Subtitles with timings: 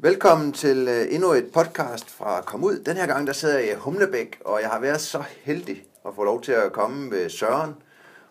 [0.00, 2.78] Velkommen til øh, endnu et podcast fra Kom Ud.
[2.86, 6.14] Den her gang der sidder jeg i Humlebæk, og jeg har været så heldig at
[6.14, 7.74] få lov til at komme ved Søren,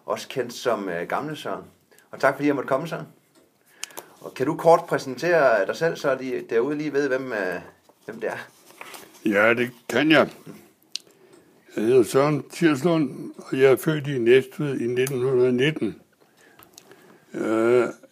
[0.05, 1.63] også kendt som øh, Gamle Søren.
[2.11, 3.07] Og tak fordi jeg måtte komme, Søren.
[4.21, 7.61] Og kan du kort præsentere dig selv, så de derude lige ved, hvem, øh,
[8.05, 8.38] hvem det er?
[9.25, 10.29] Ja, det kan jeg.
[11.75, 16.02] Jeg hedder Søren Tirslund, og jeg er født i Næstved i 1919.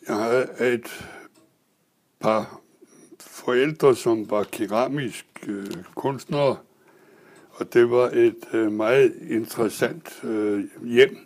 [0.08, 1.06] Jeg har et
[2.20, 2.62] par
[3.46, 6.58] forældre, som var keramisk øh, kunstnere,
[7.52, 11.18] og det var et øh, meget interessant øh, hjem,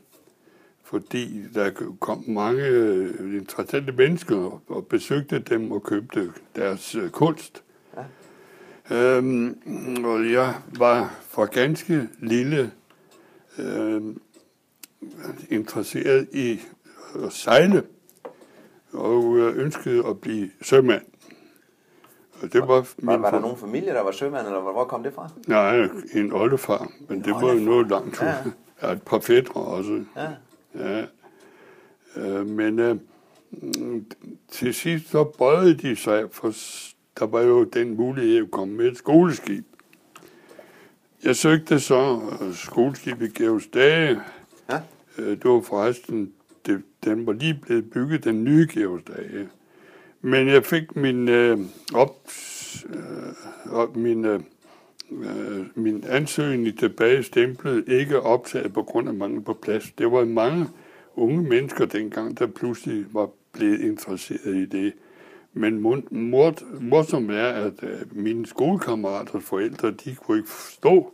[0.84, 7.64] fordi der kom mange øh, interessante mennesker og besøgte dem og købte deres øh, kunst.
[8.90, 9.18] Ja.
[9.18, 9.58] Øhm,
[10.06, 12.72] og jeg var for ganske lille
[13.60, 14.02] øh,
[15.50, 16.60] interesseret i
[17.26, 17.84] at sejle
[18.94, 21.02] og øh, ønskede at blive sømand.
[22.42, 25.30] Det var, var, var der nogen familie, der var sømand, eller hvor kom det fra?
[25.48, 28.22] Nej, en oldefar, men en det var jo noget langt.
[28.22, 28.34] Ja.
[28.88, 30.04] ja, et par fædre også.
[30.16, 30.30] Ja.
[30.76, 31.06] ja.
[32.16, 32.96] Øh, men øh,
[34.52, 36.54] til sidst så bøjede de sig, for
[37.20, 39.66] der var jo den mulighed at komme med et skoleskib.
[41.24, 42.20] Jeg søgte så
[42.54, 44.22] skoleskibet Georgs Dage.
[44.70, 44.82] Ja.
[45.18, 46.34] Øh, det var forresten,
[46.66, 49.50] det, den var lige blevet bygget, den nye Georgs Dage.
[50.22, 51.60] Men jeg fik min, øh,
[51.94, 52.16] op,
[52.90, 54.40] øh, op, min, øh,
[55.12, 59.92] øh, min ansøgning tilbage stemplet ikke optaget på grund af mangel på plads.
[59.92, 60.68] Det var mange
[61.16, 64.94] unge mennesker dengang, der pludselig var blevet interesseret i det.
[65.54, 65.80] Men
[66.12, 71.14] mor, morsomt er, at øh, mine skolekammeraters forældre, de kunne ikke forstå,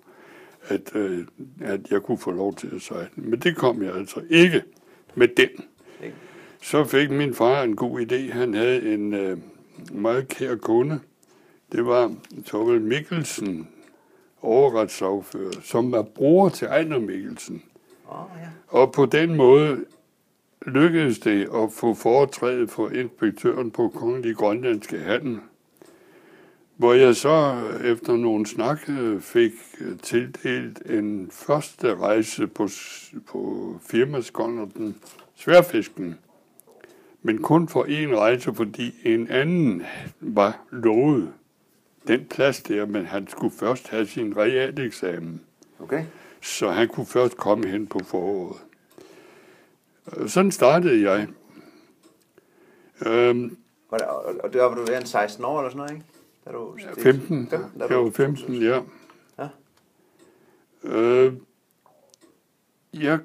[0.67, 1.25] at, øh,
[1.61, 3.09] at jeg kunne få lov til at sejle.
[3.15, 4.63] Men det kom jeg altså ikke
[5.15, 5.49] med den.
[6.65, 8.31] Så fik min far en god idé.
[8.33, 9.37] Han havde en øh,
[9.91, 10.99] meget kær kunde.
[11.71, 13.67] Det var Torvald Mikkelsen,
[14.41, 17.63] overretssagfører, som var bror til Ejner Mikkelsen.
[18.07, 18.47] Oh, ja.
[18.67, 19.85] Og på den måde
[20.65, 25.39] lykkedes det at få foretrædet for inspektøren på Kongelig Grønlandske Handel,
[26.75, 28.79] hvor jeg så efter nogle snak
[29.19, 29.51] fik
[30.03, 32.67] tildelt en første rejse på,
[33.27, 34.95] på firmaskonnerten
[35.35, 36.15] Sværfisken
[37.25, 39.83] men kun for en rejse, fordi en anden
[40.19, 41.33] var lovet
[42.07, 45.41] den plads der, men han skulle først have sin realeksamen.
[45.79, 46.05] Okay.
[46.41, 48.57] Så han kunne først komme hen på foråret.
[50.27, 51.27] Sådan startede jeg.
[53.05, 53.57] Øhm,
[53.91, 54.07] var det,
[54.39, 56.05] og der var du en 16 år eller sådan noget, ikke?
[56.45, 57.49] Da du, 15.
[57.49, 58.81] 15 jeg var 15, ja.
[59.39, 59.47] ja.
[60.83, 61.33] Øh,
[62.93, 63.19] jeg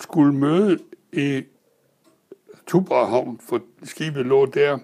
[0.00, 0.78] skulle møde
[1.12, 1.44] i
[2.70, 4.78] Tuborghavn, for skibet lå der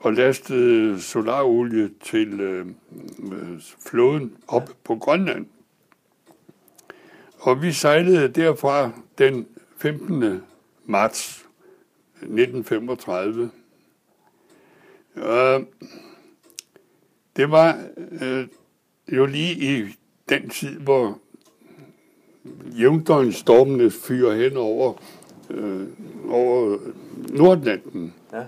[0.00, 2.66] og lastede solarolie til øh,
[3.32, 5.46] øh floden op på Grønland.
[7.38, 9.46] Og vi sejlede derfra den
[9.76, 10.42] 15.
[10.84, 11.46] marts
[12.14, 13.50] 1935.
[15.16, 15.66] Og øh,
[17.36, 17.84] det var
[18.20, 18.46] øh,
[19.12, 19.96] jo lige i
[20.28, 21.18] den tid, hvor
[22.78, 24.94] jævndøgnstormene fyrer hen over
[25.50, 25.86] øh,
[26.30, 26.76] over
[27.30, 28.14] Nordlanden.
[28.32, 28.42] Ja.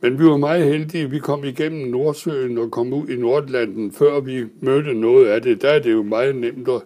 [0.00, 1.10] Men vi var meget heldige.
[1.10, 5.62] Vi kom igennem Nordsøen og kom ud i Nordlanden, før vi mødte noget af det.
[5.62, 6.82] Der er det jo meget nemt at,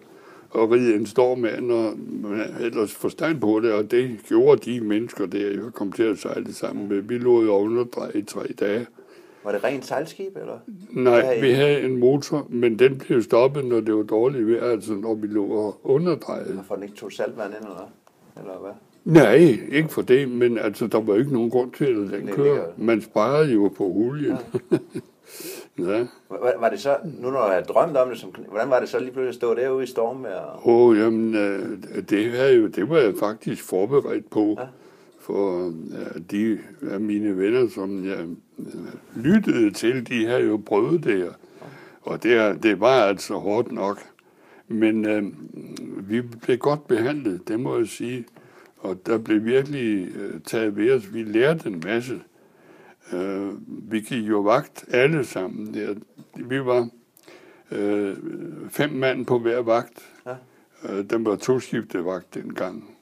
[0.55, 4.81] at ride en storm af, når man ellers forstand på det, og det gjorde de
[4.81, 7.01] mennesker der, jeg kom til at sejle sammen med.
[7.01, 8.87] Vi lå jo underdrejet i tre dage.
[9.43, 10.59] Var det rent sejlskib, eller?
[10.91, 14.93] Nej, vi havde en motor, men den blev stoppet, når det var dårligt vejr, altså
[14.93, 16.53] når vi lå underdrejet.
[16.53, 17.91] Hvorfor den ikke tog saltvand ind, eller,
[18.37, 18.71] eller hvad?
[19.07, 22.65] Nej, ikke for det, men altså, der var ikke nogen grund til, at den kører.
[22.77, 24.37] Man sparede jo på olien.
[24.71, 24.77] Ja.
[25.91, 26.07] ja.
[26.29, 28.99] Var, var, det så, nu når jeg drømt om det, som, hvordan var det så
[28.99, 30.25] lige pludselig at stå derude i storm?
[30.25, 31.69] Åh, oh, jamen, øh,
[32.09, 34.55] det, havde jo, det var jeg faktisk forberedt på.
[34.59, 34.65] Ja.
[35.19, 36.59] For ja, de
[36.91, 38.19] af mine venner, som jeg
[38.59, 41.29] øh, lyttede til, de havde jo prøvet det.
[42.01, 44.03] Og det, det var altså hårdt nok.
[44.67, 45.23] Men øh,
[46.09, 48.25] vi blev godt behandlet, det må jeg sige.
[48.77, 51.13] Og der blev virkelig øh, taget ved os.
[51.13, 52.21] Vi lærte en masse.
[53.13, 53.51] Øh,
[53.91, 55.73] vi gik jo vagt alle sammen.
[55.73, 55.95] Der.
[56.35, 56.89] Vi var
[57.71, 58.17] øh,
[58.69, 60.11] fem mand på hver vagt.
[60.25, 60.35] Ja.
[60.89, 62.97] Øh, den var toskiftet vagt dengang.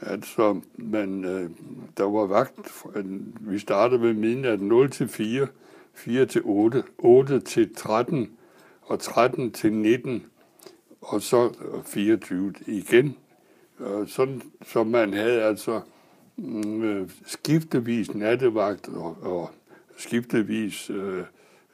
[0.00, 1.50] Altså, men øh,
[1.96, 2.84] der var vagt,
[3.40, 5.46] vi startede ved midnat 0 til 4,
[5.94, 8.30] 4 til 8, 8 til 13
[8.82, 10.24] og 13 til 19,
[11.00, 11.52] og så
[11.86, 13.16] 24 igen
[14.06, 15.80] sådan, så man havde altså
[16.36, 19.50] mm, skiftevis nattevagt og, og
[19.96, 21.24] skiftevis øh,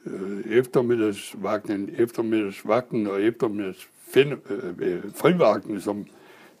[0.05, 4.33] øh, eftermiddagsvagten, eftermiddagsvagten og eftermiddags øh,
[4.79, 6.05] øh, frivagten, som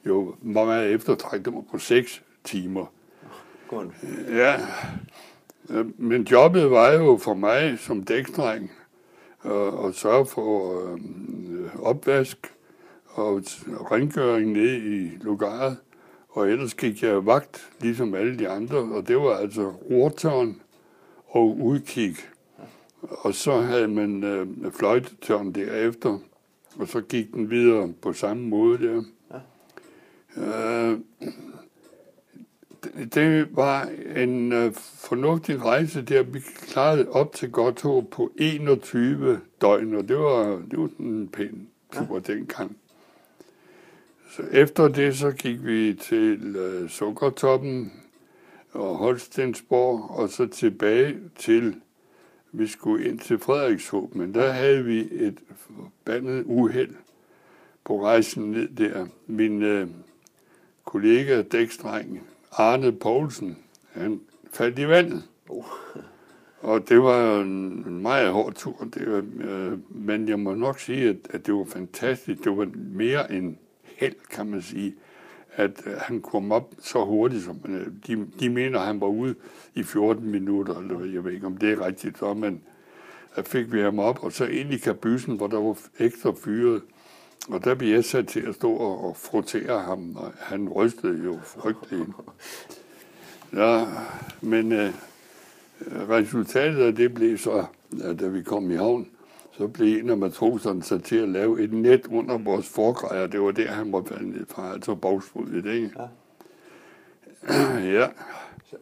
[0.05, 2.85] jo var meget eftertrængt, på seks timer.
[3.67, 3.85] God.
[4.29, 4.55] Ja,
[5.69, 8.71] øh, men jobbet var jo for mig som dækstreng
[9.43, 10.99] at, at sørge for øh,
[11.79, 12.53] opvask
[13.15, 13.43] og
[13.91, 15.77] rengøring ned i lokalet.
[16.29, 20.61] Og ellers gik jeg vagt, ligesom alle de andre, og det var altså rortørn
[21.27, 22.15] og udkig.
[23.01, 26.19] Og så havde man øh, fløjtetørn derefter,
[26.79, 29.03] og så gik den videre på samme måde der.
[30.37, 30.91] Ja.
[30.91, 30.99] Øh,
[33.13, 34.73] det var en øh,
[35.09, 36.23] fornuftig rejse der.
[36.23, 41.67] Vi klarede op til Godthåb på 21 døgn, og det var, det var en pæn
[41.93, 42.33] tur ja.
[42.33, 42.77] dengang.
[44.35, 47.93] Så efter det, så gik vi til øh, Sukkertoppen
[48.71, 51.75] og Holstensborg, og så tilbage til,
[52.51, 56.95] vi skulle ind til Frederikshåb, men der havde vi et forbandet uheld
[57.83, 59.05] på rejsen ned der.
[59.27, 59.87] Min øh,
[60.85, 62.21] kollega, dækstreng,
[62.51, 63.57] Arne Poulsen,
[63.91, 64.21] han
[64.51, 65.23] faldt i vandet.
[65.49, 65.63] Oh.
[66.59, 71.09] Og det var en meget hård tur, det var, øh, men jeg må nok sige,
[71.09, 72.43] at, at det var fantastisk.
[72.43, 73.55] Det var mere end
[73.97, 74.95] held, kan man sige,
[75.55, 79.07] at øh, han kom op så hurtigt, som øh, de, de mener, at han var
[79.07, 79.35] ude
[79.75, 82.61] i 14 minutter, eller jeg ved ikke, om det er rigtigt, så, men
[83.35, 86.81] at fik vi ham op, og så ind i kabysen, hvor der var ekstra fyret.
[87.49, 91.23] Og der blev jeg sat til at stå og, og frotere ham, og han rystede
[91.23, 92.09] jo frygteligt.
[93.53, 93.85] Ja,
[94.41, 94.93] men øh,
[96.09, 97.65] resultatet af det blev så,
[98.03, 99.07] at da vi kom i havn,
[99.57, 103.27] så blev en af matroserne sat til at lave et net under vores forgrejer.
[103.27, 105.91] Det var der, han var faldet ned fra, altså bagsfuldet, ikke?
[107.49, 107.89] Ja.
[107.99, 108.07] ja.
[108.65, 108.75] Så,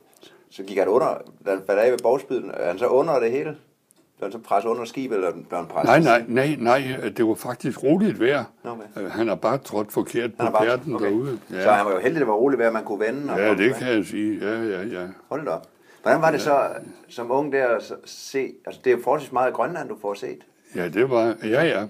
[0.50, 1.08] så gik han under,
[1.46, 3.58] da han faldt af ved bagsbiden, er han så under det hele?
[4.18, 6.04] Blev han så presset under skibet, eller blev han presset?
[6.04, 8.44] Nej, nej, nej, nej, det var faktisk roligt vejr.
[8.64, 8.84] Okay.
[8.98, 11.06] Øh, han har bare trådt forkert på pærten okay.
[11.06, 11.40] derude.
[11.52, 11.64] Ja.
[11.64, 13.34] Så han var jo heldig, at det var roligt vejr, man kunne vende.
[13.34, 14.40] Og ja, det kan jeg sige.
[14.46, 15.08] Ja, ja, ja.
[15.30, 15.68] Hold da op.
[16.02, 16.68] Hvordan var det så
[17.08, 20.44] som ung der at se, altså det er forholdsvis meget Grønland, du får set.
[20.76, 21.88] Ja, det var, ja, ja.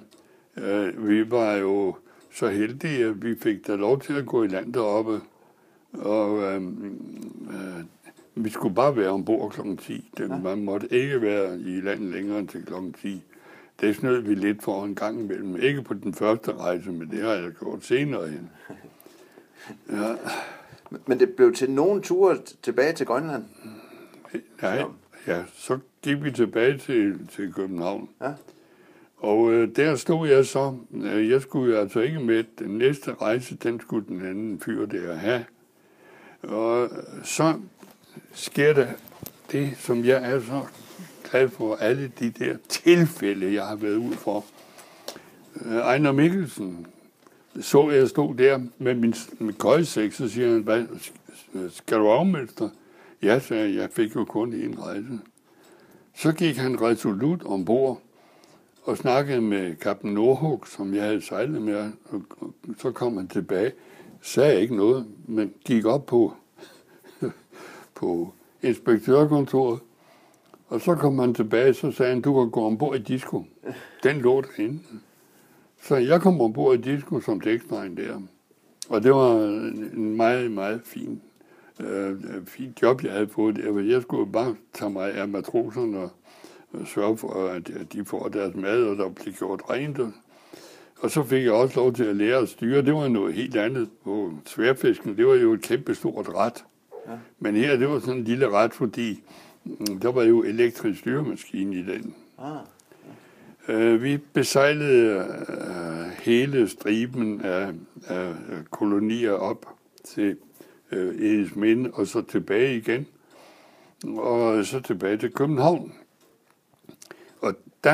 [0.58, 1.96] Uh, vi var jo
[2.34, 5.22] så heldige, at vi fik da lov til at gå i land deroppe.
[5.94, 7.82] Og uh, uh,
[8.36, 9.76] vi skulle bare være ombord kl.
[9.76, 10.12] 10.
[10.18, 10.38] Det, ja.
[10.38, 12.74] Man måtte ikke være i landet længere end til kl.
[13.02, 13.24] 10.
[13.82, 15.56] Det snød vi lidt for en gang imellem.
[15.62, 18.50] Ikke på den første rejse, men det har jeg gjort senere hen.
[19.92, 20.16] Ja.
[21.06, 23.44] Men det blev til nogle ture tilbage til Grønland?
[24.62, 24.84] Nej,
[25.28, 28.10] ja, så gik vi tilbage til, til København.
[28.22, 28.34] Ja.
[29.24, 33.56] Og øh, der stod jeg så, øh, jeg skulle altså ikke med, den næste rejse,
[33.56, 35.46] den skulle den anden fyr der have.
[36.44, 36.90] Og øh,
[37.24, 37.54] så
[38.34, 38.88] sker der
[39.52, 40.62] det, som jeg er så
[41.32, 44.46] glad for, alle de der tilfælde, jeg har været ud for.
[45.66, 46.88] Øh, Ejner Mikkelsen
[47.62, 50.86] så jeg stod der med min, min køjsæk, så siger han, hvad,
[51.70, 52.72] skal du afmelde
[53.24, 55.20] Ja, sagde jeg, jeg fik jo kun en rejse.
[56.16, 58.02] Så gik han resolut ombord
[58.84, 62.22] og snakkede med kapten Nordhug, som jeg havde sejlet med, og
[62.78, 63.72] så kom han tilbage,
[64.22, 66.34] sagde ikke noget, men gik op på,
[67.96, 69.80] på inspektørkontoret,
[70.68, 73.46] og så kom han tilbage, så sagde han, du kan gå ombord i disco.
[74.04, 74.80] Den lå derinde.
[75.82, 78.22] Så jeg kom ombord i disco som dækstreng der.
[78.90, 79.36] Og det var
[79.94, 81.22] en meget, meget fin,
[81.80, 83.80] øh, øh, fin job, jeg havde fået der.
[83.80, 86.10] Jeg skulle bare tage mig af matroserne og
[86.86, 90.00] sørge for, at de får deres mad, og der bliver gjort rent.
[91.00, 92.82] Og så fik jeg også lov til at lære at styre.
[92.82, 95.18] Det var noget helt andet på sværfisken.
[95.18, 96.66] Det var jo et kæmpe stort ret.
[97.08, 97.14] Ja.
[97.40, 99.24] Men her, det var sådan en lille ret, fordi
[99.64, 102.16] mm, der var jo elektrisk styremaskine i den.
[102.40, 102.58] Ah.
[103.68, 103.94] Ja.
[103.94, 107.74] Uh, vi besejlede uh, hele striben af,
[108.08, 108.34] af
[108.72, 109.68] kolonier op
[110.06, 110.38] til
[110.92, 113.08] uh, Edesminde, og så tilbage igen.
[114.18, 115.94] Og så tilbage til København.
[117.84, 117.92] Da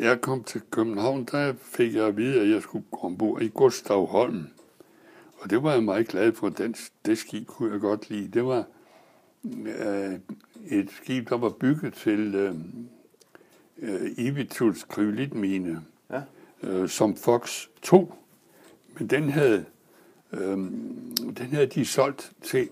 [0.00, 3.48] jeg kom til København, der fik jeg at vide, at jeg skulle gå ombord i
[3.48, 4.46] Gustav Holm.
[5.38, 6.48] Og det var jeg meget glad for.
[6.48, 6.74] Den,
[7.06, 8.28] det skib kunne jeg godt lide.
[8.28, 8.64] Det var
[9.44, 10.14] øh,
[10.66, 12.54] et skib, der var bygget til øh,
[13.78, 16.22] øh, Ivituls krylitmine, ja.
[16.62, 18.14] øh, som Fox 2.
[18.98, 19.64] Men den havde,
[20.32, 20.56] øh,
[21.18, 22.68] den havde de solgt til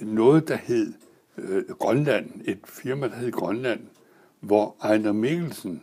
[0.00, 0.92] noget, der hed
[1.38, 2.30] øh, Grønland.
[2.44, 3.80] Et firma, der hed Grønland
[4.40, 5.82] hvor Ejner Mikkelsen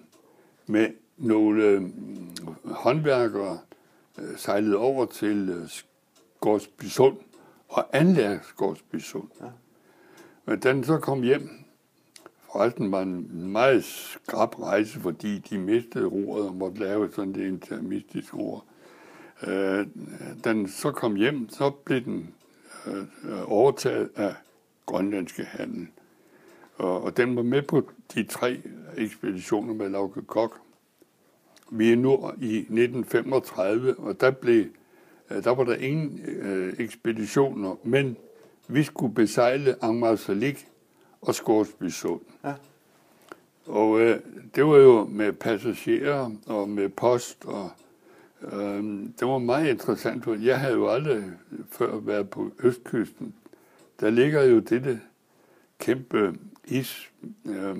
[0.65, 0.87] med
[1.17, 1.81] nogle øh,
[2.65, 3.59] håndværkere
[4.17, 6.59] øh, sejlede over til øh,
[6.89, 7.17] Sund
[7.67, 8.39] og anlagde
[8.99, 9.29] Sund.
[9.41, 9.45] Ja.
[10.45, 11.67] Men da den så kom hjem
[12.57, 17.47] forresten var en meget skrab rejse, fordi de mistede roret og måtte lave sådan et
[17.47, 18.65] intermistisk ror.
[19.47, 19.87] Øh,
[20.43, 22.33] den så kom hjem, så blev den
[22.87, 24.35] øh, overtaget af
[24.85, 25.87] grønlandske handel.
[26.77, 28.61] Og, og den var med på de tre
[28.97, 30.61] ekspeditioner med Lauke Kok.
[31.71, 34.65] Vi er nu i 1935, og der, blev,
[35.31, 38.17] øh, der var der ingen øh, ekspeditioner, men
[38.67, 40.67] vi skulle besejle Angmarsalik
[41.21, 42.21] og Scoresby Sund.
[42.43, 42.53] Ja.
[43.65, 44.19] Og øh,
[44.55, 47.71] det var jo med passagerer og med post, og
[48.41, 48.83] øh,
[49.19, 51.23] det var meget interessant, for jeg havde jo aldrig
[51.71, 53.33] før været på Østkysten.
[53.99, 55.01] Der ligger jo dette
[55.79, 56.35] kæmpe
[56.67, 57.11] is,
[57.45, 57.75] øh,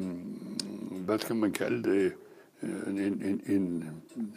[1.06, 2.14] hvad skal man kalde det,
[2.88, 3.90] en, en, en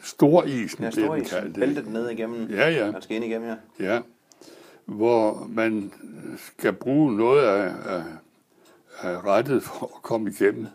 [0.03, 1.35] stor is, ja, stor is.
[1.57, 2.93] Væltet ned igennem, ja, ja.
[2.93, 3.95] man skal ind igennem, ja.
[3.95, 4.01] Ja,
[4.85, 5.93] hvor man
[6.37, 8.03] skal bruge noget af, af,
[9.01, 10.67] af rettet for at komme igennem.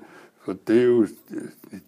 [0.42, 1.08] For det er jo,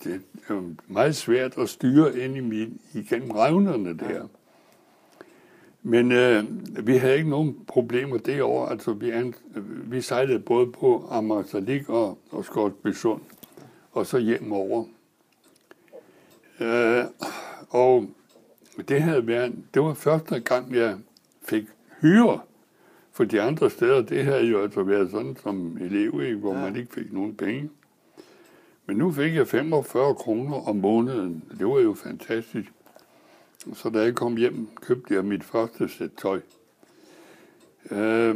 [0.03, 4.13] det er jo meget svært at styre ind i min, igennem revnerne der.
[4.13, 4.21] Ja.
[5.87, 6.43] Men øh,
[6.87, 8.65] vi havde ikke nogen problemer det år.
[8.65, 9.33] Altså, vi, an,
[9.83, 13.21] vi sejlede både på Amagersalik og, og Skorsby Sund,
[13.91, 14.85] og så hjem over.
[16.59, 17.03] Øh,
[17.69, 18.05] og
[18.87, 20.97] det havde været, det var første gang, jeg
[21.43, 21.63] fik
[22.01, 22.39] hyre
[23.11, 24.01] for de andre steder.
[24.01, 26.61] Det havde jo altså været sådan som elev, ikke, hvor ja.
[26.61, 27.69] man ikke fik nogen penge.
[28.85, 31.43] Men nu fik jeg 45 kroner om måneden.
[31.59, 32.71] Det var jo fantastisk.
[33.73, 36.41] Så da jeg kom hjem, købte jeg mit første sæt tøj.
[37.91, 38.35] Øh,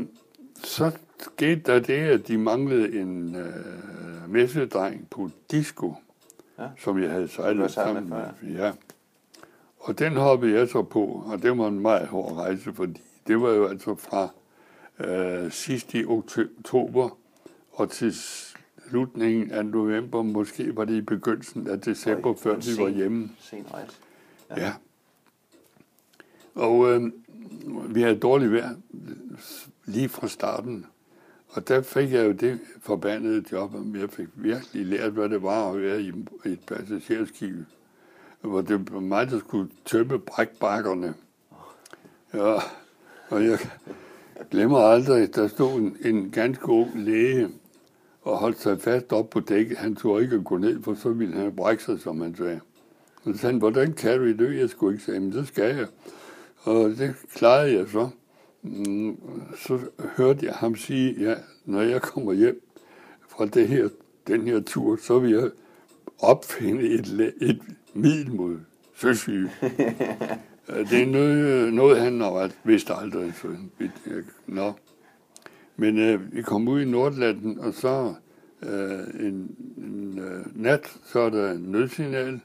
[0.63, 5.93] så skete der det, at de manglede en øh, messedreng på disco,
[6.59, 6.67] ja.
[6.77, 8.51] som jeg havde sejlet sammen med.
[8.57, 8.71] Ja.
[9.79, 13.41] Og den hoppede jeg så på, og det var en meget hård rejse, fordi det
[13.41, 14.29] var jo altså fra
[14.99, 17.17] øh, sidst i oktober
[17.71, 18.13] og til
[18.89, 23.29] slutningen af november, måske var det i begyndelsen af december, før vi var hjemme.
[23.39, 23.65] Sen
[24.49, 24.61] ja.
[24.61, 24.73] ja.
[26.55, 27.11] Og øh,
[27.89, 28.69] vi havde dårligt vejr
[29.85, 30.85] lige fra starten.
[31.49, 35.43] Og der fik jeg jo det forbandede job, at jeg fik virkelig lært, hvad det
[35.43, 36.11] var at være i
[36.45, 37.55] et passagerskib,
[38.41, 41.13] hvor det var mig, der skulle tømme brækbakkerne.
[42.33, 42.53] Ja,
[43.29, 43.59] og jeg
[44.51, 47.49] glemmer aldrig, der stod en, en ganske ung læge
[48.21, 49.77] og holdt sig fast op på dækket.
[49.77, 52.59] Han tog ikke at gå ned, for så ville han brække sig, som han sagde.
[53.15, 54.59] Og så sagde han, hvordan kan du det?
[54.59, 55.87] Jeg skulle ikke sige, men det skal jeg.
[56.63, 58.09] Og det klarede jeg så.
[58.61, 59.17] Mm,
[59.57, 59.79] så
[60.17, 62.61] hørte jeg ham sige, ja, når jeg kommer hjem
[63.29, 63.89] fra det her,
[64.27, 65.49] den her tur, så vil jeg
[66.19, 67.61] opfinde et, et
[67.93, 68.57] middel mod
[68.95, 69.51] søsyge.
[70.89, 73.33] det er noget, noget han har vidst aldrig.
[73.41, 73.47] Så,
[74.47, 74.73] nå.
[75.75, 78.13] Men øh, vi kom ud i Nordlanden, og så
[78.63, 82.39] øh, en, en øh, nat, så er der en nødsignal,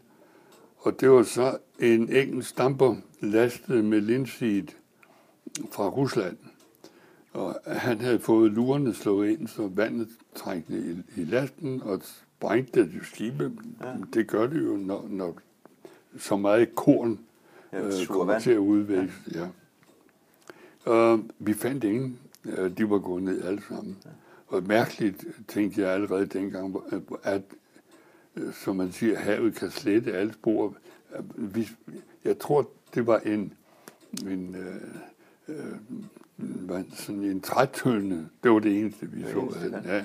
[0.86, 4.66] og det var så en engelsk damper lastet med linseed
[5.72, 6.36] fra Rusland.
[7.32, 12.80] Og han havde fået lurene slået ind, så vandet trængte i, i lasten, og sprængte
[12.80, 13.52] det skibe.
[13.82, 13.94] Ja.
[14.14, 15.38] Det gør det jo, når, når
[16.18, 17.18] så meget korn
[17.72, 19.14] øh, kommer til at udvækse.
[19.34, 19.40] Ja.
[19.40, 19.48] ja.
[20.92, 22.18] Og vi fandt ingen.
[22.78, 23.96] De var gået ned alle sammen.
[24.04, 24.10] Ja.
[24.46, 26.76] Og mærkeligt tænkte jeg allerede dengang,
[27.22, 27.40] at, øh,
[28.52, 30.74] som man siger, havet kan slette alle spor.
[31.36, 31.68] Vi,
[32.24, 33.52] jeg tror, det var en,
[34.26, 34.56] en
[35.48, 35.56] øh,
[36.68, 38.28] øh, sådan en trætønde.
[38.42, 39.40] Det var det eneste, vi det så.
[39.40, 40.02] Eneste, ja.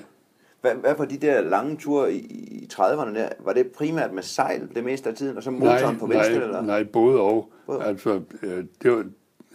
[0.60, 2.18] Hvad, hvad for de der lange ture i,
[2.62, 3.28] i 30'erne der?
[3.38, 6.34] Var det primært med sejl det meste af tiden, og så motoren nej, på venstre?
[6.34, 6.62] Nej, eller?
[6.62, 7.52] nej, både og.
[7.66, 7.84] Både.
[7.84, 9.04] Altså, øh, det var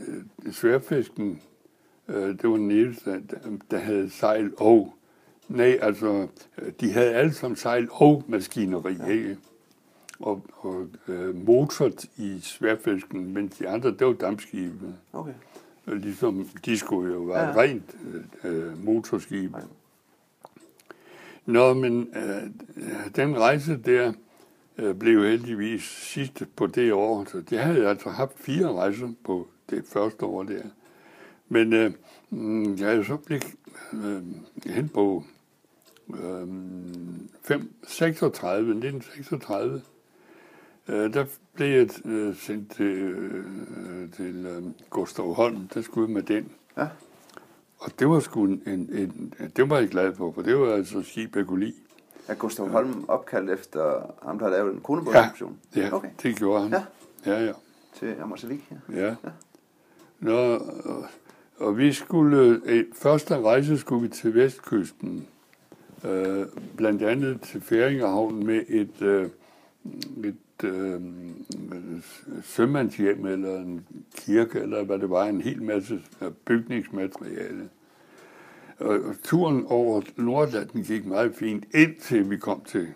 [0.07, 1.41] øh, sværfisken,
[2.07, 3.37] øh, det var den eneste, der,
[3.71, 4.93] der havde sejl og.
[5.49, 6.27] Nej, altså,
[6.81, 9.05] de havde alle sammen sejl og maskineri, ja.
[9.05, 9.37] ikke?
[10.19, 14.95] Og, og øh, motor i sværfisken, mens de andre, det var dampskibe.
[15.13, 15.33] Okay.
[15.87, 17.61] Ligesom de skulle jo være ja.
[17.61, 17.95] rent
[18.43, 19.55] øh, motorskib.
[19.55, 19.61] Ja.
[21.45, 22.49] Nå, men øh,
[23.15, 24.13] den rejse der
[24.77, 29.09] øh, blev heldigvis sidste på det år, så det havde jeg altså haft fire rejser
[29.23, 30.61] på det første år der.
[31.49, 31.91] Men øh,
[32.29, 33.55] mm, jeg er så blevet
[33.93, 34.21] øh,
[34.65, 35.23] hen på
[36.09, 36.47] øh,
[37.43, 39.81] 5, 36, 1936,
[40.87, 46.23] øh, der blev jeg øh, sendt til, øh, til øh, Gustav Holm, der skulle med
[46.23, 46.51] den.
[46.77, 46.87] Ja.
[47.79, 50.73] Og det var sgu en, en, en, det var jeg glad for, for det var
[50.73, 51.73] altså skib, jeg kunne lide.
[52.27, 55.59] Er Gustav Holm opkaldt efter ham, der har lavet en kronebådsektion?
[55.75, 56.09] Ja, ja okay.
[56.23, 56.71] det gjorde han.
[56.71, 56.83] Ja,
[57.31, 57.45] ja.
[57.45, 57.53] ja.
[57.93, 58.71] Til Ammersalik?
[58.89, 59.01] Ja.
[59.01, 59.07] ja.
[59.07, 59.29] ja.
[60.19, 61.05] Nå, og,
[61.57, 65.27] og vi skulle, øh, første rejse skulle vi til Vestkysten,
[66.07, 66.45] øh,
[66.77, 69.29] blandt andet til Færingerhavn med et, øh,
[70.25, 71.01] et øh,
[72.43, 73.85] sømandshjem eller en
[74.15, 76.01] kirke, eller hvad det var, en hel masse
[76.45, 77.69] bygningsmateriale.
[78.79, 82.87] Og turen over Nordatlanten gik meget fint, indtil vi kom til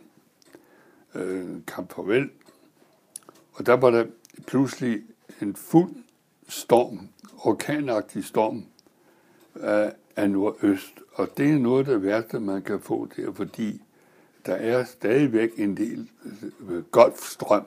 [1.16, 2.30] øh, Kamp Farvel.
[3.54, 4.06] Og der var der
[4.48, 5.02] pludselig
[5.42, 5.92] en fuld
[6.48, 8.66] storm, orkanagtig storm
[9.56, 11.01] af, af nordøst.
[11.14, 13.82] Og det er noget af det værste, man kan få der, fordi
[14.46, 16.10] der er stadigvæk en del
[16.70, 17.66] øh, golfstrøm,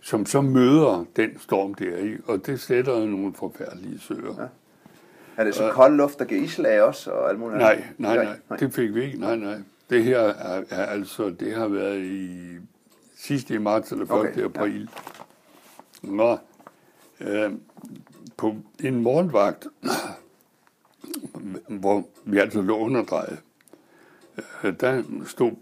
[0.00, 4.34] som så møder den storm der i, og det sætter nogle forfærdelige søer.
[4.38, 4.46] Ja.
[5.36, 7.10] Er det så kold luft, der giver islag også?
[7.10, 9.20] Og alt muligt nej, nej, nej, nej, det fik vi ikke.
[9.20, 9.58] Nej, nej.
[9.90, 12.58] Det her er, er altså, det har været i
[13.16, 14.10] sidste i marts eller 1.
[14.10, 14.90] Okay, april.
[16.04, 16.08] Ja.
[16.10, 16.38] Nå,
[17.20, 17.52] øh,
[18.36, 19.66] på en morgenvagt,
[21.68, 23.38] hvor vi altså lå underdrejet,
[24.64, 25.52] øh, der stod,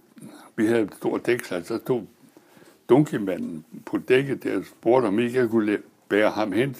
[0.57, 2.03] vi havde et stort dæksel, der stod
[2.89, 6.77] dunkemanden på dækket der spurgte, om ikke jeg kunne bære ham hen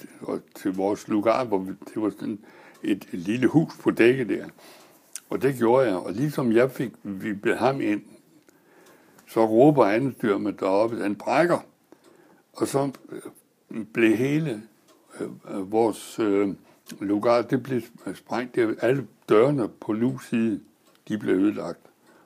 [0.55, 2.39] til vores lugar, hvor vi, det var sådan
[2.83, 4.45] et, et lille hus på dækket der.
[5.29, 8.01] Og det gjorde jeg, og ligesom jeg fik vi blev ham ind,
[9.27, 11.59] så råber andestyrmet deroppe, den brækker.
[12.53, 12.91] Og så
[13.71, 14.61] øh, blev hele
[15.19, 16.49] øh, øh vores øh,
[16.99, 17.81] lugar, det blev
[18.15, 18.55] sprængt.
[18.55, 20.59] Det, alle dørene på nu side,
[21.07, 21.79] de blev ødelagt.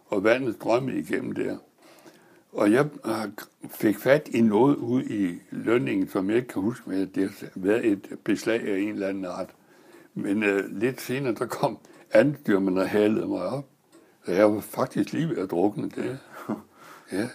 [0.08, 1.58] Og vandet strømmede igennem der.
[2.54, 3.14] Og jeg øh,
[3.70, 7.48] fik fat i noget ud i lønningen, som jeg ikke kan huske, men det har
[7.56, 9.50] været et beslag af en eller anden art.
[10.14, 11.78] Men øh, lidt senere, der kom
[12.12, 13.66] andstyrmen og halede mig op.
[14.26, 16.20] Så jeg var faktisk lige ved at drukne det.
[17.12, 17.30] Ja,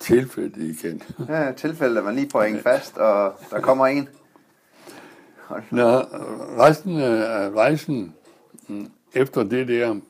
[0.00, 1.02] tilfældet igen.
[1.28, 4.08] ja, tilfældet, man lige får en fast, og der kommer en.
[5.70, 6.00] Nå,
[6.58, 8.14] resten af rejsen
[8.68, 10.00] mm, efter det der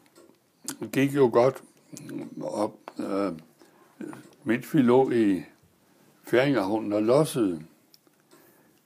[0.92, 1.62] gik jo godt
[2.40, 3.32] og øh,
[4.44, 5.42] mens vi lå i
[6.22, 7.62] Færingerhunden og lossede.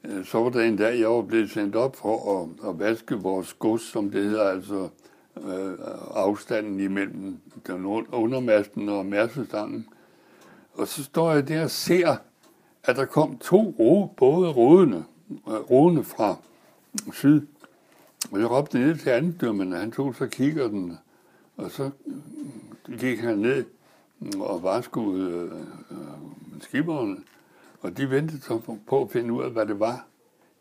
[0.05, 3.15] Øh, så var der en dag, jeg var blevet sendt op for at, at vaske
[3.15, 4.89] vores gods, som det hedder, altså
[5.37, 5.75] øh,
[6.15, 9.89] afstanden imellem den undermasten og mærsestangen.
[10.75, 12.17] Og så står jeg der og ser,
[12.85, 16.37] at der kom to ro, både rodende, øh, rodende fra
[17.13, 17.47] syd.
[18.33, 20.99] Og jeg råbte ned til andendømmen, og han tog så kigger den,
[21.57, 21.91] og så
[22.99, 23.65] gik han ned
[24.37, 25.53] og varskede øh,
[25.91, 27.17] øh, skiberne,
[27.81, 30.07] og de ventede så på at finde ud af, hvad det var.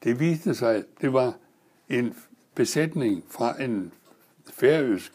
[0.04, 1.34] Det viste sig, at det var
[1.90, 2.16] en
[2.56, 3.92] besætning fra en
[4.54, 5.14] færøsk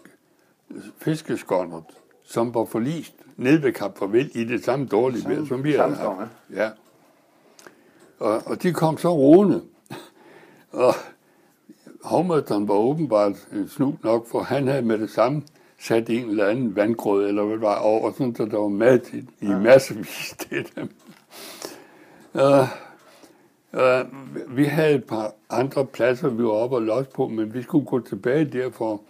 [0.97, 1.85] fiskeskåndert,
[2.23, 5.95] som var forlist ned ved Kap Farvel i det samme dårlige vejr, som vi havde
[5.95, 6.31] haft.
[6.53, 6.71] Ja.
[8.19, 9.63] Og, og de kom så roende.
[10.73, 10.95] og
[12.05, 15.43] hovmesteren var åbenbart snu nok, for han havde med det samme
[15.79, 18.99] sat en eller anden vandgrød, eller hvad det var, over, sådan, så der var mad
[18.99, 19.59] til, i ja.
[19.59, 20.91] massevis til dem.
[22.35, 22.69] Uh,
[23.73, 27.63] uh, vi havde et par andre pladser, vi var oppe og los på, men vi
[27.63, 29.01] skulle gå tilbage derfor.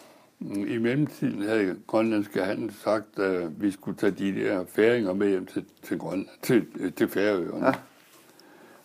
[0.66, 5.46] I mellemtiden havde grønlandske handel sagt, at vi skulle tage de der færinger med hjem
[5.46, 7.66] til, til, Grønland, til, til Færøerne.
[7.66, 7.72] Ja.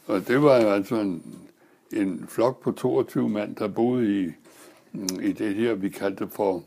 [0.07, 1.23] Og det var jo altså en,
[1.93, 4.31] en flok på 22 mand, der boede i,
[5.21, 6.63] i det her, vi kaldte for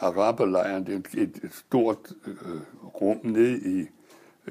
[0.00, 0.86] araberlejren.
[0.86, 2.60] Det er et, stort øh,
[3.02, 3.86] rum nede i,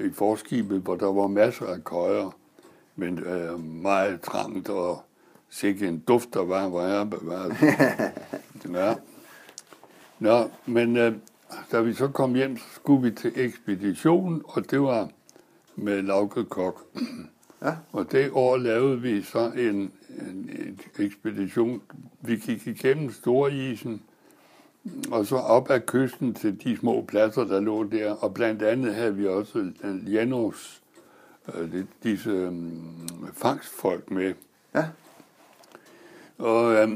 [0.06, 2.36] i forskibet, hvor der var masser af køjer,
[2.96, 5.02] men øh, meget trangt og
[5.48, 7.56] sikkert en duft, der var, hvor jeg bevaret.
[8.78, 8.94] ja.
[10.18, 11.14] Nå, men øh,
[11.72, 15.08] da vi så kom hjem, så skulle vi til ekspedition, og det var
[15.76, 16.80] med Lauke Kok.
[17.62, 17.74] Ja.
[17.92, 21.82] Og det år lavede vi så en, en, ekspedition.
[22.20, 24.02] Vi gik igennem Storisen,
[25.10, 28.12] og så op ad kysten til de små pladser, der lå der.
[28.12, 29.72] Og blandt andet havde vi også
[30.06, 30.82] Janos,
[31.54, 32.52] øh, disse øh,
[33.32, 34.34] fangstfolk med.
[34.74, 34.84] Ja.
[36.38, 36.88] Og øh,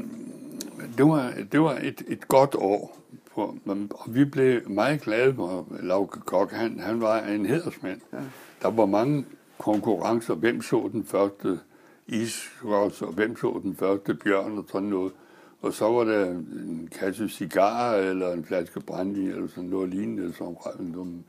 [0.97, 2.97] det var, det var et, et godt år.
[3.33, 3.55] For,
[3.91, 6.51] og vi blev meget glade for Lauke Kok.
[6.51, 8.01] Han, han var en hedersmand.
[8.13, 8.17] Ja.
[8.61, 9.25] Der var mange
[9.61, 10.35] konkurrencer.
[10.35, 11.59] Hvem så den første
[12.07, 15.13] isros, og hvem så den første bjørn og sådan noget.
[15.61, 20.33] Og så var der en kasse cigarer eller en flaske brandy eller sådan noget lignende
[20.33, 21.23] som nogle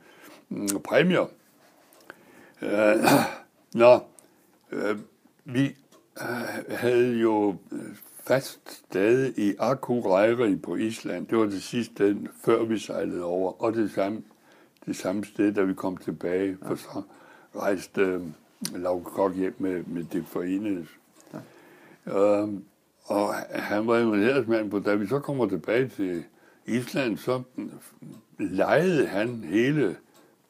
[0.49, 1.25] mm, præmier.
[2.61, 2.95] Øh,
[3.81, 3.99] nå,
[4.71, 4.97] øh,
[5.45, 5.75] vi
[6.21, 11.27] øh, havde jo øh, fast sted i Akureyri på Island.
[11.27, 12.15] Det var det sidste sted,
[12.45, 13.63] før vi sejlede over.
[13.63, 14.23] Og det samme,
[14.85, 16.57] det samme sted, da vi kom tilbage.
[16.67, 17.01] For så
[17.55, 18.21] rejste uh,
[18.81, 20.85] Lauke Kok hjem med, med det forenede.
[22.07, 22.43] Ja.
[22.43, 22.49] Uh,
[23.05, 26.23] og han var jo en hedersmand på, da vi så kommer tilbage til
[26.65, 27.41] Island, så
[28.39, 29.95] lejede han hele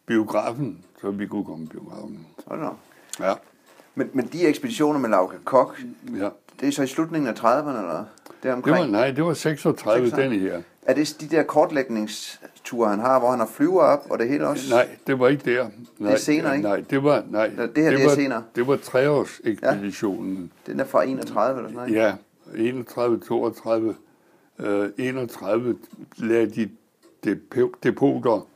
[0.06, 2.28] biografen, så vi kunne komme i biografen.
[2.48, 2.70] Sådan.
[3.20, 3.34] Ja,
[3.96, 5.82] Men, men de ekspeditioner med Lauke Kok,
[6.18, 6.30] ja.
[6.60, 8.78] det er så i slutningen af 30'erne, eller Det deromkring?
[8.78, 10.24] var, nej, det var 36, 36.
[10.24, 10.62] den her.
[10.82, 11.44] Er det de der
[12.64, 14.66] kortlægningsture, han har, hvor han har flyver op, og det hele også?
[14.70, 15.68] Nej, det var ikke der.
[16.00, 16.68] Nej, er senere, ikke?
[16.68, 18.44] Nej, det var, nej, Nå, det her, det er var, senere.
[18.56, 20.52] Det var treårsekspeditionen.
[20.68, 22.16] Den er fra 31 eller sådan noget?
[22.58, 23.96] Ja, 31, 32,
[24.60, 25.76] øh, 31
[26.18, 26.70] lagde de
[27.28, 28.48] depo- depoter,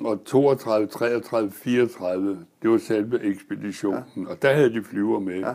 [0.00, 4.22] og 32, 33, 34, det var selve ekspeditionen, ja.
[4.30, 5.34] og der havde de flyver med.
[5.40, 5.48] Ja.
[5.48, 5.54] Ja,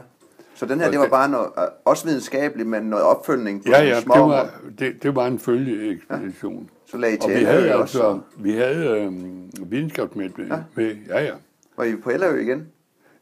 [0.55, 3.63] Så den her, Og det var det- bare noget, øh, også videnskabeligt, men noget opfølgning
[3.65, 4.13] på ja, ja små...
[4.13, 6.69] det, var, det, det var en følgeekspedition.
[6.97, 8.21] Lagde I Og til vi havde Ærø altså, også.
[8.37, 10.55] vi havde øhm, videnskabsmænd med, Ja.
[10.55, 10.61] ja.
[10.75, 11.33] med, ja, ja.
[11.77, 12.67] Var I på Ellerø igen?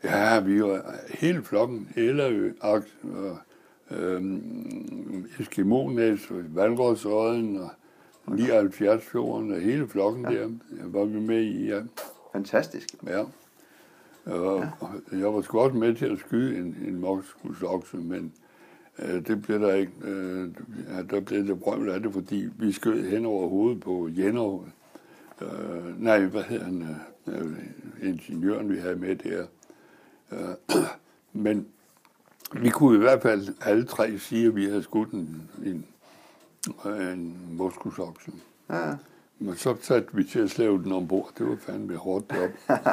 [0.04, 2.84] Ja, vi var hele flokken, Ellerø, og
[3.92, 7.70] øhm, Eskimones, og Valgårdsøjen, og
[8.36, 10.40] 79 fjorden, og hele flokken ja.
[10.40, 10.50] der
[10.88, 11.82] var vi med i, ja.
[12.34, 12.88] Fantastisk.
[13.08, 13.24] ja.
[14.26, 18.43] Og, og jeg var sgu også med til at skyde en, en mokskudsokse, men øh,
[18.98, 20.50] det blev der ikke, øh,
[20.90, 24.66] ja, der blev det brøvl af det, fordi vi skød hen over hovedet på Jenner,
[25.42, 26.88] øh, nej, hvad hedder han,
[27.28, 27.58] øh, øh,
[28.02, 29.46] ingeniøren, vi havde med der.
[30.32, 30.84] Øh,
[31.34, 31.68] men
[32.62, 35.86] vi kunne i hvert fald alle tre sige, at vi havde skudt en, en,
[36.86, 38.32] en moskusokse.
[38.70, 38.94] Ja.
[39.40, 41.32] Men så satte vi til at slæve den ombord.
[41.38, 42.52] Det var fandme hårdt job.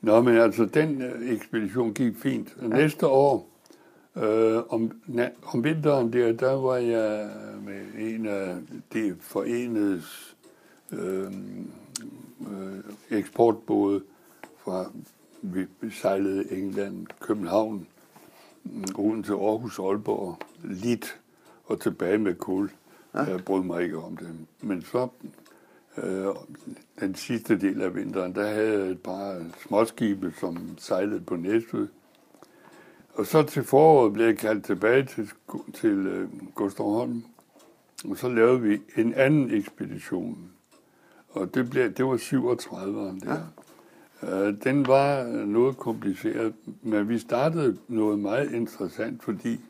[0.00, 2.62] Nå, men altså, den øh, ekspedition gik fint.
[2.62, 3.49] Næste år,
[4.16, 7.30] øh, om, na, om vinteren der, der var jeg
[7.64, 8.56] med en af
[8.92, 10.36] de forenedes
[10.92, 11.32] øh,
[12.40, 12.78] øh,
[13.10, 14.02] eksportbåde
[14.64, 14.90] fra,
[15.42, 17.86] vi, sejlede England, København,
[18.98, 21.20] uden til Aarhus, Aalborg, Lit
[21.66, 22.70] og tilbage med kul.
[23.14, 23.22] Ja.
[23.22, 24.28] Jeg brød mig ikke om det.
[24.60, 25.08] Men så
[25.96, 26.26] øh,
[27.00, 31.86] den sidste del af vinteren, der havde jeg et par småskibe, som sejlede på Næsø.
[33.20, 35.30] Og så til foråret blev jeg kaldt tilbage til,
[35.74, 37.24] til øh, Gustav Holm.
[38.10, 40.50] Og så lavede vi en anden ekspedition.
[41.30, 43.38] Og det, blev, det var 37'eren der.
[44.22, 44.48] Ja.
[44.48, 49.60] Øh, den var noget kompliceret, men vi startede noget meget interessant, fordi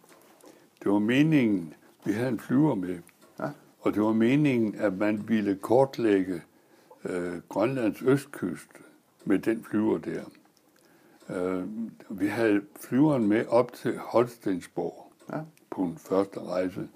[0.83, 2.99] det var meningen, vi havde en flyver med,
[3.41, 3.49] Ja.
[3.81, 6.43] og det var meningen, at man ville kortlægge
[7.05, 8.69] øh, Grønlands østkyst
[9.25, 10.23] med den flyver der.
[11.35, 11.65] Øh,
[12.11, 15.41] vi havde flyveren med op til Holstensborg Ja.
[15.71, 16.89] på en første rejse,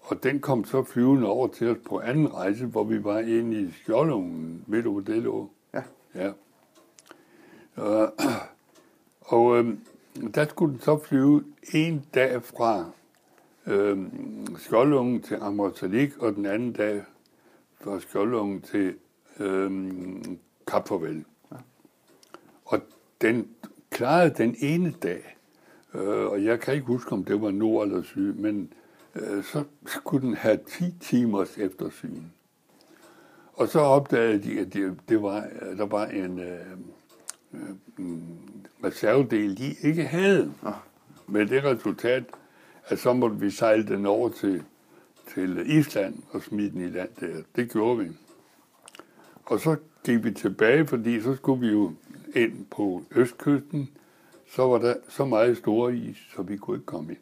[0.00, 3.60] og den kom så flyvende over til os på anden rejse, hvor vi var inde
[3.60, 5.50] i Skjoldungen, ved du, hvor det lå?
[5.74, 5.82] Ja.
[6.14, 6.32] Ja.
[7.78, 8.08] Øh,
[9.20, 9.74] og øh,
[10.34, 12.84] der skulle den så flyve en dag fra
[13.66, 13.98] øh,
[14.58, 17.02] Skjoldungen til Amortalik, og den anden dag
[17.80, 18.94] fra Skjoldungen til
[19.40, 19.92] øh,
[20.66, 21.24] Kap Farvel.
[22.64, 22.80] Og
[23.20, 23.48] den
[23.92, 25.36] klarede den ene dag,
[25.94, 28.72] øh, og jeg kan ikke huske, om det var nord eller syd, men
[29.14, 32.22] øh, så skulle den have 10 timers eftersyn.
[33.52, 36.66] Og så opdagede de, at det, det var, at der var en øh,
[37.54, 37.60] øh,
[37.98, 38.40] en
[38.84, 40.52] reservedel, de ikke havde.
[41.26, 42.24] Med det resultat,
[42.86, 44.62] at så måtte vi sejle den over til,
[45.34, 47.42] til Island og smide den i land der.
[47.56, 48.10] Det gjorde vi.
[49.44, 51.92] Og så gik vi tilbage, fordi så skulle vi jo
[52.34, 53.90] ind på østkysten.
[54.46, 57.18] Så var der så meget store is, så vi kunne ikke komme ind.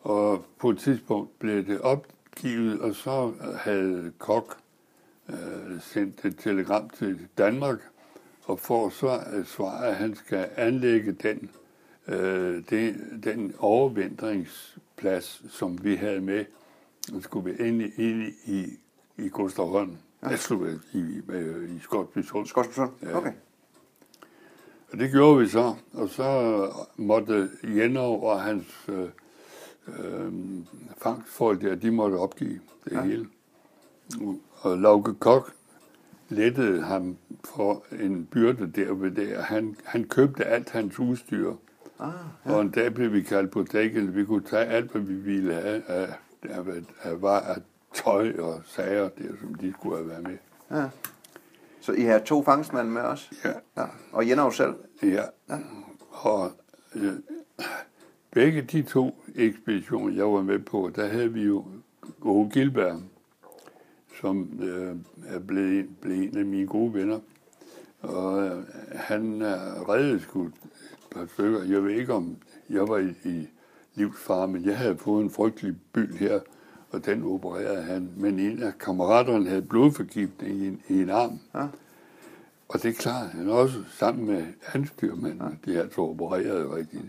[0.00, 4.56] Og på et tidspunkt blev det opgivet, og så havde Kok
[5.28, 7.78] øh, sendt et telegram til Danmark,
[8.44, 11.50] og får så øh, at svare, at han skal anlægge den,
[12.08, 16.44] øh, det, den overvintringsplads, som vi havde med.
[17.14, 18.78] og skulle vi ind i, ind i, i,
[19.18, 19.96] i Gustavholm.
[20.22, 21.18] Jeg skulle i, i,
[21.76, 22.46] i Skotsbysund.
[22.46, 22.90] Skorsbysund?
[23.02, 23.16] Ja.
[23.16, 23.32] Okay.
[24.92, 29.08] Og det gjorde vi så, og så måtte Jenov og hans øh,
[29.88, 30.32] øh,
[30.98, 33.02] fangstfolk der, de måtte opgive det Ja.
[33.02, 33.26] hele.
[34.60, 35.52] Og Lauke Kok
[36.28, 41.52] lettede ham for en byrde der ved og Han, han købte alt hans udstyr,
[41.98, 42.12] Ah,
[42.46, 42.52] ja.
[42.52, 44.16] og en dag blev vi kaldt på dækket.
[44.16, 46.66] Vi kunne tage alt, hvad vi ville have af, af, af,
[47.22, 47.56] af, af
[47.94, 50.36] tøj og sager der, som de skulle have været med.
[50.70, 50.88] ja.
[51.82, 53.30] Så I har to fangstmænd med os?
[53.44, 53.52] Ja.
[53.76, 53.86] Ja.
[54.12, 54.74] Og Jenov selv?
[55.02, 55.22] Ja.
[56.10, 56.50] Og
[56.94, 57.12] øh,
[58.30, 61.64] begge de to ekspeditioner, jeg var med på, der havde vi jo
[62.22, 63.02] Åge Gilberg,
[64.20, 67.20] som øh, er blevet, blevet en af mine gode venner.
[68.00, 70.52] Og øh, han er reddet sgu et
[71.10, 71.62] par stykker.
[71.62, 72.36] Jeg ved ikke, om
[72.70, 73.48] jeg var i, i
[73.94, 76.40] livsfare, men jeg havde fået en frygtelig byld her
[76.92, 78.10] og den opererede han.
[78.16, 81.38] Men en af kammeraterne havde blodforgiftning i en, i en arm.
[81.54, 81.66] Ja.
[82.68, 85.40] Og det klarede han også sammen med hans styrmand.
[85.66, 85.72] Ja.
[85.72, 87.02] De altså opererede rigtigt.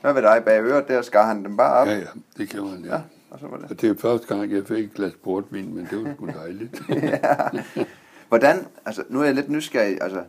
[0.00, 1.02] Hvad ved dig bag øret der?
[1.02, 1.86] Skar han dem bare op?
[1.86, 2.94] Ja, ja, det gjorde han, ja.
[2.94, 3.00] ja.
[3.30, 3.70] Og så var det.
[3.70, 6.82] Og det er første gang, jeg fik et glas portvin, men det var sgu dejligt.
[6.88, 7.18] ja.
[8.28, 10.22] Hvordan, altså nu er jeg lidt nysgerrig, altså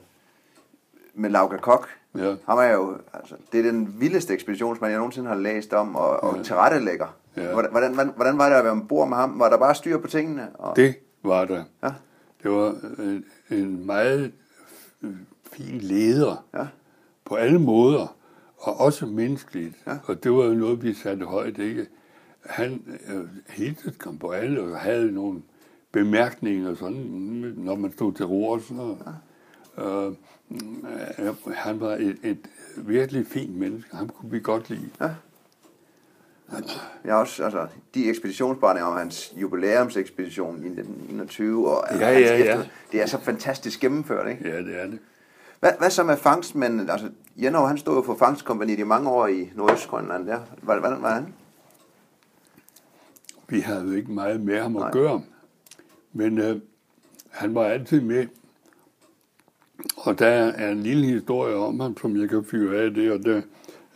[1.14, 2.36] med Lauga Kok, ja.
[2.46, 6.24] ham er jo, altså, det er den vildeste ekspeditionsmand, jeg nogensinde har læst om, og,
[6.24, 6.44] og Ja.
[6.44, 7.16] tilrettelægger.
[7.38, 7.52] Ja.
[7.54, 9.40] Hvordan, hvordan, hvordan var det at være ombord med ham?
[9.40, 10.50] Var der bare styr på tingene?
[10.56, 11.64] Og, Det var der.
[11.84, 11.92] Ja.
[12.44, 14.32] Det var en, en meget
[15.02, 15.16] øh,
[15.54, 16.68] fin leder Ja.
[17.26, 18.16] på alle måder,
[18.58, 19.76] og også menneskeligt.
[19.88, 19.98] Ja.
[20.06, 21.88] Og det var jo noget, vi satte højt, ikke?
[22.46, 25.42] Han øh, hilste kom på alle og havde nogle
[25.92, 28.60] bemærkninger, sådan, når man stod til ro.
[28.60, 28.96] Så,
[29.78, 29.84] ja.
[29.84, 30.14] øh,
[31.20, 32.38] øh, han var et, et
[32.78, 33.96] virkelig fint menneske.
[33.96, 34.90] Ham kunne vi godt lide.
[35.02, 35.10] Ja.
[37.06, 42.36] Jeg har også, altså, de ekspeditionsberetninger om hans jubilæumsekspedition i 1921, og Ja, ja, ja.
[42.36, 44.50] efter- det er så fantastisk gennemført, ikke?
[44.50, 45.00] Ja, det er det.
[45.60, 46.92] Hvad, hvad så med fangstmændene?
[46.92, 50.40] Altså, Jenov, han stod jo for fangstkompaniet i mange år i Nordøstgrønland der.
[50.62, 51.34] Hvordan, var han?
[53.48, 54.92] Vi havde jo ikke meget med ham at Nej.
[54.92, 55.22] gøre.
[56.14, 56.62] Men øh,
[57.30, 58.28] han var altid med.
[59.98, 63.12] Og der er en lille historie om ham, som jeg kan fyre af det.
[63.12, 63.42] Og der,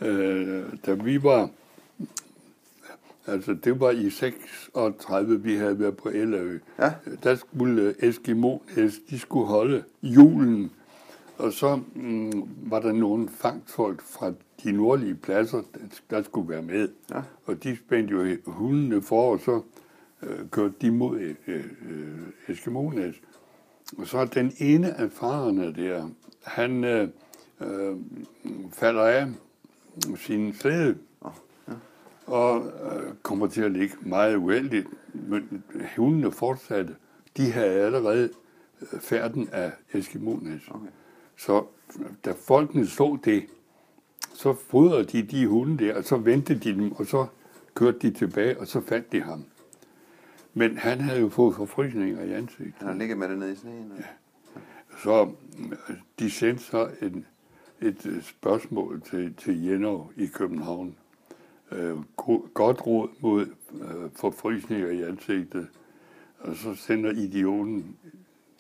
[0.01, 1.49] øh, da vi var...
[3.27, 6.59] Altså, det var i 36, vi havde været på Ellerø.
[6.79, 6.93] Ja.
[7.23, 8.57] Der skulle Eskimo,
[9.09, 10.71] de skulle holde julen.
[11.37, 14.33] Og så mm, var der nogle fangstfolk fra
[14.63, 15.61] de nordlige pladser,
[16.09, 16.89] der, skulle være med.
[17.09, 17.21] Ja.
[17.45, 19.61] Og de spændte jo hundene for, og så
[20.23, 23.13] øh, kørte de mod øh, øh.
[23.97, 26.09] Og så den ene af farerne der,
[26.43, 27.07] han øh,
[27.61, 27.95] øh,
[28.71, 29.27] falder af
[30.15, 30.97] sin slæde
[32.25, 34.87] og øh, kommer til at ligge meget uheldigt.
[35.13, 35.63] Men
[35.97, 36.95] hundene fortsatte.
[37.37, 38.29] De havde allerede
[38.81, 40.61] øh, færden af Eskimones.
[40.69, 40.87] Okay.
[41.37, 41.65] Så
[42.25, 43.45] da folkene så det,
[44.33, 47.25] så fodrede de de hunde der, og så ventede de dem, og så
[47.75, 49.45] kørte de tilbage, og så fandt de ham.
[50.53, 52.73] Men han havde jo fået forfrysninger i ansigtet.
[52.77, 53.91] Han har ligget med det nede i sneen.
[53.97, 54.03] Ja.
[55.03, 55.23] Så
[55.89, 57.25] øh, de sendte så en,
[57.81, 60.95] et øh, spørgsmål til, til Jenov i København.
[61.71, 63.45] Øh, go- godt råd mod
[63.81, 65.67] øh, forfrysninger i ansigtet.
[66.39, 67.95] Og så sender idioten,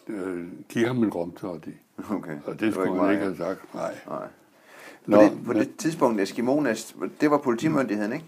[0.07, 1.71] øh, giv ham en romtotti.
[2.09, 2.37] Okay.
[2.45, 3.95] Og det skulle var han ikke have sagt, nej.
[4.07, 4.27] Nej.
[5.05, 8.25] Nå, På, det, på men- det tidspunkt, Eskimones, det var politimyndigheden, ikke?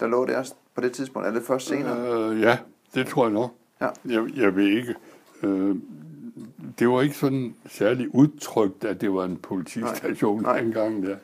[0.00, 2.30] Der lå det også på det tidspunkt, eller først senere?
[2.30, 2.58] Øh, ja,
[2.94, 3.50] det tror jeg nok.
[3.80, 3.88] Ja.
[4.04, 4.94] Jeg, jeg ved ikke.
[5.42, 5.76] Øh,
[6.78, 10.62] det var ikke sådan særlig udtrykt, at det var en politistation Nej, nej.
[10.62, 11.16] dengang der.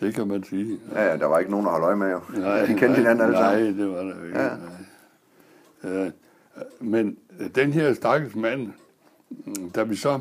[0.00, 0.78] Det kan man sige.
[0.92, 2.20] Ja, ja, der var ikke nogen, der holdt øje med jo.
[2.66, 3.78] De kendte hinanden alle nej, sammen.
[3.78, 4.40] det var der ikke.
[4.40, 4.50] Ja.
[5.84, 6.04] Ja.
[6.04, 6.10] Øh,
[6.80, 7.16] men
[7.54, 8.72] den her stakkels mand,
[9.30, 10.20] mm, da vi så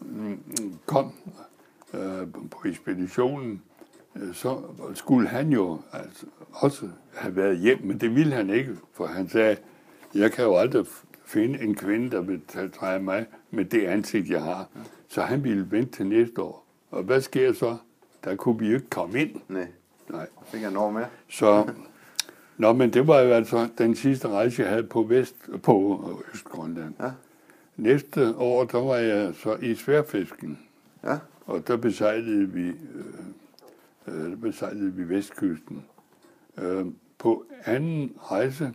[0.00, 0.38] mm,
[0.86, 1.12] kom
[1.94, 3.62] øh, på ekspeditionen,
[4.16, 4.58] øh, så
[4.94, 9.28] skulle han jo altså også have været hjem, men det ville han ikke, for han
[9.28, 9.56] sagde,
[10.14, 10.86] jeg kan jo aldrig
[11.24, 12.40] finde en kvinde, der vil
[12.80, 14.68] tage mig med det ansigt, jeg har.
[15.08, 16.66] Så han ville vente til næste år.
[16.90, 17.76] Og hvad sker så?
[18.24, 19.40] Der kunne vi jo ikke komme ind.
[19.48, 19.68] Nej,
[20.08, 20.26] Nej.
[20.44, 21.04] fik jeg år med.
[21.28, 21.70] Så,
[22.56, 26.94] nå, men det var jo altså den sidste rejse, jeg havde på Vest, på Østgrønland.
[27.00, 27.10] Ja.
[27.76, 30.58] Næste år, der var jeg så i Sværfisken,
[31.04, 32.74] Ja, og der besejlede vi, øh,
[34.06, 35.84] øh, der besejlede vi Vestkysten.
[36.58, 36.86] Øh,
[37.18, 38.72] på anden rejse,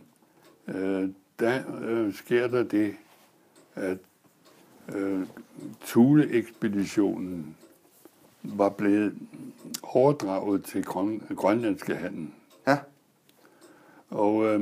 [0.68, 1.08] øh,
[1.38, 2.94] der øh, sker der det,
[3.74, 3.98] at
[4.94, 5.26] øh,
[5.84, 7.56] Thule-ekspeditionen
[8.42, 9.14] var blevet
[9.82, 12.28] overdraget til grøn, grønlandske handel.
[12.66, 12.78] ja,
[14.10, 14.60] Og øh,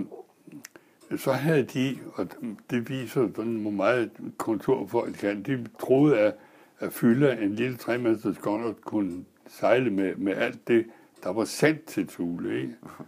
[1.17, 2.29] så havde de, og
[2.71, 6.35] det viser sådan, hvor meget kontorfolk kan, de troede, at,
[6.79, 10.87] at fylde en lille tremasters skåndert kunne sejle med, med alt det,
[11.23, 12.61] der var sendt til Thule.
[12.61, 12.75] Ikke?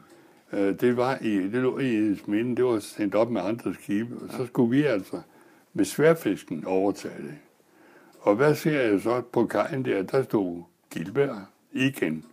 [0.53, 4.17] Øh, det, var i, det lå i Edesminde, det var sendt op med andre skibe,
[4.17, 5.21] og så skulle vi altså
[5.77, 7.35] med sværfisken overtage det.
[8.21, 10.03] Og hvad ser jeg så på kajen der?
[10.03, 11.37] Der stod Gilbert
[11.73, 12.25] igen.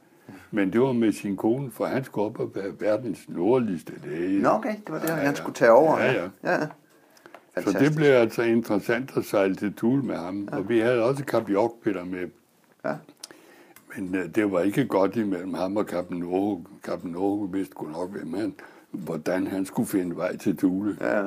[0.51, 4.41] Men det var med sin kone, for han skulle op og være verdens nordligste læge.
[4.41, 5.33] Nå, okay, det var det, Ja, han ja.
[5.33, 5.99] skulle tage over.
[5.99, 6.29] Ja, ja.
[6.43, 6.51] ja.
[6.51, 6.59] ja.
[6.59, 7.89] Så Fantastisk.
[7.89, 10.49] det blev altså interessant at sejle til Thule med ham.
[10.51, 10.57] Ja.
[10.57, 11.45] Og vi havde også Kap
[11.83, 12.27] Peter med.
[12.85, 12.95] Ja.
[13.95, 16.65] Men uh, det var ikke godt imellem ham og Kappen Norge.
[16.83, 18.53] Kappen Norge vidste godt nok, hvem han,
[18.91, 20.97] hvordan han skulle finde vej til Thule.
[21.01, 21.23] Ja,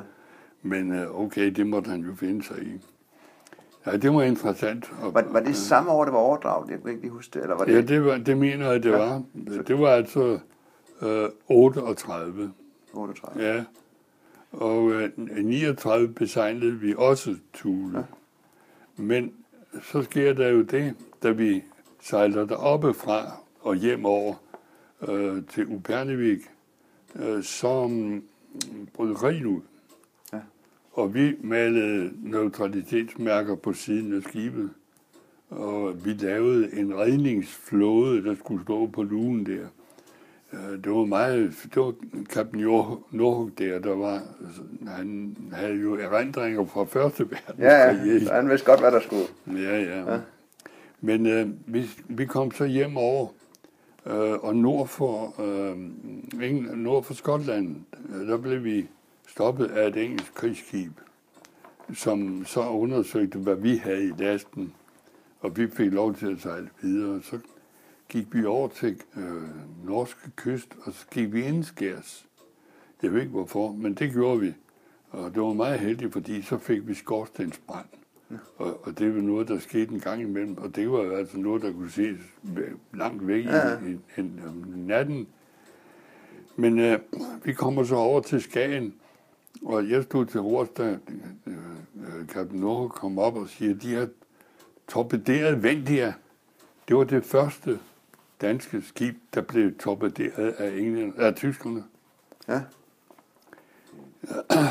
[0.66, 2.80] Men uh, okay, det måtte han jo finde sig i.
[3.86, 4.92] Ja, det var interessant.
[5.02, 6.70] Og, var, var det samme år, det var overdraget?
[6.70, 7.42] Jeg kan ikke huske det.
[7.42, 7.72] Eller var det?
[7.74, 8.96] Ja, det, var, det mener jeg, det Ja.
[8.98, 9.22] var.
[9.66, 10.38] Det var altså
[11.02, 12.52] øh, 38.
[12.92, 13.44] 38.
[13.44, 13.64] Ja.
[14.52, 17.98] Og øh, 39 besejlede vi også Thule.
[17.98, 18.04] Ja.
[19.02, 19.32] Men
[19.82, 21.62] så sker der jo det, da vi
[22.02, 23.22] sejler deroppe fra
[23.60, 24.34] og hjem over
[25.08, 26.40] øh, til Upernevik,
[27.16, 28.22] øh, så mm,
[28.94, 29.60] brød krigen ud.
[30.96, 34.70] Og vi malede neutralitetsmærker på siden af skibet.
[35.50, 39.66] Og vi lavede en redningsflåde, der skulle stå på lugen der.
[40.52, 41.94] Øh, det var meget, det var
[42.30, 42.60] kapten
[43.10, 44.22] Nordhug der, der var,
[44.86, 47.64] han havde jo erindringer fra første verden.
[47.64, 49.26] Ja, ja, så han vidste godt, hvad der skulle.
[49.62, 50.12] Ja, ja.
[50.12, 50.20] ja.
[51.00, 53.28] Men øh, vi, vi kom så hjem over,
[54.06, 55.76] øh, og nord for, øh,
[56.42, 57.76] England, nord for Skotland,
[58.14, 58.86] øh, der blev vi
[59.36, 60.92] stoppet af et engelsk krigsskib,
[61.94, 64.74] som så undersøgte, hvad vi havde i lasten,
[65.40, 67.22] og vi fik lov til at sejle videre.
[67.22, 67.38] Så
[68.08, 69.42] gik vi over til øh,
[69.84, 72.26] norske kyst, og så gik vi indskærs.
[73.02, 74.54] Jeg ved ikke hvorfor, men det gjorde vi.
[75.10, 77.86] Og det var meget heldigt, fordi så fik vi skorstensbrand.
[78.30, 78.36] Ja.
[78.56, 81.38] Og, og det var noget, der skete en gang imellem, og det var jo altså
[81.38, 82.18] noget, der kunne ses
[82.94, 83.78] langt væk ja.
[83.78, 84.30] i, i, i,
[84.76, 85.28] natten.
[86.56, 86.98] Men øh,
[87.44, 88.94] vi kommer så over til Skagen,
[89.62, 90.98] og jeg stod til rors, da
[92.28, 94.08] kapten Norge kom op og siger, de har
[94.88, 96.14] torpederet Vendia.
[96.88, 97.78] Det var det første
[98.40, 101.84] danske skib, der blev torpederet af, England, af tyskerne.
[102.48, 102.62] Ja.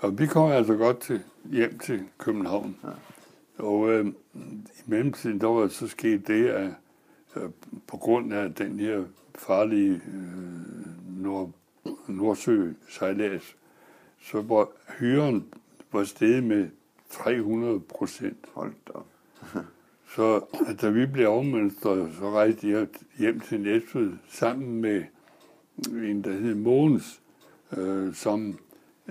[0.00, 2.76] Og vi kom altså godt til, hjem til København.
[2.84, 2.88] Ja.
[3.64, 4.06] Og øh,
[4.54, 6.70] i mellemtiden, der var så sket det, at
[7.36, 7.50] øh,
[7.86, 11.50] på grund af den her farlige øh, Nord,
[12.06, 13.56] Nordsø sejlads,
[14.20, 15.44] så var hyren
[15.92, 16.68] var steget med
[17.10, 18.46] 300 procent.
[18.54, 18.98] Hold da
[20.14, 20.44] Så
[20.80, 22.86] da vi blev afmønstret, så rejste jeg
[23.18, 25.04] hjem til Næstved sammen med
[25.88, 27.20] en, der hed Mogens,
[27.76, 28.58] øh, som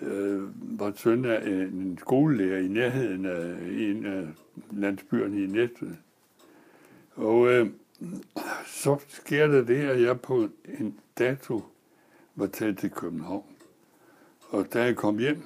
[0.01, 4.27] øh, var søn af en skolelærer i nærheden af en af
[4.71, 5.95] landsbyerne i Næstved.
[7.15, 7.67] Og øh,
[8.65, 11.63] så sker der det, at jeg på en dato
[12.35, 13.45] var taget til København.
[14.49, 15.41] Og da jeg kom hjem,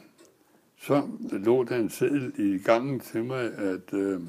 [0.78, 4.22] så lå der en seddel i gangen til mig, at øh,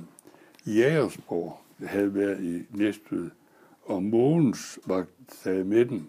[0.66, 3.30] Jægersborg havde været i Næstved,
[3.82, 5.06] og Mogens var
[5.42, 6.08] taget med den,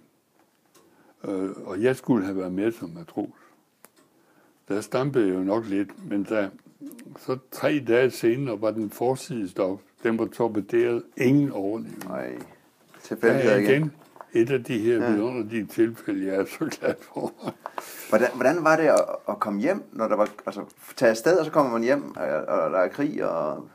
[1.24, 3.30] øh, og jeg skulle have været med som matros.
[4.68, 6.50] Der stampede jeg jo nok lidt, men da,
[7.20, 9.82] så tre dage senere var den forside stop.
[10.04, 11.04] Den var torpederet.
[11.18, 12.08] Ingen overlevede.
[12.08, 12.38] Nej,
[13.04, 13.72] tilfældighed igen.
[13.72, 13.92] igen.
[14.36, 15.12] Et af de her ja.
[15.12, 17.34] vidunderlige tilfælde, jeg er så glad for.
[18.10, 20.62] Hvordan, hvordan var det at, at komme hjem, når der var, altså
[20.96, 23.70] tage afsted, og så kommer man hjem, og, og der er krig, og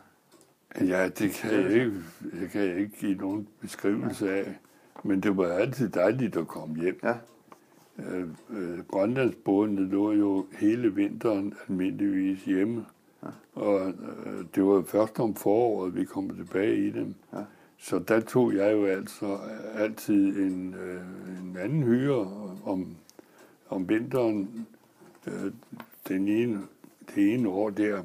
[0.80, 1.92] Ja, det kan jeg ikke,
[2.40, 4.58] det kan jeg ikke give nogen beskrivelse af.
[5.04, 7.00] Men det var altid dejligt at komme hjem.
[7.02, 7.14] Ja.
[7.98, 12.86] Øh, øh, Grønlandsbådene lå jo hele vinteren almindeligvis hjemme.
[13.22, 13.28] Ja.
[13.54, 17.14] Og øh, det var først om foråret, vi kom tilbage i dem.
[17.32, 17.38] Ja.
[17.82, 19.38] Så der tog jeg jo altså
[19.74, 21.02] altid en, øh,
[21.42, 22.96] en anden hyre om,
[23.68, 24.66] om vinteren.
[25.26, 25.52] Øh,
[26.08, 26.60] den ene,
[27.14, 28.02] det ene år der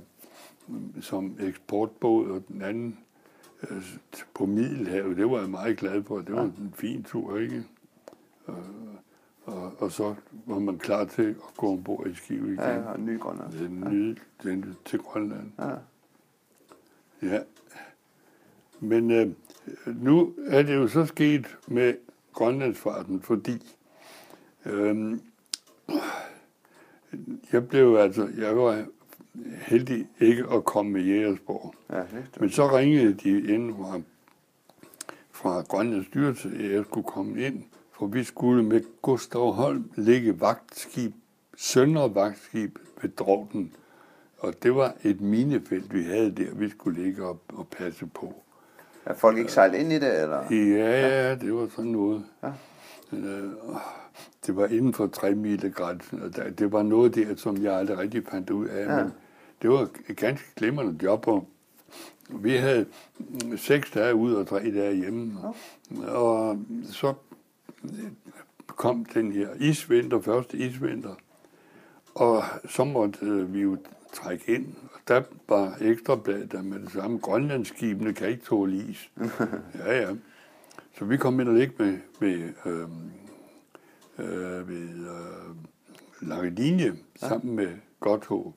[1.01, 2.99] som eksportbåd, og den anden
[3.69, 3.97] øh,
[4.33, 5.17] på Middelhavet.
[5.17, 6.17] Det var jeg meget glad for.
[6.19, 7.63] Det var en fin tur, ikke?
[8.45, 8.63] Og,
[9.45, 12.57] og, og så var man klar til at gå ombord i skibet igen.
[12.57, 13.51] Ja, og ny Grønland.
[13.51, 15.51] Den nye den til Grønland.
[15.59, 15.75] Ja.
[17.21, 17.41] ja.
[18.79, 19.31] Men øh,
[19.85, 21.93] nu er det jo så sket med
[22.33, 23.75] Grønlandsfarten, fordi
[24.65, 25.17] øh,
[27.51, 28.85] jeg blev altså, jeg var
[29.57, 31.75] heldig ikke at komme med Jægersborg.
[31.89, 32.03] Ja,
[32.39, 34.01] Men så ringede de ind fra,
[35.31, 40.39] fra Grønlands styrelse, at jeg skulle komme ind, for vi skulle med Gustav Holm ligge
[40.39, 41.13] vagtskib,
[41.57, 43.73] søndre vagtskib ved Drogten.
[44.37, 48.44] Og det var et minefelt, vi havde der, vi skulle ligge op og passe på.
[49.05, 50.43] Er folk ikke sejlet ind i det, eller?
[50.51, 52.25] Ja, ja, det var sådan noget.
[52.43, 52.51] Ja.
[53.13, 53.51] Øh,
[54.45, 57.97] det var inden for 3 mile grænsen, og det var noget der, som jeg aldrig
[57.97, 58.85] rigtig fandt ud af.
[58.85, 59.03] Ja.
[59.03, 59.13] Men
[59.61, 61.47] det var et ganske glimrende job, og
[62.29, 62.85] vi havde
[63.57, 65.39] seks dage ud og tre dage hjemme.
[65.91, 66.11] Ja.
[66.11, 66.59] Og
[66.91, 67.13] så
[68.67, 71.15] kom den her isvinter, første isvinter,
[72.15, 73.77] og så måtte vi jo
[74.13, 74.75] trække ind.
[75.07, 77.19] Der var ekstrabladet der med det samme.
[77.19, 79.11] Grønlandsskibene kan ikke tåle is.
[79.85, 80.15] ja, ja.
[80.97, 82.89] Så vi kom ind og ligge med, med, øh,
[84.17, 85.55] øh, ved øh,
[86.29, 88.53] lange linje sammen med Godt Håb.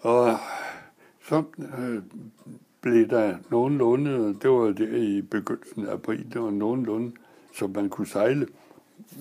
[0.00, 0.38] Og
[1.28, 1.44] så
[1.78, 2.02] øh,
[2.80, 7.12] blev der nogenlunde, det var der i begyndelsen af april, det var nogenlunde,
[7.54, 8.46] så man kunne sejle.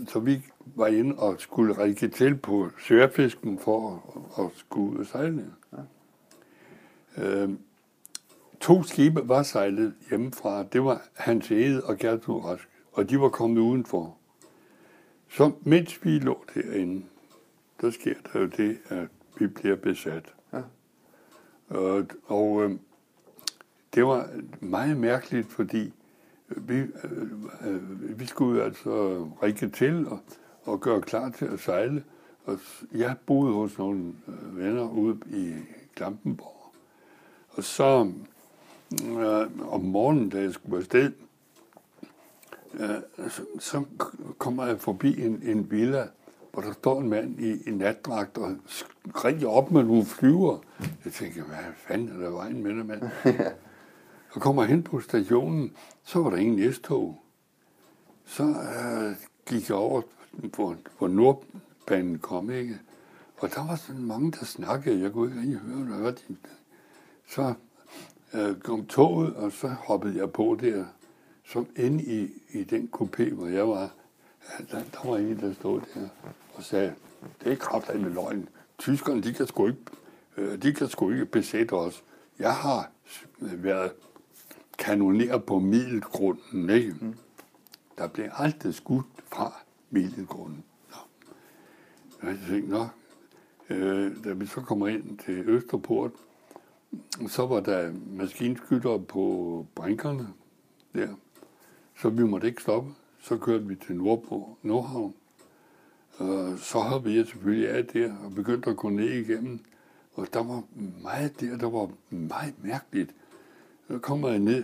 [0.07, 4.03] Så vi var inde og skulle række til på sørfisken for
[4.37, 5.53] at, at skulle ud og sejle.
[5.73, 5.77] Ja.
[7.23, 7.49] Øh,
[8.59, 10.63] to skibe var sejlet hjemmefra.
[10.63, 14.17] Det var Hans Ede og Gertrud Rask, og de var kommet udenfor.
[15.29, 17.05] Så mens vi lå derinde,
[17.81, 19.07] der sker der jo det, at
[19.39, 20.33] vi bliver besat.
[20.53, 20.61] Ja.
[21.69, 22.71] Og, og øh,
[23.95, 25.93] det var meget mærkeligt, fordi
[26.47, 26.89] vi, øh,
[27.65, 30.19] øh, vi skulle altså række til og,
[30.65, 32.03] og gøre klar til at sejle.
[32.45, 32.59] Og
[32.93, 35.53] jeg boede hos nogle øh, venner ude i
[35.95, 36.73] Klampenborg.
[37.49, 38.11] Og så
[39.03, 41.11] øh, om morgenen, da jeg skulle afsted,
[42.73, 43.83] øh, så, så
[44.37, 46.07] kommer jeg forbi en, en villa,
[46.53, 48.55] hvor der står en mand i, i natdragt og
[49.15, 50.57] skriger op med nogle flyver.
[51.05, 53.01] Jeg tænker, hvad fanden er der vejen med dig, mand?
[54.33, 55.71] og kommer hen på stationen,
[56.03, 57.21] så var der ingen S-tog.
[58.25, 60.01] Så øh, gik jeg over,
[60.55, 62.79] hvor, hvor Nordbanen kom, ikke?
[63.37, 65.01] Og der var sådan mange, der snakkede.
[65.01, 66.35] Jeg kunne ikke rigtig høre, hvad de...
[67.27, 67.53] Så
[68.33, 70.85] øh, kom toget, og så hoppede jeg på der.
[71.47, 72.29] Så inde i,
[72.59, 73.89] i den kupé, hvor jeg var,
[74.71, 76.07] der, der var en, der stod der
[76.53, 76.93] og sagde,
[77.43, 78.49] det er kraftigt med løgn.
[78.77, 79.79] Tyskerne, de kan sgu ikke,
[80.37, 82.03] øh, de kan sgu ikke besætte os.
[82.39, 82.91] Jeg har
[83.39, 83.91] været
[84.77, 86.95] kanoneret på middelgrunden, ikke?
[87.01, 87.15] Mm.
[87.97, 89.64] Der blev aldrig skudt fra
[89.95, 90.63] middelgrunden.
[90.89, 92.29] Nå.
[92.29, 92.87] Jeg tænkte, nå,
[93.69, 96.11] øh, da vi så kommer ind til Østerport,
[97.27, 100.27] så var der maskinskytter på brinkerne
[100.93, 101.07] der,
[101.97, 102.93] så vi måtte ikke stoppe.
[103.19, 105.13] Så kørte vi til Nordpå, Nordhavn.
[106.17, 109.59] Og så har vi selvfølgelig af der og begyndte at gå ned igennem.
[110.13, 110.63] Og der var
[111.03, 113.15] meget der, der var meget mærkeligt.
[113.87, 114.63] Så kommer jeg ned,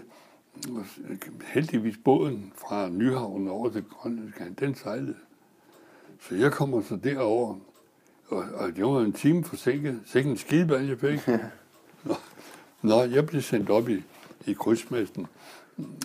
[1.44, 5.16] heldigvis båden fra Nyhavn over til Grønlandskant, den sejlede.
[6.20, 7.56] Så jeg kommer så derover,
[8.28, 10.02] og, og det var en time forsinket.
[10.06, 11.28] Sikke en skideball, jeg fik.
[12.04, 12.16] Nå,
[12.82, 14.04] Nå, jeg blev sendt op i,
[14.46, 15.28] i krydsmesten,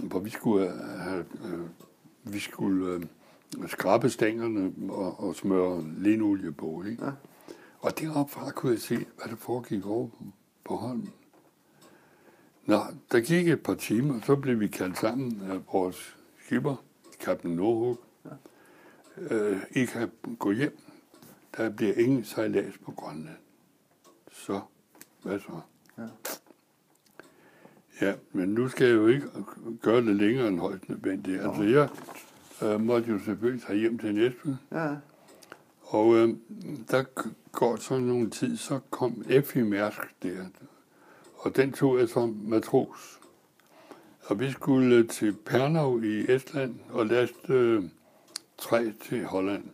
[0.03, 1.61] hvor vi skulle have, øh,
[2.23, 3.03] vi skulle øh,
[3.67, 6.85] skrabe stængerne og, og smøre linolie på.
[6.91, 7.05] Ikke?
[7.05, 7.11] Ja.
[7.81, 10.25] Og deroppe fra kunne jeg se, hvad der foregik over på,
[10.65, 11.13] på hånden.
[12.67, 12.81] Nå,
[13.13, 16.85] der gik et par timer, så blev vi kaldt sammen af vores skipper,
[17.21, 18.01] kapten Norhug.
[18.25, 19.35] Ja.
[19.35, 20.79] Øh, I kan gå hjem.
[21.57, 23.37] Der bliver ingen sejlads på Grønland.
[24.33, 24.61] Så,
[25.23, 25.61] hvad så?
[25.99, 26.07] Ja.
[28.01, 29.27] Ja, men nu skal jeg jo ikke
[29.83, 31.41] gøre det længere end højst nødvendigt.
[31.41, 31.89] Altså, jeg
[32.63, 34.57] øh, måtte jo selvfølgelig tage hjem til Næstved.
[34.73, 34.97] Ja.
[35.83, 36.29] Og øh,
[36.91, 37.05] der
[37.53, 39.63] går så nogle tid, så kom F.I.
[39.63, 40.45] Mærsk der.
[41.47, 43.21] Og den tog jeg som matros.
[44.23, 47.85] Og vi skulle til Pernau i Estland og laste øh,
[48.59, 49.65] træ til Holland.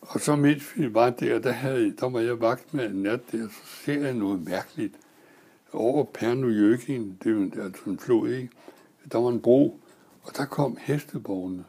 [0.00, 3.20] Og så mens vi var der, der, havde, der var jeg vagt med en nat
[3.32, 4.94] der, så ser jeg noget mærkeligt.
[5.72, 8.50] Over Pernøjøkken, det er jo altså en flod, ikke?
[9.12, 9.80] Der var en bro,
[10.22, 11.64] og der kom hesteborgene,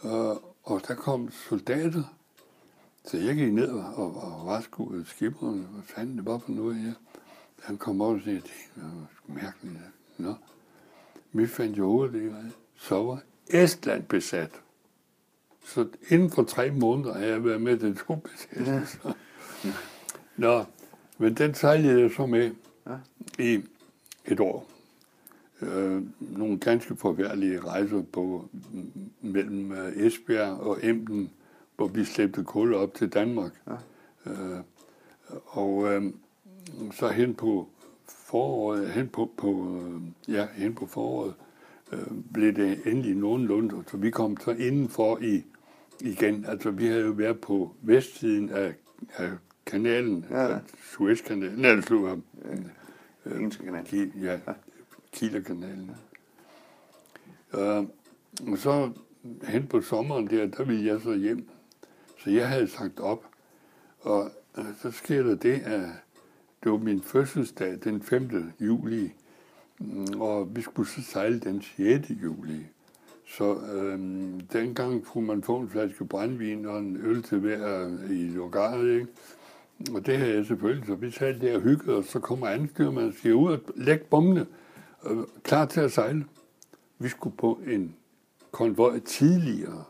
[0.00, 2.14] og, og der kom soldater.
[3.04, 5.62] Så jeg gik ned og, og, og raskede skipperne.
[5.62, 6.92] Hvad fanden det var for noget her?
[7.64, 9.78] Han kom op og sagde, det var mærkeligt.
[10.18, 10.34] Nå.
[11.32, 14.50] Vi fandt jo ud af så var Estland besat.
[15.64, 19.12] Så inden for tre måneder har jeg været med til to besættelser.
[19.64, 19.72] Ja.
[20.36, 20.64] Nå,
[21.18, 22.50] men den sejlede jeg så med
[22.86, 22.96] ja.
[23.38, 23.62] i
[24.24, 24.70] et år.
[25.62, 28.48] Øh, nogle ganske forværlige rejser på
[29.20, 31.30] mellem øh, Esbjerg og Emden,
[31.76, 33.52] hvor vi slæbte kul op til Danmark.
[33.66, 33.76] Ja.
[34.30, 34.60] Øh,
[35.46, 36.12] og øh,
[36.92, 37.68] så hen på
[38.08, 41.34] foråret, hen på, på, øh, ja, hen på foråret,
[41.92, 45.44] øh, blev det endelig nogenlunde, så vi kom så indenfor i
[46.00, 46.44] igen.
[46.48, 48.74] Altså, vi havde jo været på vestsiden af,
[49.16, 49.30] af
[49.66, 50.52] kanalen, ja.
[50.52, 50.58] ja.
[50.92, 53.50] Suezkanalen, altså, øh,
[53.84, 54.52] Ki, ja, ja.
[55.12, 55.90] Kielerkanalen.
[57.52, 57.80] Ja.
[57.80, 57.86] Uh,
[58.52, 58.90] og så
[59.42, 61.48] hen på sommeren der, der ville jeg så hjem.
[62.24, 63.24] Så jeg havde sagt op.
[64.00, 65.88] Og uh, så sker der det, at
[66.64, 68.52] det var min fødselsdag den 5.
[68.60, 69.12] juli,
[69.78, 72.10] mm, og vi skulle så sejle den 6.
[72.22, 72.66] juli.
[73.26, 78.10] Så øhm, dengang kunne man få en flaske brændvin og en øl til hver øh,
[78.10, 79.06] i lokalet, ikke?
[79.94, 83.08] Og det havde jeg selvfølgelig, så vi sad der og hyggede, og så kommer anstyrmanden
[83.08, 84.46] og siger ud og læg bombene,
[85.06, 86.26] øh, klar til at sejle.
[86.98, 87.94] Vi skulle på en
[88.50, 89.84] konvoj tidligere,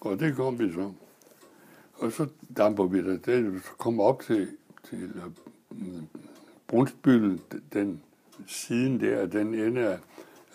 [0.00, 0.92] og det kom vi så.
[1.94, 4.48] Og så damper vi der, det, så kommer op til,
[4.84, 5.51] til øh,
[6.66, 7.38] Brunsbyl,
[7.72, 8.00] den
[8.46, 9.98] siden der, den ende af,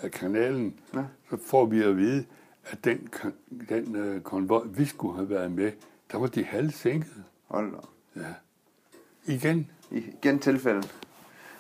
[0.02, 1.04] af kanalen, ja.
[1.30, 2.26] så får vi at vide,
[2.66, 3.10] at den,
[3.70, 5.72] den øh, konvoj, vi skulle have været med,
[6.12, 7.24] der var de halvsænket.
[7.48, 7.78] Hold da.
[8.22, 8.34] Ja.
[9.26, 9.72] Igen.
[9.92, 10.84] Igen tilfælde.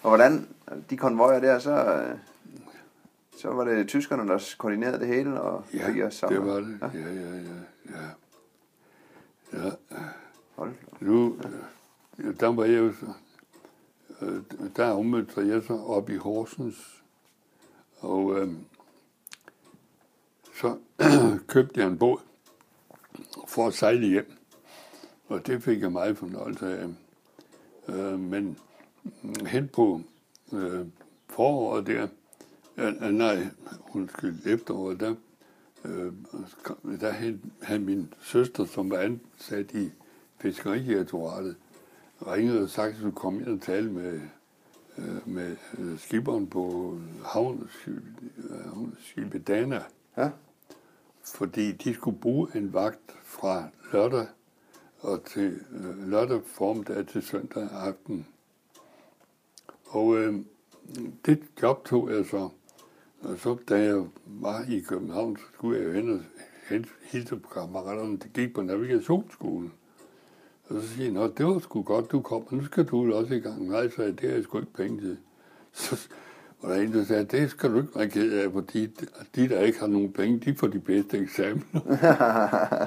[0.03, 0.47] Og hvordan
[0.89, 2.17] de konvojer der, så, øh,
[3.37, 6.41] så var det tyskerne, der koordinerede det hele og Ja, fik os sammen.
[6.41, 6.79] det var det.
[6.81, 6.99] Ja.
[6.99, 7.41] Ja, ja, ja.
[9.53, 9.65] ja.
[9.65, 9.71] ja.
[10.55, 11.05] Hold da.
[11.05, 11.37] Nu,
[12.17, 12.93] øh, der var jeg jo
[14.21, 14.41] Øh,
[14.75, 17.03] der ommeldte jeg så op i Horsens,
[17.99, 18.53] og øh,
[20.55, 20.77] så
[21.53, 22.19] købte jeg en båd
[23.47, 24.31] for at sejle hjem,
[25.27, 26.87] og det fik jeg meget fornøjelse af.
[27.87, 28.57] Øh, men
[29.45, 30.01] hen på
[30.53, 30.85] øh,
[31.27, 32.07] foråret der,
[32.77, 33.47] øh, nej,
[33.93, 35.15] undskyld, efteråret, der,
[35.85, 36.13] øh,
[36.99, 39.91] der havde, havde min søster, som var ansat i
[40.37, 41.55] Fiskeridirektoratet,
[42.27, 44.21] ringede og sagde, at hun kom ind og tale med,
[44.97, 49.83] øh, med øh, skiberen på havneskibet Dana,
[50.17, 50.29] Ja.
[51.23, 53.63] fordi de skulle bruge en vagt fra
[53.93, 54.27] lørdag
[54.99, 58.27] og til øh, lørdag formiddag til søndag aften.
[59.85, 60.35] Og øh,
[61.25, 62.49] det job tog jeg så.
[63.21, 66.19] Og så da jeg var i København, så skulle jeg jo hen og
[67.03, 69.73] hilse på kammeraterne, der gik på navigationsskolen.
[70.69, 73.13] Og så siger jeg, Nå, det var sgu godt, du kom, men nu skal du
[73.13, 73.67] også i gang.
[73.67, 75.17] Nej, så det har jeg sgu ikke penge til.
[75.73, 76.07] Så,
[76.59, 78.85] og der er en, der sagde, det skal du ikke være ked af, fordi
[79.35, 81.63] de, der ikke har nogen penge, de får de bedste eksamener.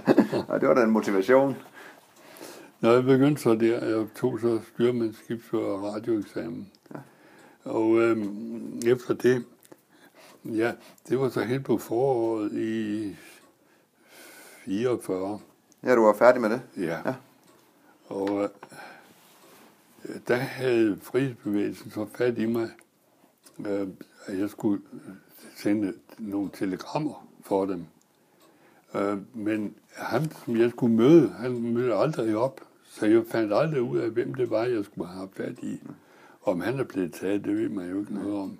[0.48, 1.56] og det var da en motivation.
[2.80, 6.68] Når jeg begyndte så der, jeg tog så styrmandsskibsfører og radioeksamen.
[7.64, 9.44] Og øhm, efter det,
[10.44, 10.72] ja,
[11.08, 13.16] det var så helt på foråret i
[14.64, 15.38] 44.
[15.82, 16.60] Ja, du var færdig med det.
[16.76, 16.98] Ja.
[17.06, 17.14] Ja.
[18.10, 18.48] Og øh,
[20.28, 22.70] der havde frihedsbevægelsen så fat i mig,
[23.66, 23.88] øh,
[24.26, 24.82] at jeg skulle
[25.56, 27.84] sende nogle telegrammer for dem.
[28.94, 33.82] Øh, men ham, som jeg skulle møde, han mødte aldrig op, så jeg fandt aldrig
[33.82, 35.80] ud af, hvem det var, jeg skulle have fat i.
[36.42, 38.58] Om han er blevet taget, det ved man jo ikke noget om.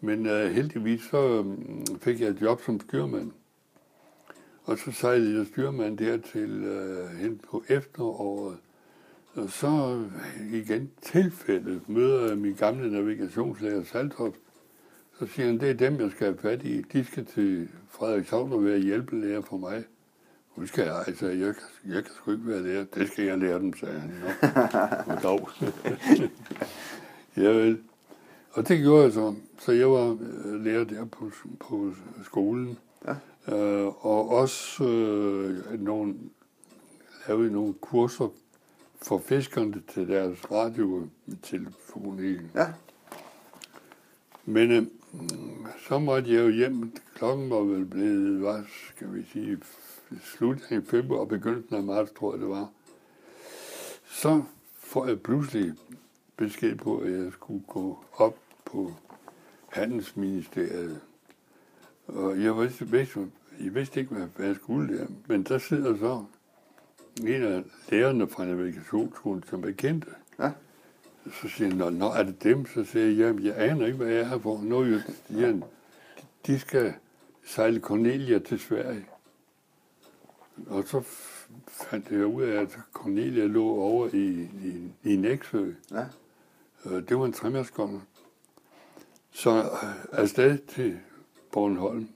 [0.00, 1.46] Men øh, heldigvis så øh,
[2.00, 3.32] fik jeg et job som styrmand.
[4.64, 8.56] Og så sejlede jeg styrmand der til øh, hen på efteråret.
[9.34, 10.02] Og så
[10.46, 14.34] øh, igen tilfældet møder jeg min gamle navigationslærer Saltrup.
[15.18, 16.82] Så siger han, det er dem, jeg skal have fat i.
[16.82, 19.84] De skal til Frederikshavn og være hjælpelærer for mig.
[20.56, 22.84] Nu skal jeg, altså, jeg, kan- jeg kan sgu ikke være lærer.
[22.84, 24.12] Det skal jeg lære dem, sagde han.
[25.22, 25.48] Dog.
[27.36, 27.78] ja, vel.
[28.52, 29.34] Og det gjorde jeg så.
[29.58, 31.92] Så jeg var øh, lærer der på, på
[32.24, 32.78] skolen.
[33.06, 33.14] Ja.
[33.56, 36.14] Øh, og også øh, nogle,
[37.28, 38.28] lavede nogle kurser
[39.02, 42.38] for fiskerne til deres radiotelefoni.
[42.54, 42.66] Ja.
[44.44, 44.86] Men øh,
[45.88, 46.92] så måtte jeg jo hjem.
[47.14, 48.62] Klokken var vel blevet, hvad
[48.94, 49.58] skal vi sige,
[50.22, 52.68] slutningen af februar og begyndelsen af marts, tror jeg det var.
[54.06, 54.42] Så
[54.78, 55.72] får jeg pludselig
[56.36, 58.92] besked på, at jeg skulle gå op på
[59.68, 61.00] Handelsministeriet.
[62.06, 63.30] Og jeg vidste, vidste,
[63.60, 65.06] jeg vidste ikke, hvad jeg skulle der.
[65.26, 66.24] Men der sidder så
[67.20, 70.10] en af lærerne fra navigationsskolen, som er kendte.
[70.38, 70.50] Ja.
[71.42, 72.66] Så siger han, "Nå, er det dem?
[72.66, 74.60] Så siger jeg, jamen, jeg aner ikke, hvad jeg er her for.
[74.62, 74.98] Nå, jo,
[75.28, 75.64] siger han,
[76.46, 76.94] de skal
[77.44, 79.06] sejle Cornelia til Sverige.
[80.66, 81.02] Og så
[81.68, 85.72] fandt jeg ud af, at Cornelia lå over i, i, i Næksø.
[85.90, 86.04] Ja.
[86.86, 88.08] Øh, Det var en tremærskong.
[89.30, 90.98] Så øh, afsted til
[91.52, 92.08] Bornholm.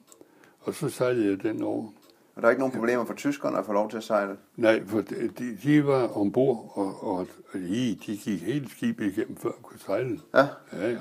[0.60, 1.90] Og så sejlede jeg den over.
[2.34, 4.36] Og der er ikke nogen problemer for tyskerne at få lov til at sejle.
[4.56, 5.28] Nej, for de,
[5.64, 9.78] de- var ombord, og, og, og de, de gik hele skibet igennem, før jeg kunne
[9.80, 10.20] sejle.
[10.34, 10.46] Ja.
[10.72, 10.98] Ja, ja.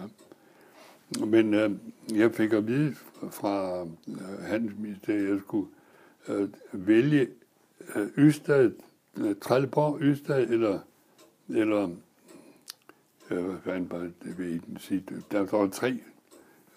[1.26, 1.72] Men øh,
[2.16, 2.96] jeg fik at vide
[3.32, 5.68] fra øh, Handelsministeriet, at jeg skulle
[6.28, 7.28] øh, vælge
[7.96, 8.72] øh, Ystad,
[9.18, 10.80] øh, Trelleborg, Ystad eller,
[11.50, 11.90] eller
[13.32, 15.04] øh, hvad fanden var det, jeg ikke sige.
[15.32, 16.00] Der var tre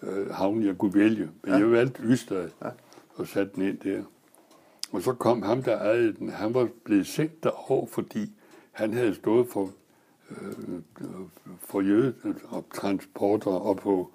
[0.03, 1.57] øh, havne, jeg kunne vælge, men Ja.
[1.57, 2.69] jeg valgte Ystad Ja.
[3.15, 4.03] og satte den ind der.
[4.91, 6.29] Og så kom ham, der ejede den.
[6.29, 8.31] Han var blevet sendt derover, fordi
[8.71, 9.71] han havde stået for,
[10.29, 10.79] øh,
[11.59, 14.11] for jødetransporter og på,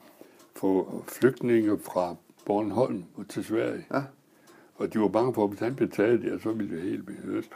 [0.57, 2.17] for flygtninge fra
[2.47, 3.87] Bornholm og til Sverige.
[3.95, 4.03] Ja.
[4.75, 7.03] Og de var bange for, at hvis han blev taget der, så ville det hele
[7.03, 7.51] blive øst.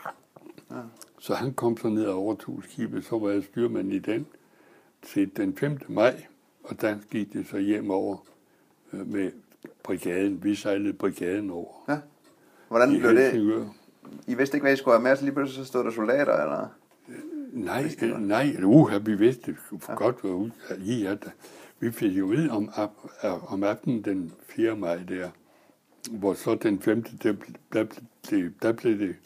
[0.70, 0.80] Ja.
[1.18, 4.26] Så han kom så ned og overtog skibet, så var jeg styrmand i den
[5.02, 5.78] til den 5.
[5.88, 6.26] maj,
[6.64, 8.16] og der gik det så hjem over
[8.92, 9.32] øh, med
[9.82, 10.44] brigaden.
[10.44, 11.84] Vi sejlede brigaden over.
[11.88, 11.98] Ja.
[12.68, 13.22] Hvordan I blev det?
[13.22, 13.64] Helsingør.
[14.26, 16.42] I vidste ikke, hvad I skulle have med, så lige pludselig så stod der soldater,
[16.42, 16.68] eller?
[17.52, 20.50] Nej, øh, nej, uha, vi vidste for godt, ud.
[20.78, 21.30] I er der.
[21.80, 22.70] Vi fik jo ved om,
[23.48, 24.76] om aftenen den 4.
[24.76, 25.30] maj der,
[26.10, 27.34] hvor så den femte, der,
[27.72, 27.84] der,
[28.30, 29.16] der, der blev det,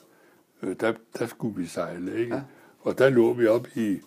[0.63, 2.35] øh, der, der skulle vi sejle, ikke?
[2.35, 2.43] Ja.
[2.81, 4.01] Og der lå vi op i,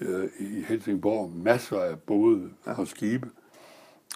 [0.00, 2.80] øh, i Helsingborg, masser af både ja.
[2.80, 3.28] og skibe.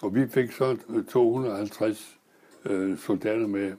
[0.03, 2.17] Og vi fik så øh, 250
[2.65, 3.73] øh, soldater med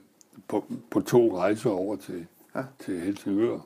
[0.48, 2.62] på, på to rejser over til, Ja.
[2.84, 3.58] til Helsingør.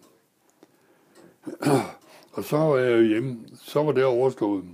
[2.32, 3.38] og så var jeg hjemme.
[3.62, 4.64] Så var det overstået.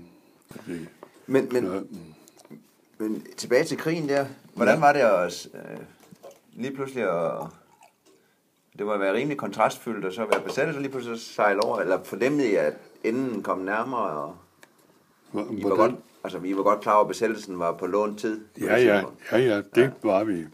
[0.66, 0.88] Det,
[1.26, 1.80] Men, men, ja,
[2.98, 4.26] men tilbage til krigen der.
[4.54, 5.78] Hvordan var det at øh,
[6.52, 7.46] lige pludselig at...
[8.78, 11.78] Det må være rimelig kontrastfyldt at så være besat, og så lige pludselig sejle over,
[11.80, 12.74] eller fornemmede I, at
[13.04, 14.36] enden kom nærmere, og
[15.52, 15.94] I var, godt,
[16.24, 18.40] altså, I var godt klar over, at besættelsen var på lånt tid?
[18.60, 19.90] Ja, ja, ja, ja, det ja.
[20.02, 20.44] var vi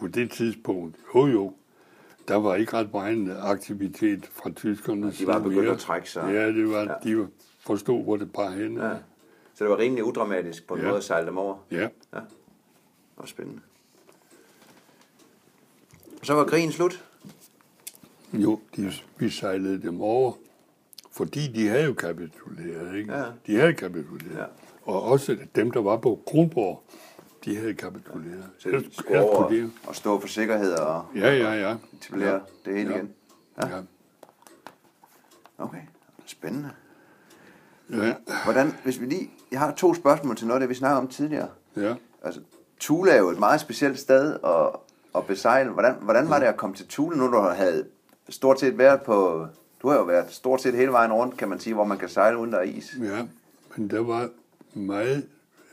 [0.00, 0.96] på det tidspunkt.
[1.14, 1.52] Jo, jo.
[2.28, 5.12] Der var ikke ret meget aktivitet fra tyskerne.
[5.12, 6.22] De var begyndt at trække sig.
[6.32, 6.92] Ja, det var, Ja.
[7.10, 7.10] ja.
[7.22, 7.28] de
[7.60, 8.76] forstod, hvor det bare hen.
[8.76, 8.90] Ja.
[9.54, 10.86] Så det var rimelig udramatisk på en Ja.
[10.86, 11.56] måde at sejle dem over.
[11.70, 11.76] ja.
[12.14, 12.20] Ja.
[12.20, 13.60] Det var spændende.
[16.22, 17.04] Så var krigen slut.
[18.32, 20.32] Jo, de, vi sejlede dem over,
[21.12, 23.12] fordi de havde jo kapituleret, ikke?
[23.12, 23.24] Ja.
[23.46, 24.36] De havde kapituleret.
[24.38, 24.44] Ja.
[24.82, 26.82] Og også dem, der var på Kronborg,
[27.46, 28.44] de havde kapituleret.
[28.58, 31.76] Så de skulle over og stå for sikkerhed og Ja, ja, ja.
[31.92, 32.38] etablere ja.
[32.70, 32.96] det hele ja.
[32.96, 33.10] igen.
[33.62, 33.80] Ja.
[35.58, 35.80] Okay,
[36.26, 36.70] spændende.
[37.90, 38.14] Ja.
[38.44, 41.48] Hvordan, hvis vi lige, jeg har to spørgsmål til noget, det vi snakkede om tidligere.
[41.76, 41.94] ja.
[42.22, 42.40] Altså,
[42.80, 44.80] Thule er jo et meget specielt sted at,
[45.14, 45.70] at besejle.
[45.70, 47.86] Hvordan, hvordan var det at komme til Thule, nu du havde
[48.28, 49.46] stort set været på...
[49.82, 52.08] Du har jo været stort set hele vejen rundt, kan man sige, hvor man kan
[52.08, 52.96] sejle uden der er is.
[53.02, 53.26] Ja,
[53.76, 54.28] men der var
[54.74, 55.26] meget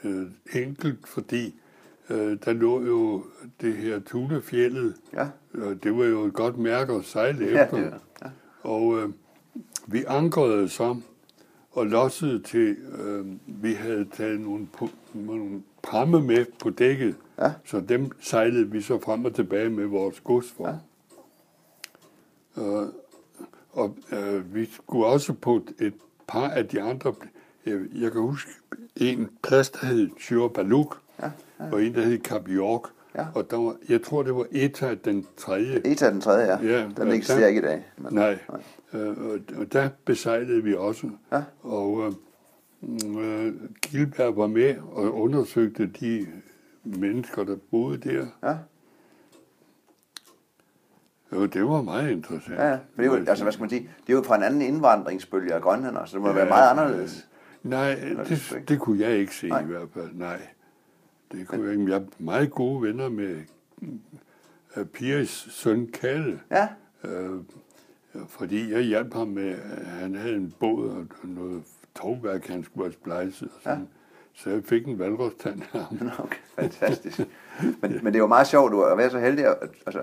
[0.04, 1.56] øh, enkelt, fordi
[2.10, 3.24] øh, der lå jo
[3.62, 7.78] det her Tunefjellet, Ja, og det var jo et godt mærke at sejle ja, efter.
[7.78, 8.30] er- ja.
[8.62, 9.10] Og øh,
[9.88, 10.96] vi ankrede så
[11.72, 13.26] og lossede til, øh,
[13.64, 14.68] vi havde taget nogle,
[15.14, 17.52] nogle pramme med på dækket, Ja.
[17.66, 20.68] så dem sejlede vi så frem og tilbage med vores gods for.
[22.58, 22.62] Ja.
[22.62, 22.88] Øh,
[23.72, 25.94] og øh, vi skulle også på et
[26.28, 27.14] par af de andre,
[27.66, 28.52] jeg, jeg kan huske
[28.96, 30.98] en plads, der hed Sjur Baluk,
[31.60, 32.82] Ja, og en, der hed Cap York,
[33.16, 33.26] Ja.
[33.36, 35.82] og der var, jeg tror, det var Eta den tredje.
[35.86, 36.58] Eta den tredje, ja.
[36.80, 37.86] Ja, den ja, eksisterer der- ikke i dag.
[37.98, 38.40] Men, Nej,
[38.94, 41.10] øh, og, og der besejlede vi også.
[41.32, 41.42] Ja.
[41.62, 42.14] Og øh,
[43.48, 46.28] øh, Gilbert var med og undersøgte de
[46.84, 48.26] mennesker, der boede der.
[48.44, 48.56] Ja,
[51.34, 52.56] Jo, det var meget interessant.
[52.60, 52.74] ja, ja.
[52.96, 55.62] For det jo, altså, hvad skal man sige, det jo fra en anden indvandringsbølge af
[55.62, 57.28] grønlænder, så det må ja, være Ja, meget anderledes.
[57.64, 57.96] Nej,
[58.30, 59.62] det det, kunne jeg ikke se Nej.
[59.62, 59.70] Nej.
[59.70, 60.10] i hvert fald.
[60.14, 60.42] Nej,
[61.34, 61.92] det kunne jeg ikke.
[61.92, 63.36] Jeg er meget gode venner med
[64.78, 66.40] uh, Piers søn Kalle.
[66.52, 66.68] Ja,
[67.06, 67.30] Øh,
[68.30, 71.64] fordi jeg hjalp ham med, at han havde en båd og noget
[71.96, 73.48] tovværk, han skulle have splejset.
[73.56, 73.80] Og sådan.
[73.80, 73.86] Ja.
[74.34, 76.10] Så jeg fik en valgrådstand af ham.
[76.20, 77.20] Okay, fantastisk.
[77.82, 79.46] Men, men det er jo meget sjovt, du har været så heldig.
[79.46, 79.56] At,
[79.86, 80.02] altså,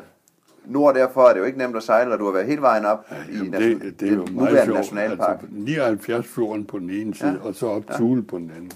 [0.67, 2.85] nord derfor er det jo ikke nemt at sejle, og du har været hele vejen
[2.85, 4.99] op i Jamen, nation, det, det er jo meget nuværende sjovt.
[5.01, 7.37] Altså, 79 fjorden på den ene side, Ja.
[7.37, 7.43] ja.
[7.43, 8.71] og så op Thule på den anden.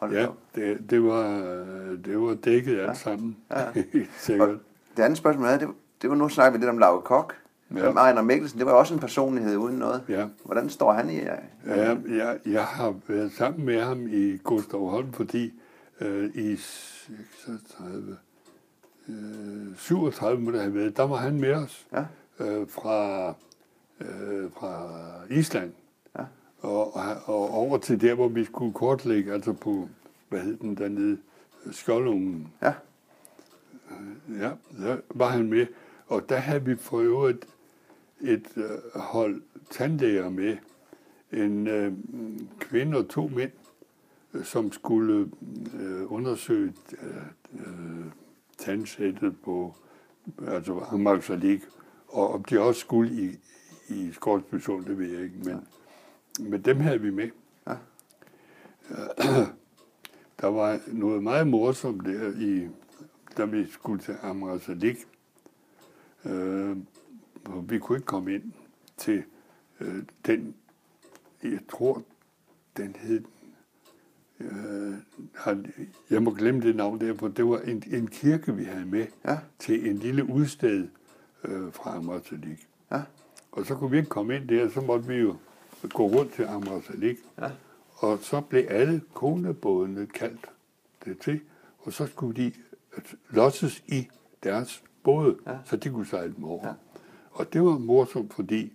[0.00, 0.36] Hold Ja, op.
[0.54, 3.36] det, det, var, øh, det var dækket alt sammen.
[3.50, 3.64] Ja.
[4.18, 4.48] Sikkert.
[4.48, 4.54] Og
[4.96, 5.68] det andet spørgsmål er, det,
[6.02, 7.34] det var nu snakker vi lidt om Lauke Kok.
[7.74, 7.84] Ja.
[7.84, 7.90] Ja.
[7.92, 10.02] Ejner Mikkelsen, det var også en personlighed uden noget.
[10.08, 10.26] Ja.
[10.44, 11.16] Hvordan står han i?
[11.16, 11.34] Ja.
[11.66, 15.52] Ja, jeg, jeg har været sammen med ham i Gustav Holm, fordi
[16.00, 18.16] øh, i 36,
[19.08, 19.14] øh,
[19.76, 22.04] 37 må det have været, der var han med os Ja.
[22.44, 23.28] øh, fra,
[24.00, 24.90] øh, fra
[25.30, 25.72] Island.
[26.60, 29.88] Og, og, og over til der, hvor vi skulle kortlægge, altså på,
[30.28, 31.18] hvad hed den dernede,
[31.70, 32.52] Skjoldungen.
[32.62, 32.72] Ja.
[34.38, 35.66] Ja, der var han med.
[36.06, 37.46] Og der havde vi for øvrigt
[38.20, 40.56] et øh, hold tandlæger med.
[41.32, 41.92] En øh,
[42.58, 43.50] kvinde og to mænd,
[44.34, 45.30] øh, som skulle
[45.80, 46.74] øh, undersøge
[47.52, 48.04] øh,
[48.58, 49.74] tandsættet på
[50.46, 51.62] altså Amagsalik.
[52.08, 53.38] Og om de også skulle i,
[53.88, 55.66] i Skovsbysund, det ved jeg ikke, men,
[56.40, 57.30] men dem havde vi med.
[57.66, 57.74] Ja.
[60.40, 62.68] Der var noget meget morsomt der, i,
[63.36, 64.96] da vi skulle til Amrasalik.
[66.24, 66.76] Øh,
[67.62, 68.52] vi kunne ikke komme ind
[68.96, 69.22] til
[69.80, 70.54] øh, den,
[71.42, 72.02] jeg tror,
[72.76, 73.24] den hed,
[74.40, 74.94] øh,
[76.10, 79.06] jeg må glemme det navn der, for det var en, en kirke, vi havde med
[79.24, 79.38] Ja.
[79.58, 80.88] til en lille udsted
[81.44, 82.68] øh, fra Amrasalik.
[82.92, 83.02] Ja.
[83.52, 85.36] Og så kunne vi ikke komme ind der, så måtte vi jo
[85.88, 87.16] gå rundt til Amrasalik.
[87.40, 87.50] Ja.
[87.96, 90.46] Og så blev alle konebådene kaldt
[91.04, 91.40] det til,
[91.78, 92.52] og så skulle de
[92.96, 94.08] øh, losses i
[94.44, 95.52] deres både, Ja.
[95.52, 95.58] ja.
[95.64, 96.60] så de kunne sejle dem over.
[96.62, 96.68] Ja.
[96.68, 96.74] Ja.
[97.30, 98.72] Og det var morsomt, fordi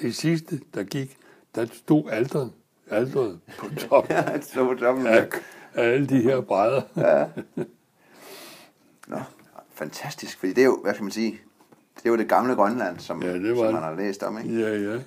[0.00, 1.16] det sidste, der gik,
[1.54, 2.52] der stod alderen,
[2.90, 5.06] alderet på toppen Ja, så på toppen.
[5.06, 5.28] af,
[5.74, 6.82] af alle de her brædder.
[9.08, 9.16] Nå,
[9.74, 11.40] fantastisk, fordi det er jo, hvad skal man sige,
[11.96, 14.38] det er jo det gamle Grønland, som, Ja, det var som man har læst om,
[14.38, 14.60] ikke?
[14.60, 14.98] Ja, ja.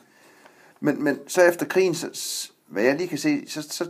[0.79, 3.89] Men, men så efter krigen, så, hvad jeg lige kan se, så, så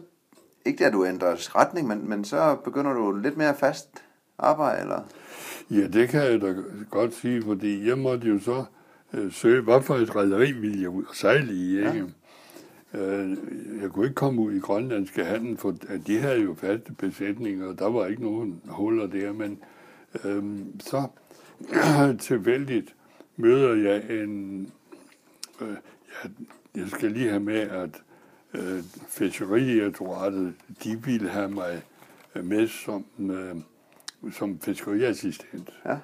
[0.65, 4.03] ikke det, at du ændrer retning, men, men så begynder du lidt mere fast
[4.37, 5.01] arbejde, eller?
[5.71, 6.55] Ja, det kan jeg da
[6.89, 8.65] godt sige, fordi jeg måtte jo så
[9.13, 12.05] øh, søge, hvad for et rederi ville jeg ud og sejle i, ikke?
[12.93, 13.37] Øh,
[13.81, 15.71] jeg kunne ikke komme ud i grønlandske handel, for
[16.07, 19.59] de havde jo faste besætninger, og der var ikke nogen huller der, men
[20.25, 20.43] øh,
[20.79, 21.07] så
[22.27, 22.95] tilfældigt
[23.37, 24.61] møder jeg en...
[25.61, 25.67] Øh,
[26.23, 26.31] jeg,
[26.79, 28.01] jeg skal lige have med, at
[28.53, 30.53] øh, Fiskeridirektoratet,
[30.83, 31.81] de ville have mig
[32.35, 33.55] øh, med som, øh,
[34.31, 35.69] som fiskeriassistent.
[35.85, 35.97] Ja.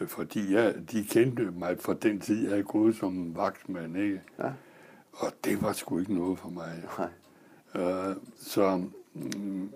[0.00, 4.22] Øh, Fordi jeg, de kendte mig fra den tid, jeg havde gået som vagtmand, ikke?
[4.38, 4.50] Ja.
[5.12, 6.84] Og det var sgu ikke noget for mig.
[6.98, 7.08] Nej.
[7.74, 9.70] Øh, så mm,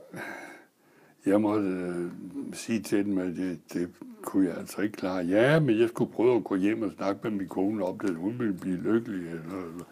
[1.27, 2.11] jeg måtte øh,
[2.53, 3.89] sige til dem, at det, det
[4.23, 5.25] kunne jeg altså ikke klare.
[5.25, 8.17] Ja, men jeg skulle prøve at gå hjem og snakke med min kone om det,
[8.17, 9.29] hun ville blive lykkelig.
[9.29, 9.85] Eller, eller.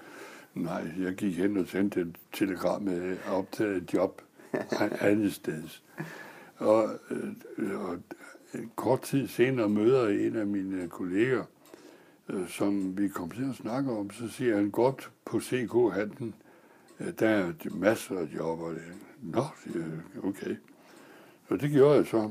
[0.54, 4.22] Nej, jeg gik hen og sendte et telegram med optaget et job
[5.00, 5.62] andet sted.
[6.56, 6.88] Og,
[7.58, 7.98] øh, og
[8.76, 11.44] kort tid senere møder jeg en af mine kolleger,
[12.28, 16.34] øh, som vi kom til at snakke om, så siger han godt på CK-handen,
[17.00, 18.82] øh, der er masser af job, og det,
[19.22, 20.56] nå, siger jeg, okay.
[21.48, 22.30] Og det gjorde jeg så.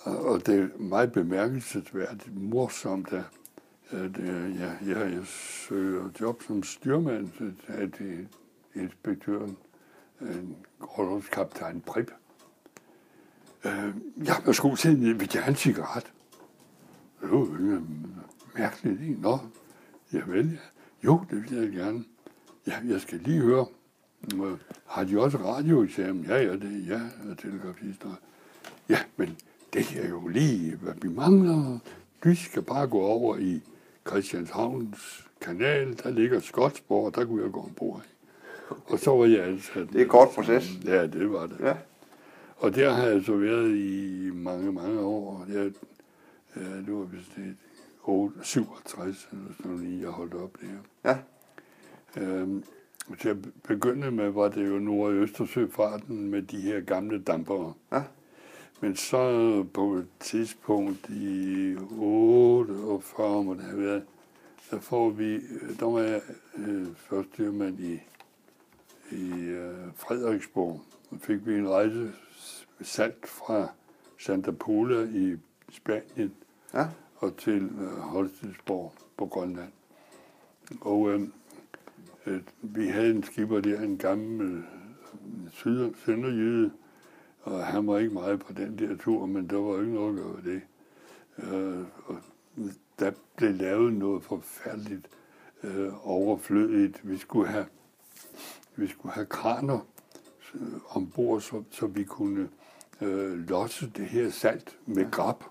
[0.00, 3.24] Og og det er meget bemærkelsesværdigt morsomt, at,
[3.90, 7.28] at øh, jeg, jeg, jeg søger job som styrmand
[7.96, 8.28] til
[8.74, 9.56] inspektøren,
[10.20, 12.10] øh, en orlogskaptajn Prip.
[13.64, 16.12] Øh, jeg var sgu til, vil gerne en cigaret?
[17.20, 17.82] Det var jo ikke
[18.58, 19.20] mærkeligt, ikke?
[19.20, 19.38] Nå,
[20.12, 20.58] jeg vil, ja.
[21.04, 22.04] Jo, det vil jeg gerne.
[22.66, 23.66] Ja, jeg skal lige høre.
[24.34, 26.24] Øh, Har de også radioeksamen?
[26.24, 28.14] Ja, ja, det ja, er telegrafister.
[28.88, 29.36] Ja, men
[29.72, 31.78] det er jo lige, hvad vi mangler.
[32.22, 33.62] Vi skal bare gå over i
[34.08, 35.98] Christianshavns kanal.
[36.02, 38.14] Der ligger Skotsborg, og der kunne jeg gå ombord i.
[38.86, 39.88] Og så var jeg ansat.
[39.92, 40.70] Det er en kort proces.
[40.84, 41.56] Ja, det var det.
[41.60, 41.74] Ja.
[42.56, 45.46] Og der har jeg så været i mange, mange år.
[45.48, 45.72] Jeg,
[46.56, 47.56] ja, det var vist det
[48.04, 51.10] 8, 67 eller sådan noget, lige, jeg holdt op der.
[51.10, 51.18] Ja.
[52.22, 52.64] Øhm,
[53.20, 53.36] til at
[53.68, 57.72] begynde med var det jo Nord- og Østersøfarten med de her gamle dampere.
[57.92, 58.02] Ja.
[58.84, 64.02] Men så på et tidspunkt i 48 må det have været,
[64.70, 65.40] der får vi,
[65.80, 66.20] der var jeg
[66.56, 68.00] øh, først styrmand i,
[69.10, 70.80] i øh, Frederiksborg.
[71.10, 72.12] Så fik vi en rejse
[72.82, 73.68] salt fra
[74.18, 75.36] Santa Pola i
[75.70, 76.34] Spanien
[76.74, 76.86] Ja.
[77.16, 79.72] og til øh, Holstensborg på Grønland.
[80.80, 81.20] Og øh,
[82.26, 84.64] øh, vi havde en skipper der, en gammel
[85.66, 86.70] øh, sønderjyde,
[87.44, 90.24] og han var ikke meget på den der tur, men der var ikke noget at
[90.24, 90.62] gøre det.
[91.38, 92.16] Øh, og
[92.98, 95.06] der blev lavet noget forfærdeligt
[95.62, 97.08] øh, overflødigt.
[97.08, 97.66] Vi skulle have,
[98.76, 99.86] vi skulle have kraner
[100.54, 102.48] øh, ombord, så, så vi kunne
[103.00, 105.44] øh, losse det her salt med grab.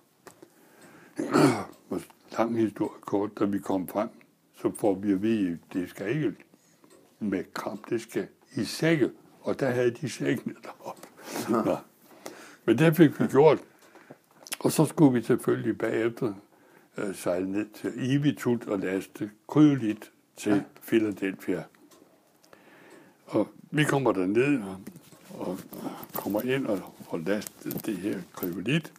[1.90, 2.02] Og
[2.38, 4.10] lang historie kort, da vi kom frem,
[4.56, 6.36] så får vi at vide, at det skal ikke
[7.20, 9.12] med kram, det skal i sække.
[9.42, 11.13] Og der havde de sækkene deroppe.
[11.50, 11.78] Nå.
[12.66, 13.60] Men det fik vi gjort.
[14.60, 16.34] Og så skulle vi selvfølgelig bagefter
[16.98, 21.64] øh, sejle ned til Ivitut og laste kryddeligt til Philadelphia.
[23.26, 24.78] Og vi kommer derned og,
[25.40, 25.60] og
[26.14, 26.80] kommer ind og
[27.10, 28.94] får lastet det her kryolit.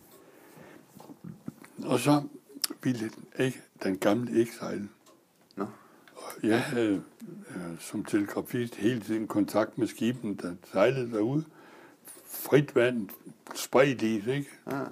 [1.84, 2.22] Og så
[2.82, 4.88] ville den, ikke, den gamle ikke sejle.
[5.56, 5.66] Nå.
[6.16, 7.02] Og jeg havde
[7.50, 11.44] øh, som telegrafist hele tiden kontakt med skibene, der sejlede derude.
[12.34, 13.08] Frit vand,
[13.54, 14.50] spredt is, ikke?
[14.70, 14.84] Ja.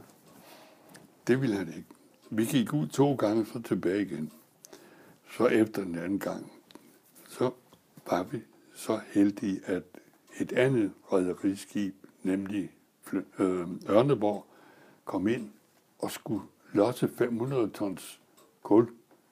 [1.26, 1.84] Det ville han ikke.
[2.30, 4.32] Vi gik ud to gange, så tilbage igen.
[5.30, 6.53] Så efter den anden gang,
[7.28, 7.51] så
[8.11, 8.43] var vi
[8.74, 9.82] så heldige, at
[10.40, 12.70] et andet rædderiskib, nemlig
[13.38, 14.47] øh, Ørneborg,
[15.05, 15.51] kom ind
[15.99, 18.20] og skulle losse 500 tons
[18.62, 18.88] kul,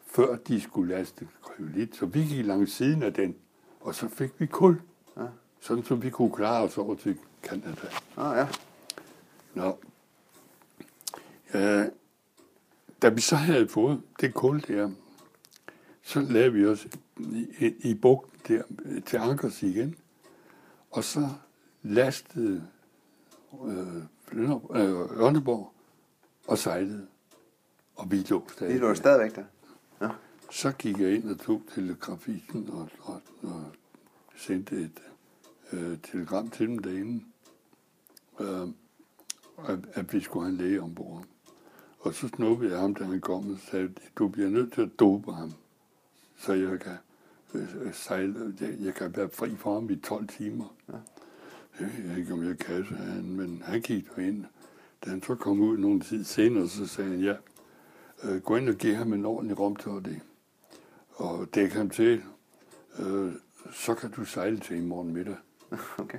[0.07, 1.97] før de skulle laste kryolit.
[1.97, 3.37] Så vi gik langs siden af den,
[3.81, 4.81] og så fik vi kul,
[5.17, 5.27] Ja.
[5.61, 7.89] sådan så vi kunne klare os over til Canada.
[8.17, 8.49] Ah, ja.
[9.55, 9.79] Nå.
[11.55, 11.87] Ja,
[13.03, 14.91] da vi så havde fået det kul der,
[16.03, 16.87] så lavede vi os
[17.59, 18.63] i, i, bugten der
[19.07, 19.97] til Ankers igen.
[20.91, 21.29] Og så
[21.83, 22.67] lastede
[23.67, 25.73] øh, Flønder- øh, Ørneborg
[26.47, 27.07] og sejlede.
[27.97, 28.75] Og vi lå stadig.
[28.75, 29.45] Det er du stadigvæk der.
[30.01, 30.09] Ja.
[30.51, 33.65] Så gik jeg ind og tog telegrafisten og, og, og
[34.37, 35.03] sendte et
[35.73, 37.25] øh, telegram til dem derinde,
[38.41, 38.69] øh,
[39.69, 41.25] at, at vi skulle have en læge ombord.
[42.01, 44.91] Og så snuppede jeg ham, da han kom og sagde, du bliver nødt til at
[44.99, 45.53] dope ham,
[46.37, 46.97] så jeg kan
[47.55, 50.75] øh, sejle, jeg, jeg kan være fri for ham i 12 timer.
[50.89, 50.99] Ja.
[51.81, 54.45] Jeg ved ikke, om jeg kan, sagde han, men han gik ind.
[55.05, 57.35] Da han så kom ud nogle tid senere, så sagde han, ja,
[58.25, 60.23] øh, gå ind og give ham en ordentlig romtørdig,
[61.11, 62.23] og dæk ham til,
[62.99, 63.33] øh,
[63.73, 65.37] så kan du sejle til i morgen middag.
[65.99, 66.19] Okay.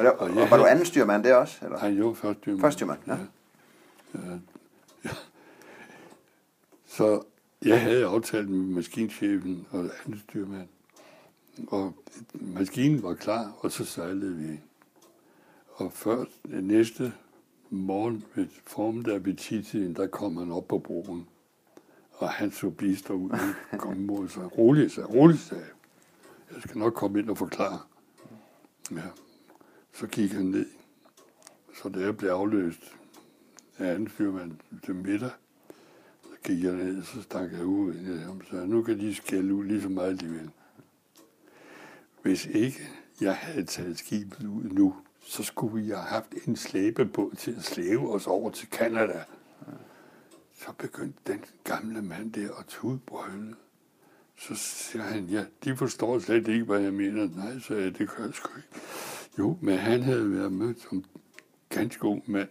[0.00, 1.58] Og, der, og, og var havde, du anden styrmand der også?
[1.64, 1.78] Eller?
[1.78, 2.60] Nej, jo, første styrmand.
[2.60, 3.12] Første styrmand, ja.
[4.14, 4.38] ja.
[5.04, 5.10] ja.
[6.86, 7.22] Så
[7.64, 10.68] jeg havde aftalt med maskinchefen og anden styrmand,
[11.68, 11.94] og
[12.32, 14.60] maskinen var klar, og så sejlede vi.
[15.74, 17.12] Og først næste
[17.70, 21.26] morgen ved formiddag ved titiden, der kom han op på broen.
[22.12, 23.30] Og han så bister ud
[23.72, 24.58] og kom mod sig.
[24.58, 25.64] Roligt, sagde roligt, sagde
[26.50, 26.62] jeg.
[26.62, 27.78] skal nok komme ind og forklare.
[28.90, 29.02] Ja.
[29.92, 30.66] Så gik han ned.
[31.82, 32.96] Så da jeg blev afløst
[33.78, 34.52] af anden fyrmand
[34.84, 35.30] til middag,
[36.22, 39.54] så gik jeg ned, så stak jeg ud i ham, så nu kan de skælde
[39.54, 40.50] ud lige så meget, de vil.
[42.22, 42.88] Hvis ikke
[43.20, 47.64] jeg havde taget skibet ud nu, så skulle vi have haft en slæbebåd til at
[47.64, 49.24] slæbe os over til Kanada.
[50.54, 53.54] Så begyndte den gamle mand der at tudbrøle.
[54.36, 57.28] Så siger han, ja, de forstår slet ikke, hvad jeg mener.
[57.36, 58.68] Nej, så jeg, det kan jeg sgu ikke.
[59.40, 61.04] Jo, men han havde været med som
[61.68, 62.48] ganske ung mand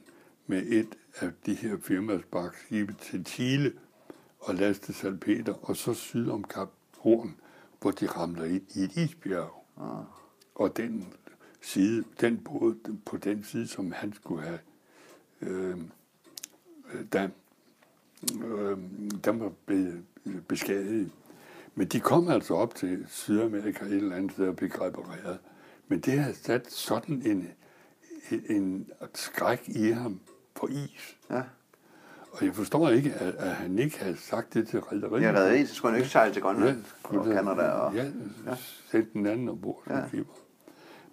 [0.47, 3.73] med et af de her firmas bakskibe til Chile
[4.39, 7.35] og laste salpeter, og så syd om Kap Horn,
[7.81, 9.65] hvor de ramler ind i et isbjerg.
[9.77, 10.03] Ah.
[10.55, 11.13] Og den
[11.61, 14.59] side, den båd på den side, som han skulle have,
[15.41, 15.77] øh,
[17.13, 17.29] der,
[18.45, 18.77] øh,
[19.23, 20.05] der var blevet
[20.47, 21.11] beskadiget.
[21.75, 25.39] Men de kom altså op til Sydamerika et eller andet sted og blev repareret.
[25.89, 27.47] Men det har sat sådan en,
[28.31, 30.19] en, en skræk i ham
[30.55, 31.17] på is.
[31.29, 31.41] Ja.
[32.31, 35.23] Og jeg forstår ikke, at, at han ikke havde sagt det til rædderiet.
[35.23, 36.83] Ja, rædderiet, så skulle han ikke sejle til Grønland
[37.13, 37.69] ja, og Canada.
[37.69, 37.95] Og...
[37.95, 38.03] Ja,
[38.45, 38.55] ja.
[38.91, 40.07] sætte den anden ombord som ja.
[40.11, 40.33] keeper.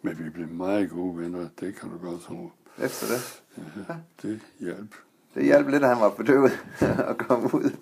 [0.03, 2.51] Men vi blev meget gode venner, det kan du godt tro.
[2.79, 3.43] Efter det?
[3.89, 4.95] Ja, det hjalp.
[5.35, 6.53] Det hjalp lidt, at han var bedøvet
[7.11, 7.77] at komme ud.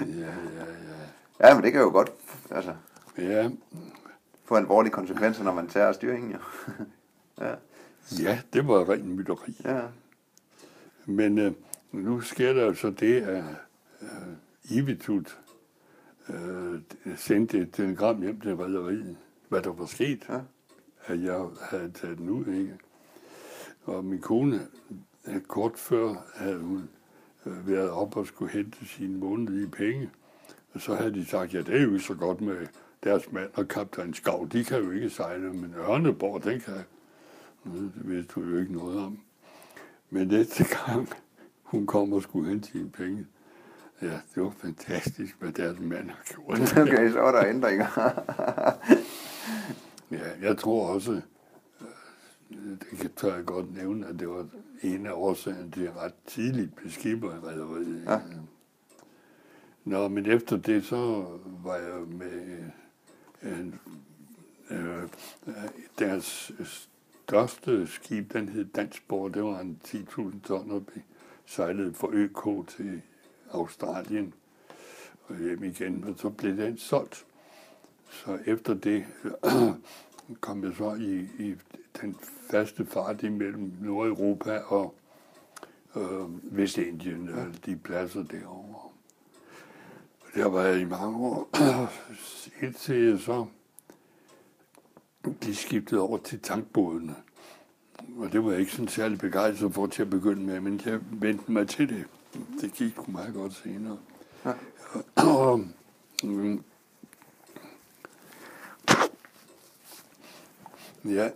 [0.00, 0.64] ja, ja,
[1.40, 1.48] ja.
[1.48, 2.12] Ja, men det kan jo godt
[2.50, 2.74] altså,
[3.18, 3.50] ja.
[4.44, 6.32] Få alvorlige konsekvenser, når man tager styringen.
[6.32, 6.38] Jo.
[7.44, 7.54] ja.
[8.22, 9.56] ja, det var rent mytteri.
[9.64, 9.80] Ja.
[11.06, 11.52] Men øh,
[11.92, 13.44] nu sker der så det, at
[14.02, 14.08] øh,
[14.64, 15.38] Ivitut
[16.28, 16.80] øh,
[17.16, 19.16] sendte et telegram hjem til rædderiet,
[19.48, 20.26] hvad der var sket.
[20.28, 20.40] Ja
[21.06, 22.78] at jeg havde taget den ud, ikke?
[23.84, 24.60] Og min kone,
[25.48, 26.88] kort før havde hun
[27.46, 30.10] øh, været op og skulle hente sine månedlige penge.
[30.72, 32.66] Og så havde de sagt, ja, det er jo ikke så godt med
[33.04, 34.48] deres mand og kaptajn Skav.
[34.52, 36.74] De kan jo ikke sejle, men Ørneborg, den kan.
[37.64, 39.18] Det vidste du jo ikke noget om.
[40.10, 41.08] Men næste gang,
[41.62, 43.26] hun kom og skulle hente sine penge,
[44.02, 46.60] ja, det var fantastisk, hvad deres mand har gjort.
[46.82, 47.86] Okay, så var der ændringer.
[50.10, 51.12] Ja, jeg tror også,
[52.50, 54.46] øh, det kan tør jeg godt nævne, at det var
[54.82, 58.04] en af årsagerne til ret tidligt beskibber i rædderiet.
[58.06, 58.20] Ja.
[59.84, 61.26] Nå, men efter det, så
[61.64, 62.64] var jeg med
[63.42, 65.08] øh,
[65.98, 70.84] deres største skib, den hed Dansborg, det var en 10.000 ton, og
[71.46, 73.02] sejlede fra ØK til
[73.50, 74.34] Australien
[75.26, 77.26] og hjem igen, og så blev den solgt.
[78.10, 79.06] Så efter det
[80.40, 81.54] kom jeg så i, i
[82.00, 82.16] den
[82.50, 84.94] faste fart imellem Nordeuropa og
[85.96, 87.44] øh, Vestindien, ja.
[87.66, 88.71] de pladser derovre.
[90.34, 91.48] Der var jeg i mange år,
[92.62, 93.46] indtil jeg så
[95.42, 97.14] de skiftede over til tankbådene.
[98.16, 101.00] Og det var jeg ikke sådan særlig begejstret for til at begynde med, men jeg
[101.10, 102.04] vendte mig til det.
[102.60, 103.98] Det gik jo meget godt senere.
[104.44, 104.52] Ja.
[105.40, 105.60] Og,
[106.22, 106.64] mm,
[111.04, 111.32] Jeg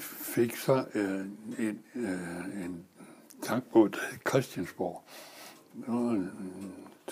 [0.00, 1.20] fik så øh,
[1.58, 2.84] en, øh, en
[3.42, 5.02] tankbåd til Christiansborg.
[5.74, 6.28] Det var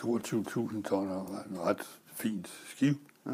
[0.00, 2.96] 22.000 tonner og en ret fint skib.
[3.26, 3.30] Ja.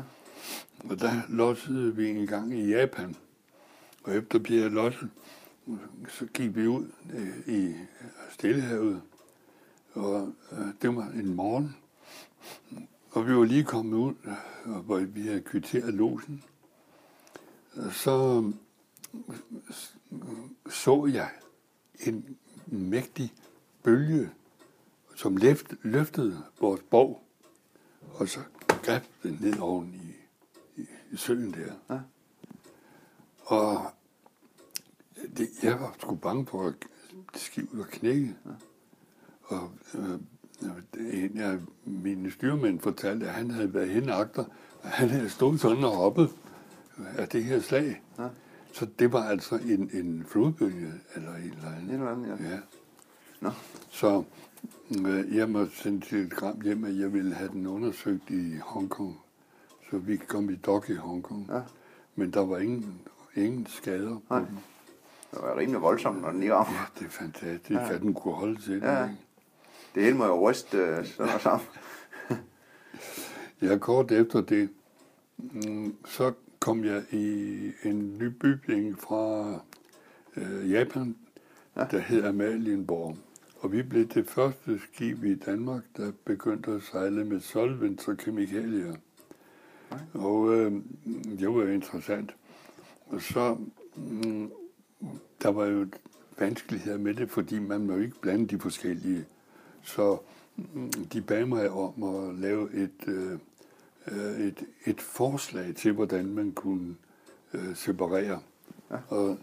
[0.85, 3.17] Og der lossede vi en gang i Japan.
[4.05, 5.11] Og efter bliver losset,
[6.09, 7.75] så gik vi ud øh, i
[8.31, 9.03] Stillehavet.
[9.93, 11.77] Og øh, det var en morgen.
[13.11, 14.15] Og vi var lige kommet ud,
[14.67, 16.43] øh, hvor vi havde kvitteret losen
[17.93, 18.53] så
[20.71, 21.31] så jeg
[22.01, 22.37] en
[22.67, 23.33] mægtig
[23.83, 24.31] bølge,
[25.21, 25.37] som
[25.83, 27.23] løftede vores borg,
[28.15, 28.41] og så
[28.83, 31.73] greb den ned oven i, i, i søen der.
[31.95, 32.01] Ja.
[33.45, 33.91] Og
[35.37, 36.75] det, jeg var sgu bange for, at
[37.35, 38.37] skibet var knækket.
[38.47, 38.51] Ja.
[39.43, 40.21] Og øh,
[41.23, 44.45] en af mine styrmænd fortalte, at han havde været henagter,
[44.83, 46.31] og han havde stået sådan og hoppet
[47.17, 48.03] af det her slag.
[48.19, 48.29] Ja.
[48.73, 51.89] Så det var altså en, en flodbølge, eller et eller andet.
[51.89, 52.51] Et eller andet, ja.
[52.51, 52.61] ja.
[53.41, 53.51] Nå.
[53.91, 54.23] Så
[55.07, 59.21] øh, jeg må sende telegram hjem, at jeg ville have den undersøgt i Hongkong,
[59.91, 61.47] så vi komme i dok i Hongkong.
[61.53, 61.61] Ja.
[62.15, 63.01] Men der var ingen,
[63.37, 64.39] ingen skader på Nej.
[64.39, 64.59] den.
[65.31, 66.73] Det var rimelig voldsomt, når den lige rammer.
[66.73, 67.95] Ja, det er fantastisk, ja.
[67.95, 68.83] at den kunne holde til det.
[68.83, 69.05] Ja.
[69.05, 69.17] ikke?
[69.95, 71.69] Det hele må jo ryste øh, sådan noget sammen.
[73.63, 74.69] Ja, kort efter det,
[75.37, 79.55] mm, så kom jeg i en ny bygning fra
[80.37, 81.17] øh, Japan,
[81.77, 81.85] ja.
[81.91, 83.17] der hed Amalienborg.
[83.61, 88.17] Og vi blev det første skib i Danmark, der begyndte at sejle med solvents og
[88.17, 88.95] kemikalier.
[90.15, 90.73] Og øh,
[91.39, 92.35] det var interessant.
[93.07, 93.57] Og så,
[93.97, 94.51] mm,
[95.43, 95.87] der var jo
[96.39, 99.25] vanskeligheder med det, fordi man må jo ikke blande de forskellige.
[99.83, 100.19] Så
[100.57, 103.39] mm, de bad mig om at lave et, øh,
[104.13, 106.97] øh, et, et forslag til, hvordan man kunne
[107.55, 108.41] øh, separere.
[108.91, 108.97] Ja.
[109.09, 109.39] Og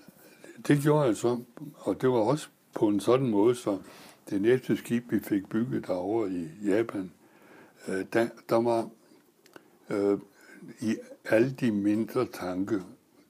[0.68, 1.40] det gjorde jeg så,
[1.76, 3.78] og det var også på en sådan måde, så
[4.30, 7.12] det næste skib, vi fik bygget derovre i Japan,
[7.88, 8.90] øh, der, der var
[9.90, 10.20] øh,
[10.80, 12.82] i alle de mindre tanke,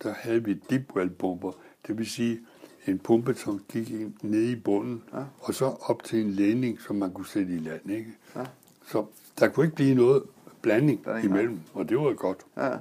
[0.04, 1.52] der havde vi deep well bomber,
[1.88, 2.40] det vil sige
[2.88, 5.24] en pumpe, som gik ind nede i bunden, ja.
[5.40, 7.92] og så op til en ledning, som man kunne sætte i land.
[7.92, 8.12] Ikke?
[8.36, 8.46] Ja.
[8.88, 9.06] Så
[9.40, 10.24] der kunne ikke blive noget
[10.62, 12.46] blanding Der er imellem, og det var godt.
[12.58, 12.78] Ja.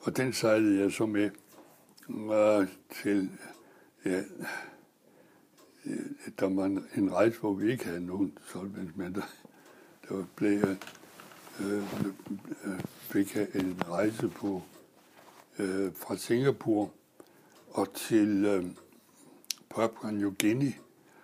[0.00, 1.30] Og den sejlede jeg så med
[2.08, 2.68] øh,
[3.02, 3.30] til,
[4.04, 4.22] ja,
[6.40, 6.64] der var
[6.96, 9.22] en, rejse, hvor vi ikke havde nogen solvens, men der,
[10.08, 10.76] der blev øh,
[11.60, 11.82] øh,
[13.00, 14.62] fik jeg en rejse på
[15.58, 16.88] øh, fra Singapore
[17.70, 18.64] og til øh,
[19.70, 20.72] Papua New Guinea,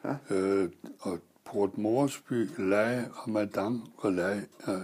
[0.05, 0.37] Ja.
[0.37, 4.75] øh, og Port Moresby, Lae og Madang og Lae øh,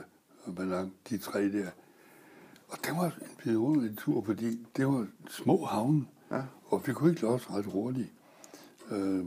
[0.44, 1.70] og Madang, de tre der.
[2.68, 3.12] Og det var en
[3.44, 6.42] vidunderlig tur, fordi det var små havne, Ja.
[6.66, 8.12] og vi kunne ikke låse ret hurtigt
[8.90, 9.24] øh,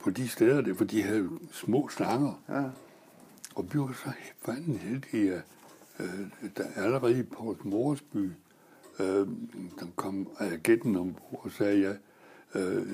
[0.00, 2.42] på de steder der, for de havde små slanger.
[2.48, 2.62] Ja.
[3.54, 4.12] Og vi var så
[4.44, 5.42] fanden heldige, at
[6.00, 8.30] øh, der allerede i Port Moresby,
[9.00, 9.28] øh,
[9.80, 11.94] der kom agenten ombord og sagde, ja,
[12.60, 12.86] øh,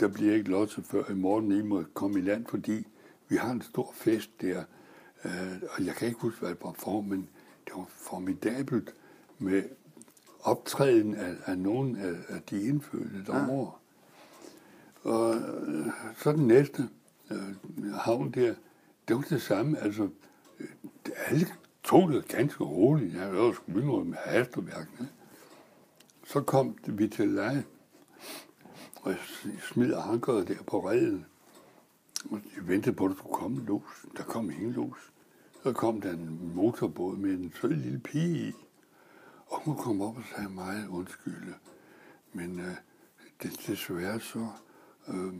[0.00, 2.86] der bliver ikke lottet før i morgen, I må komme i land, fordi
[3.28, 4.64] vi har en stor fest der.
[5.24, 7.28] Øh, og jeg kan ikke huske, hvad det var for, men
[7.64, 8.94] det var formidabelt
[9.38, 9.62] med
[10.42, 13.72] optræden af, af nogle af, af de indfødte derovre.
[15.02, 15.86] Og øh,
[16.16, 16.88] så den næste
[17.30, 18.54] øh, havn der,
[19.08, 19.78] det var det samme.
[19.78, 20.08] Altså,
[20.60, 20.68] øh,
[21.26, 21.46] alle
[21.84, 23.14] tog det ganske roligt.
[23.14, 25.08] Jeg havde også begyndt med hastværkene.
[26.26, 27.64] Så kom vi til leje,
[28.96, 29.18] og jeg
[29.72, 31.26] smed ankeret der på redden.
[32.30, 34.06] Og jeg ventede på, at der skulle komme en los.
[34.16, 35.12] Der kom ingen los.
[35.62, 38.52] Så kom der en motorbåd med en sød lille pige i.
[39.46, 41.54] Og hun kom op og sagde meget undskyld.
[42.32, 42.74] Men øh,
[43.42, 44.48] det, desværre så
[45.08, 45.32] øh,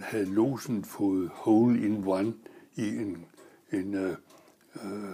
[0.00, 2.34] havde losen fået hole in one
[2.76, 3.26] i en,
[3.72, 4.16] en øh,
[4.84, 5.12] øh,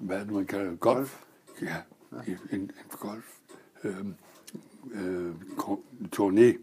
[0.00, 0.80] hvad det, man kalder det?
[0.80, 1.24] golf.
[1.62, 1.76] Ja,
[2.26, 3.38] en, en golf
[3.84, 4.06] øh,
[4.92, 5.84] øh, ko-
[6.16, 6.56] turné.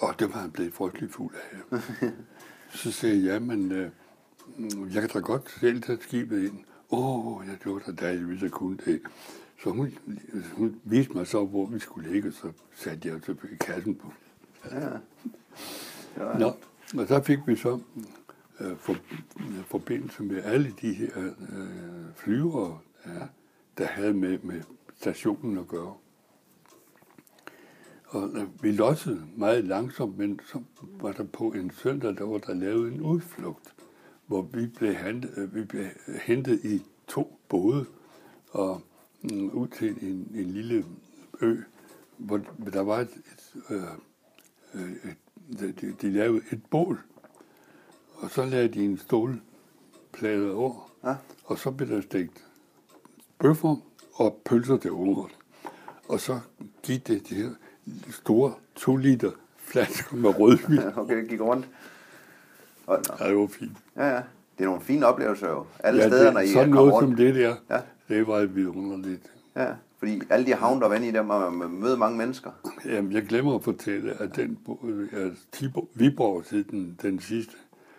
[0.00, 1.80] Og det var han blevet frygtelig fuld af.
[2.70, 3.90] Så sagde jeg, men øh,
[4.94, 6.64] jeg kan da godt selv tage skibet ind.
[6.90, 9.02] Åh, oh, ja, det var da dejligt, hvis jeg kunne det.
[9.62, 9.98] Så hun,
[10.52, 14.12] hun viste mig så, hvor vi skulle ligge, og så satte jeg selvfølgelig kassen på.
[14.64, 14.90] Ja.
[16.16, 16.38] Ja.
[16.38, 16.52] Nå,
[16.98, 17.80] og så fik vi så
[18.60, 18.92] øh, for,
[19.40, 23.26] øh, forbindelse med alle de her øh, flyvere, ja,
[23.78, 24.62] der havde med, med
[24.96, 25.94] stationen at gøre.
[28.06, 32.38] Og øh, vi lossede meget langsomt, men så var der på en søndag, der var
[32.38, 33.74] der lavet en udflugt,
[34.26, 35.84] hvor vi blev hentet, øh, vi blev
[36.22, 37.86] hentet i to både
[38.50, 38.82] og
[39.22, 40.84] mm, ud til en, en lille
[41.40, 41.56] ø,
[42.16, 42.40] hvor
[42.72, 43.88] der var et, et, øh, et
[45.60, 46.98] de, de, de lavede et bål,
[48.14, 51.14] og så lagde de en stålplade over, Ja.
[51.44, 52.44] og så blev der stegt
[53.38, 53.76] bøffer
[54.14, 54.90] og pølser til.
[56.08, 56.40] Og så
[56.82, 57.50] gik det de her
[58.10, 60.78] store to liter flasker med rødvin.
[60.96, 61.68] Okay, det gik rundt.
[62.86, 63.14] Og, nå.
[63.24, 63.76] Ja, det var fint.
[63.96, 64.22] ja, ja.
[64.58, 65.66] Det er nogle fine oplevelser jo.
[65.78, 67.18] Alle ja, steder, når I er sådan kommet noget som rundt.
[67.18, 67.80] det der, Ja.
[68.08, 69.32] det var vidunderligt.
[69.56, 72.50] Ja, fordi alle de havne, der var inde i dem, og man møder mange mennesker.
[72.84, 74.58] Jamen, jeg glemmer at fortælle, at den
[75.52, 77.52] Tiborg, Viborg til den, den sidste,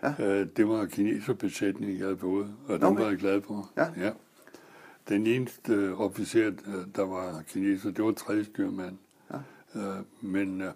[0.03, 0.13] Ja.
[0.19, 3.01] øh, det var kineserbesætning, jeg havde fået, og den Okay.
[3.03, 3.71] var jeg glad for.
[3.77, 3.85] Ja.
[3.97, 4.11] ja.
[5.09, 6.51] Den eneste øh, officer,
[6.95, 8.97] der var kineser, det var tredje styrmand.
[9.33, 9.37] Ja.
[9.79, 10.71] Øh, men øh,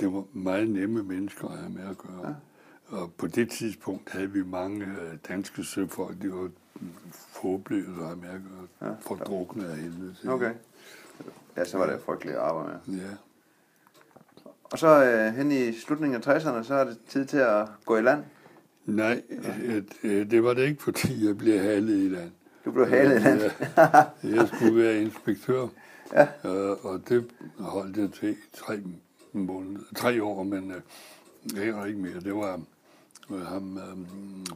[0.00, 2.28] det var meget nemme mennesker at have med at gøre.
[2.28, 2.96] Ja.
[2.96, 6.48] Og på det tidspunkt havde vi mange øh, danske søfolk, de var
[7.12, 8.40] forblødet, har jeg
[8.82, 8.86] Ja.
[9.00, 10.14] fordrukne af helvede.
[10.20, 10.30] til.
[10.30, 10.52] Okay.
[11.56, 12.98] Ja, så var det frygteligt at arbejde med.
[12.98, 13.10] Ja.
[14.64, 17.96] Og så øh, hen i slutningen af 60'erne, så er det tid til at gå
[17.96, 18.24] i land.
[18.86, 22.30] Nej, øh, øh, det var det ikke, fordi jeg blev halet i land.
[22.64, 23.40] Du blev halet i land.
[23.76, 24.04] Ja,
[24.36, 25.66] jeg skulle være inspektør,
[26.12, 26.28] Ja.
[26.44, 28.82] øh, og det holdt jeg til i tre
[29.32, 30.72] måneder, tre år, men
[31.54, 32.20] øh, var ikke mere.
[32.20, 32.60] Det var
[33.30, 33.96] øh, ham, øh,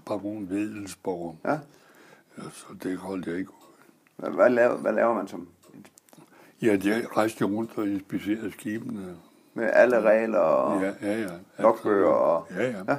[0.06, 1.58] baron Vedelsborg, Ja.
[2.38, 4.30] Ja, så det holdt jeg ikke ud.
[4.34, 5.48] Hvad, laver, hvad laver man som
[6.62, 9.16] Ja, jeg rejste rundt og inspicerede skibene.
[9.54, 11.28] med alle regler og Ja, ja, ja.
[11.62, 12.46] logbøger og...
[12.50, 12.78] Ja, ja.
[12.88, 12.96] Ja.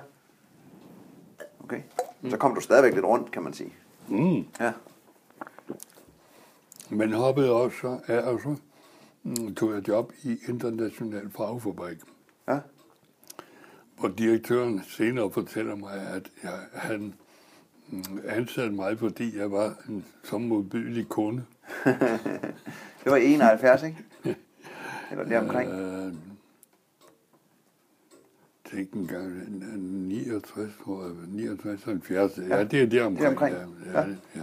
[1.60, 1.82] Okay.
[2.30, 3.74] Så kom du stadigvæk lidt rundt, kan man sige.
[4.08, 4.46] Mm.
[4.60, 4.74] Ja.
[6.90, 8.56] Men hoppede også af, og så
[9.24, 11.98] mm, tog jeg job i International Fagfabrik.
[12.48, 12.60] Ja.
[14.00, 17.14] hvor direktøren senere fortæller mig, at jeg, han
[17.90, 21.46] mm, ansatte mig, fordi jeg var en så modbydelig kunde.
[23.04, 23.98] Det var i 71, ikke?
[25.12, 25.72] Eller lige omkring.
[25.72, 26.14] Øh,
[28.72, 33.18] tænk en gang, en- en 69, tror jeg, 69, 70, ja, det er der omkring.
[33.18, 33.56] Det er omkring,
[33.94, 34.42] Ja, ja, ja.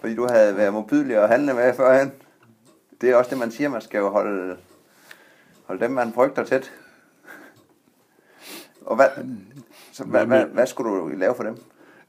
[0.00, 2.12] Fordi du havde været modbydelig og handle med førhen.
[3.00, 4.56] Det er også det, man siger, man skal jo holde,
[5.64, 6.72] holde dem, man frygter tæt.
[8.80, 9.06] Og hvad,
[9.92, 11.56] så, hvad, hvad, hvad skulle du lave for dem?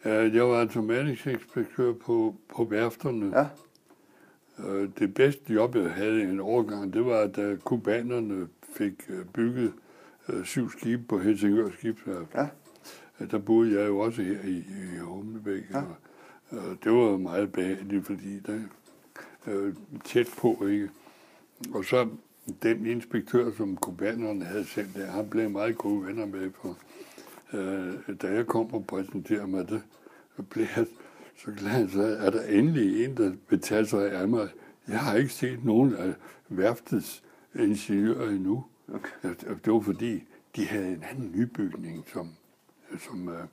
[0.06, 3.38] Øh, Jeg var automatiksekspektør på, på værfterne.
[3.40, 3.46] Ja.
[4.68, 9.26] Øh, Det bedste job, jeg havde i en overgang, det var, da kubanerne fik øh,
[9.26, 9.74] bygget
[10.44, 12.34] syv skibe på Helsingør Skibsværft.
[12.36, 12.48] Ja.
[13.32, 15.64] Der boede jeg jo også her i, i Humlebæk.
[15.74, 15.78] Ja.
[15.78, 15.96] Og,
[16.84, 18.60] det var meget behageligt, fordi der
[19.48, 19.74] øh,
[20.06, 20.90] tæt på, ikke?
[21.74, 22.08] Og så
[22.64, 26.78] den inspektør, som kubanerne havde sendt der, han blev meget gode venner med, for
[27.54, 29.82] øh, da jeg kom og præsenterede mig det,
[30.50, 30.86] blev jeg
[31.38, 34.50] så glad, så er der endelig en, der vil tage sig af mig.
[34.88, 36.14] Jeg har ikke set nogen af
[36.50, 37.24] værftets
[37.56, 38.66] ingeniører endnu.
[38.94, 39.30] Okay.
[39.66, 40.24] Det var fordi,
[40.56, 42.30] de havde en anden nybygning, som,
[43.00, 43.44] som øh,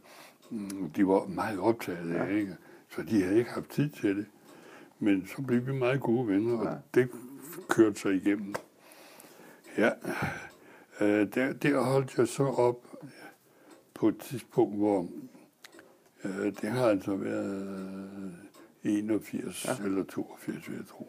[0.51, 2.57] mm, de var meget optaget af, ikke?
[2.91, 4.27] så de havde ikke haft tid til det.
[4.99, 7.01] Men så blev vi meget gode venner, og Ja.
[7.01, 7.09] det
[7.69, 8.55] kørte sig igennem.
[9.79, 9.91] Ja,
[11.01, 12.77] øh, der, der holdt jeg så op
[13.99, 15.07] på et tidspunkt, hvor
[16.25, 18.31] øh, det har altså været
[18.85, 19.85] øh, 81 ja.
[19.85, 21.09] eller 82, vil jeg tro.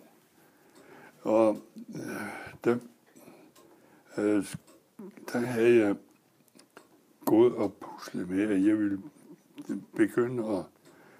[1.22, 1.58] Og
[1.96, 2.04] øh,
[2.64, 2.78] der,
[4.18, 4.46] øh,
[5.34, 5.96] der havde jeg
[7.26, 9.02] gået og puslet med, at jeg ville
[9.96, 10.64] begynde at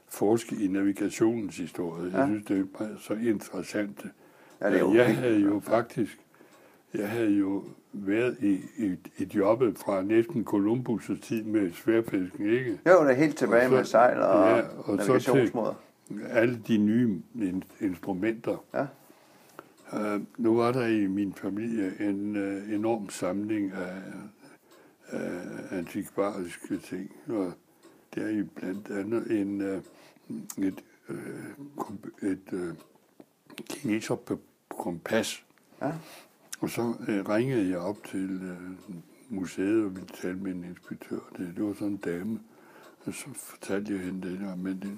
[0.08, 2.04] forske i navigationens historie.
[2.04, 2.26] Jeg Ja.
[2.28, 4.06] synes, det er så interessant.
[4.62, 6.20] Ja, det er jo jeg havde jo faktisk,
[6.94, 7.64] jeg havde jo
[7.94, 12.80] været i, i, i jobbet fra næsten Columbus' tid med sværfisken, ikke?
[12.88, 15.74] Jo, det er helt tilbage Og så- med sejl og, ja, og så navigationsmåder.
[16.30, 18.64] Alle de nye in, instrumenter.
[18.74, 18.86] Ja.
[19.94, 24.02] Uh, nu var der i min familie en uh, enorm samling af,
[25.08, 27.54] af antikvariske ting, og
[28.16, 32.76] der er i blandt andet en, uh, et, uh, et uh,
[33.70, 34.38] kineser
[34.80, 35.46] kompas.
[35.82, 35.92] Ja.
[36.60, 38.96] Og så uh, ringede jeg op til uh,
[39.30, 41.20] museet og ville tale med en inspektør.
[41.38, 42.40] Det, det var sådan en dame.
[43.06, 44.98] Og så fortalte jeg hende det der med det.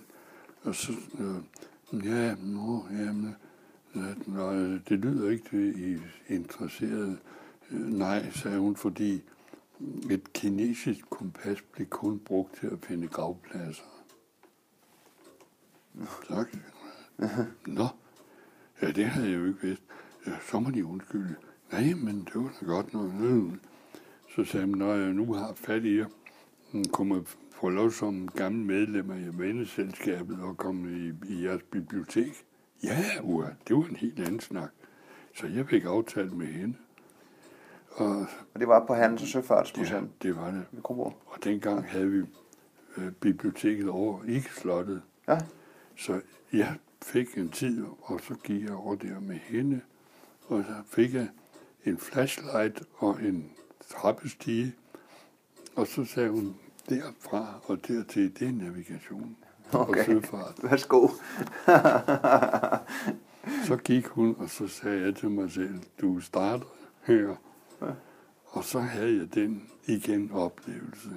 [0.64, 3.36] Og så, øh, ja, nå, jamen,
[3.96, 4.54] ja, nå,
[4.90, 6.00] det lyder ikke til, I er
[6.36, 7.20] interesseret.
[7.72, 9.22] Øh, Nej, sagde hun, fordi
[10.12, 13.84] et kinesisk kompas blev kun brugt til at finde gravpladser.
[16.28, 16.48] Tak.
[17.68, 17.88] Nå,
[18.82, 19.84] ja, det havde jeg jo ikke vidst.
[20.26, 21.36] Ja, så må de undskylde.
[21.72, 22.88] Nej, men det var da godt.
[23.22, 23.54] Øh.
[24.36, 26.06] Så sagde han, når jeg nu har fat i jer,
[26.72, 27.22] mm, kommer
[27.52, 32.44] få lov som gammel medlem af venneselskabet og komme i, i jeres bibliotek.
[32.84, 34.70] Ja, Ua, det var en helt anden snak.
[35.36, 36.76] Så jeg fik aftalt med hende.
[37.92, 38.16] Og
[38.54, 40.66] Og det var på Handels- og ja, Søfartsmuseum det var det.
[40.72, 41.22] ved Kronborg.
[41.26, 42.24] Og dengang havde vi
[42.98, 45.02] øh, biblioteket over i slottet.
[45.28, 45.38] Ja.
[45.96, 46.22] Så
[46.54, 49.82] jeg fik en tid, og så gik jeg over der med hende,
[50.48, 51.28] og så fik jeg
[51.86, 53.52] en flashlight og en
[53.90, 54.76] trappestige,
[55.76, 56.56] og så sagde hun,
[56.90, 59.38] derfra og dertil, det er navigation
[59.72, 60.06] og Okay.
[60.06, 60.60] søfart.
[60.64, 61.08] Værsgo.
[63.68, 66.66] Så gik hun, og så sagde jeg til mig selv, du starter
[67.04, 67.36] her.
[68.46, 71.10] Og så havde jeg den igen oplevelse,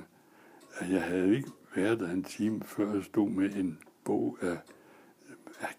[0.79, 4.59] at jeg havde ikke været der en time, før jeg stod med en bog af,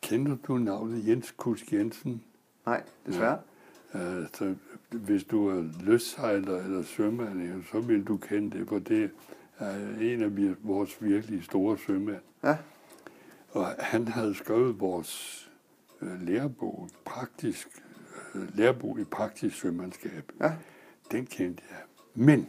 [0.02, 2.24] kender du navnet Jens Kusk Jensen?
[2.66, 3.40] Nej, desværre.
[3.94, 4.56] Altså,
[4.90, 9.10] hvis du er løssejler eller sømand, så vil du kende det, for det
[9.60, 12.22] er en af vores virkelig store sømænd.
[12.44, 12.58] Ja.
[13.50, 15.46] Og han havde skrevet vores
[16.02, 17.68] øh, lærebog, praktisk,
[18.36, 20.32] øh, lærebog i praktisk sømandskab.
[20.42, 20.54] Ja.
[21.12, 21.82] Den kendte jeg.
[22.14, 22.48] Men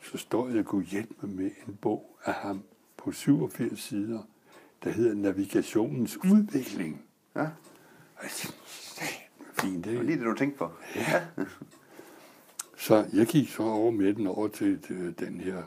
[0.00, 2.62] så står jeg kunne hjælpe med en bog af ham
[2.96, 4.22] på 87 sider,
[4.84, 7.02] der hedder Navigationens udvikling.
[7.36, 7.48] Ja.
[8.16, 8.60] Og jeg tænkte,
[9.62, 10.70] fint, Det var lige det, du tænkte på.
[10.96, 11.22] Ja.
[12.76, 15.62] Så jeg gik så over med den over til, til den her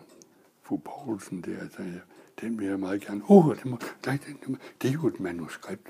[0.61, 1.69] fru Poulsen der.
[1.75, 1.99] Så jeg,
[2.41, 3.21] den vil jeg meget gerne.
[3.29, 5.87] Åh, oh, det, må, nej, det, det, må, det er jo et manuskript.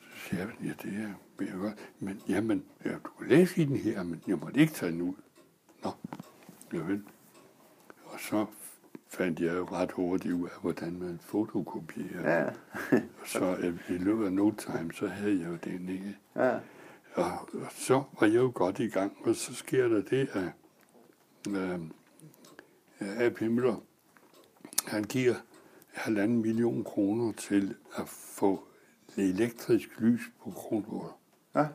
[0.00, 1.74] Så siger jeg, ja, det er vil jeg godt.
[2.00, 5.02] Men jamen, ja, du kan læse i den her, men jeg måtte ikke tage den
[5.02, 5.14] ud.
[5.84, 5.90] Nå,
[6.72, 7.02] ja vel.
[8.04, 8.46] Og så
[9.08, 12.36] fandt jeg jo ret hurtigt ud af, hvordan man fotokopierer.
[12.36, 12.50] Ja.
[13.24, 16.16] Så øh, i løbet af no time, så havde jeg jo den, ikke?
[16.36, 16.58] Ja.
[17.16, 20.52] Og, så var jeg jo godt i gang, og så sker der det, at
[21.48, 21.80] øh,
[23.00, 23.40] A.P.
[23.40, 23.76] Møller,
[24.86, 25.34] han giver
[25.92, 28.64] halvanden million kroner til at få
[29.16, 31.12] elektrisk lys på Kronborg.
[31.54, 31.66] Ja.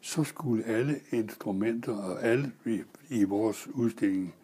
[0.00, 4.34] Så skulle alle instrumenter og alle i, i vores udstilling,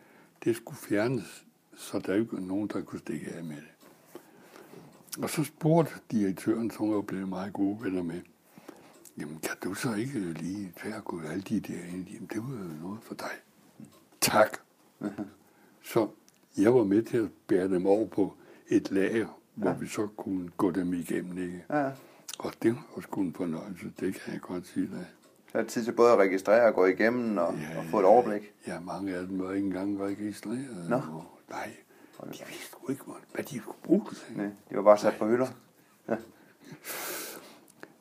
[0.45, 1.45] det skulle fjernes,
[1.77, 4.23] så der ikke var nogen, der kunne stikke af med det.
[5.23, 8.21] Og så spurgte direktøren, som var blevet meget gode venner med,
[9.19, 12.09] Jamen, kan du så ikke lige tage gå alle de der ind?
[12.09, 13.31] Jamen, det var jo noget for dig.
[14.21, 14.59] Tak.
[15.85, 16.09] Så
[16.59, 18.35] jeg var med til at bære dem over på
[18.69, 21.65] et lager, hvor vi så kunne gå dem igennem, ikke?
[21.71, 21.91] ja.
[22.39, 25.07] Og det var også kun en fornøjelse, det kan jeg godt sige dig.
[25.53, 27.99] Så er det tid til både at registrere og gå igennem og, Ja, og få
[27.99, 28.53] et overblik.
[28.67, 30.87] Ja, mange af dem var ikke engang registreret.
[30.89, 30.97] Nå.
[30.97, 31.71] Og, nej,
[32.25, 33.03] de vidste jo ikke,
[33.33, 34.37] hvad- de skulle bruge det til.
[34.37, 35.47] Nej, de var bare sat på hylder.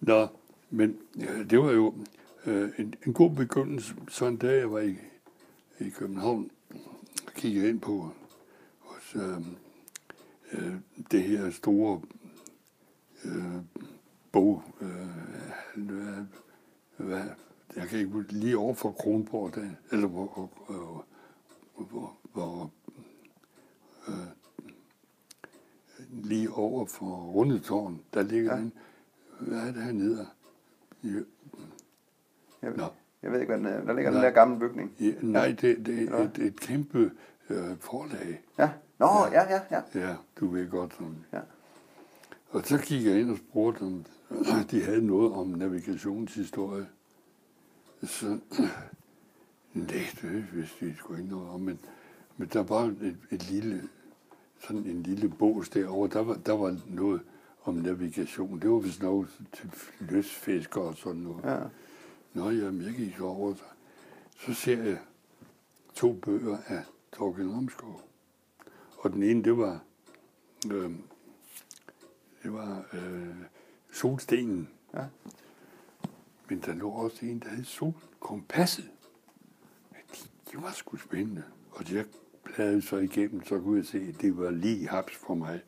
[0.01, 0.27] Nå,
[0.69, 1.93] men ja, det var jo
[2.45, 3.95] øh, en, en god begyndelse.
[4.09, 4.95] Så en dag, jeg var i,
[5.79, 6.51] i København,
[7.35, 8.09] kiggede ind på
[8.79, 9.37] hos, øh,
[10.51, 10.75] øh,
[11.11, 12.01] det her store
[13.25, 13.61] øh,
[14.31, 14.63] bog.
[14.81, 15.07] Øh,
[16.97, 17.23] hvad,
[17.75, 21.05] jeg kan ikke lige over for Kronborg, der, eller hvor, hvor,
[21.77, 22.71] hvor, hvor
[24.07, 24.27] øh,
[26.11, 28.61] lige over for Rundetårn, der ligger ja.
[28.61, 28.73] en,
[29.39, 30.27] hvad er det hernede?
[31.05, 31.19] Ja,
[32.61, 32.83] Jeg, Nå.
[33.23, 33.85] jeg ved ikke, hvad den er.
[33.85, 34.25] Der ligger den Nej.
[34.29, 34.91] der gamle bygning.
[34.99, 37.11] ja, nej, det, det er et, et kæmpe
[37.49, 38.41] øh, forlag.
[38.59, 38.69] Ja.
[38.99, 39.81] Nå, ja, ja, ja.
[40.07, 41.39] Ja, du ved godt om Ja.
[42.49, 44.05] Og så gik jeg ind og spurgte, om
[44.71, 46.87] de havde noget om navigationshistorie.
[48.03, 48.25] Så,
[49.73, 51.79] nej, det vidste de sgu ikke noget om, men,
[52.37, 53.81] men der var et, et lille,
[54.59, 57.21] sådan en lille bås derovre, der var, der var noget
[57.65, 58.59] om navigation.
[58.59, 61.43] Det var vist noget til løsfiskere og sådan noget.
[61.43, 61.59] ja.
[62.33, 63.63] Nå, jamen, jeg gik så over, så,
[64.37, 64.99] så ser jeg
[65.93, 66.83] to bøger af
[67.13, 68.01] Torgild Ramskov.
[68.97, 69.83] Og den ene, det var,
[70.71, 70.91] øh,
[72.43, 73.35] det var øh,
[73.91, 74.69] Solstenen.
[74.93, 75.05] Ja.
[76.49, 78.89] Men der lå også en, der hed Solkompasset.
[79.91, 81.43] Men de, de var sgu spændende.
[81.71, 82.05] Og jeg
[82.43, 85.61] bladede så igennem, så kunne jeg se, at det var lige haps for mig.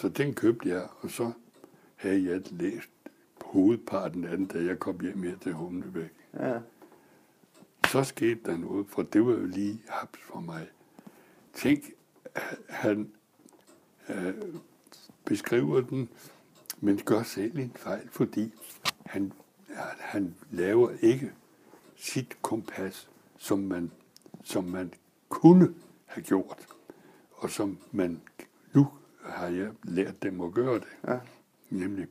[0.00, 1.32] Så den købte jeg, og så
[1.96, 2.90] havde jeg læst
[3.40, 6.10] hovedparten af den, da jeg kom hjem her til Humlebæk.
[6.34, 6.58] ja.
[7.88, 10.68] Så skete der noget, for det var jo lige haps for mig.
[11.54, 11.84] Tænk,
[12.68, 13.12] han
[14.08, 14.34] øh,
[15.24, 16.08] beskriver den,
[16.80, 18.54] men gør selv en fejl, fordi
[19.06, 19.32] han,
[19.98, 21.32] han laver ikke
[21.96, 23.08] sit kompas,
[23.38, 23.90] som man,
[24.42, 24.92] som man
[25.28, 25.74] kunne
[26.06, 26.66] have gjort,
[27.32, 28.20] og som man
[29.24, 30.88] har jeg lært dem at gøre det.
[31.08, 31.18] Ja.
[31.70, 32.06] Nemlig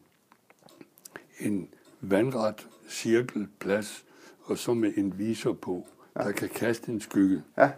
[1.40, 1.69] en
[2.02, 4.06] vandret cirkelplads,
[4.44, 7.44] og så med en viser på, der kan kaste en skygge.
[7.57, 7.72] Ja.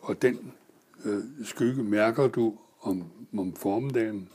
[0.00, 0.52] Og den
[1.04, 3.04] øh, skygge mærker du om,
[3.38, 4.28] om formiddagen,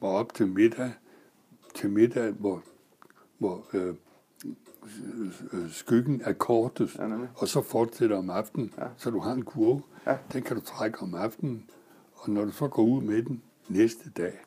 [0.00, 0.92] og op til middag,
[1.74, 2.62] til middag, hvor,
[3.38, 3.94] hvor øh,
[5.52, 7.28] øh, skyggen er kortest, Ja, nemlig.
[7.36, 8.84] og så fortsætter om aftenen, Ja.
[8.84, 8.90] ja.
[8.96, 9.82] så du har en kurve.
[10.06, 10.16] Ja.
[10.32, 11.70] Den kan du trække om aftenen,
[12.14, 14.40] og når du så går ud med den næste dag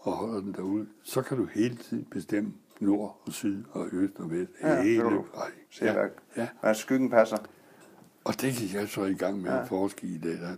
[0.00, 4.12] og holder den derude, så kan du hele tiden bestemme nord og syd og øst
[4.16, 4.50] og vest.
[4.62, 5.24] Ja, hele du
[5.80, 6.06] Ja,
[6.36, 6.48] ja.
[6.60, 7.36] hvad skyggen passer.
[8.24, 9.62] Og det gik jeg så i gang med Ja.
[9.62, 10.40] at forske i det.
[10.40, 10.56] Der.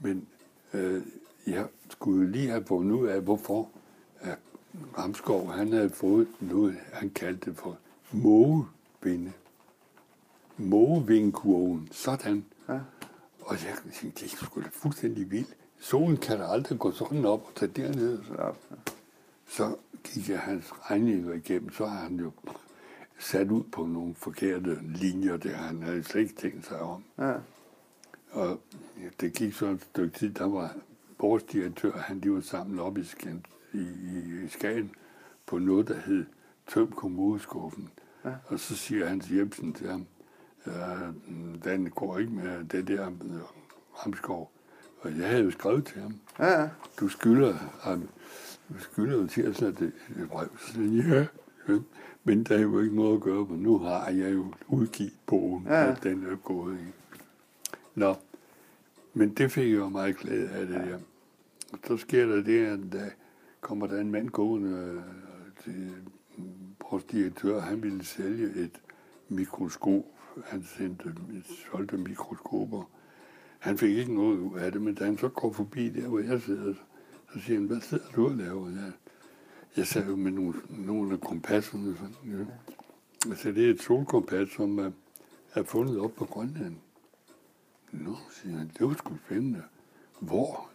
[0.00, 0.28] Men
[0.74, 1.02] øh,
[1.46, 3.68] jeg skulle lige have fundet ud af, hvorfor
[4.20, 4.38] at
[4.98, 7.78] Ramskov han havde fået noget, han kaldte det for
[8.12, 9.32] mågevinde.
[10.58, 11.88] Mågevingkurven.
[11.92, 12.44] Sådan.
[12.68, 12.78] Ja.
[13.40, 15.56] Og jeg tænkte, det sgu da fuldstændig vildt.
[15.82, 18.18] Solen kan da aldrig gå sådan op og tage derned.
[18.24, 18.54] Så.
[19.46, 22.32] Så gik jeg hans regninger igennem, så har han jo
[23.18, 27.04] sat ud på nogle forkerte linjer, der han havde slet ikke tænkt sig om.
[27.18, 27.34] Ja.
[28.30, 28.60] Og
[29.02, 30.74] ja, det gik så et stykke tid, der var
[31.20, 33.04] vores direktør, han de var sammen op i,
[33.72, 33.78] i,
[34.44, 34.94] i, Skagen
[35.46, 36.26] på noget, der hed
[36.66, 37.90] Tøm Kommuneskuffen.
[38.24, 38.34] Ja.
[38.46, 40.06] Og så siger Hans Jebsen til ham,
[40.66, 40.74] øh,
[41.64, 43.40] den går ikke med det der øh,
[43.94, 44.51] Ramskov.
[45.02, 46.68] Og jeg havde jo skrevet til ham, Ja, ja.
[47.00, 48.08] du skylder ham,
[48.68, 49.84] du skylder jo til at sætte
[50.22, 50.48] et brev.
[50.58, 51.26] Så ja,
[51.68, 51.78] ja,
[52.24, 55.64] men der er jo ikke noget at gøre, for nu har jeg jo udgivet bogen,
[55.66, 55.80] Ja.
[55.84, 55.90] ja.
[55.92, 56.84] at den er gået i.
[57.94, 58.14] Nå,
[59.14, 60.98] men det fik jeg jo meget glæde af det der.
[61.72, 63.06] Og så sker der det, at der
[63.60, 65.02] kommer der en mand gående øh,
[65.64, 65.90] til
[66.90, 68.80] vores direktør, han ville sælge et
[69.28, 70.04] mikroskop.
[70.44, 71.14] Han sendte,
[71.72, 72.90] solgte mikroskoper.
[73.62, 76.18] Han fik ikke noget ud af det, men da han så går forbi der, hvor
[76.18, 76.74] jeg sidder,
[77.32, 78.68] så siger han, hvad sidder du og laver?
[78.68, 78.92] Jeg,
[79.76, 81.96] jeg sad jo med nogle, nogle af kompasserne.
[81.96, 82.44] Sådan, ja.
[83.30, 84.90] Altså, det er et solkompas, som er,
[85.54, 86.76] er fundet op på Grønland.
[87.92, 89.62] Nå, siger han, det var sgu spændende.
[90.20, 90.70] Hvor?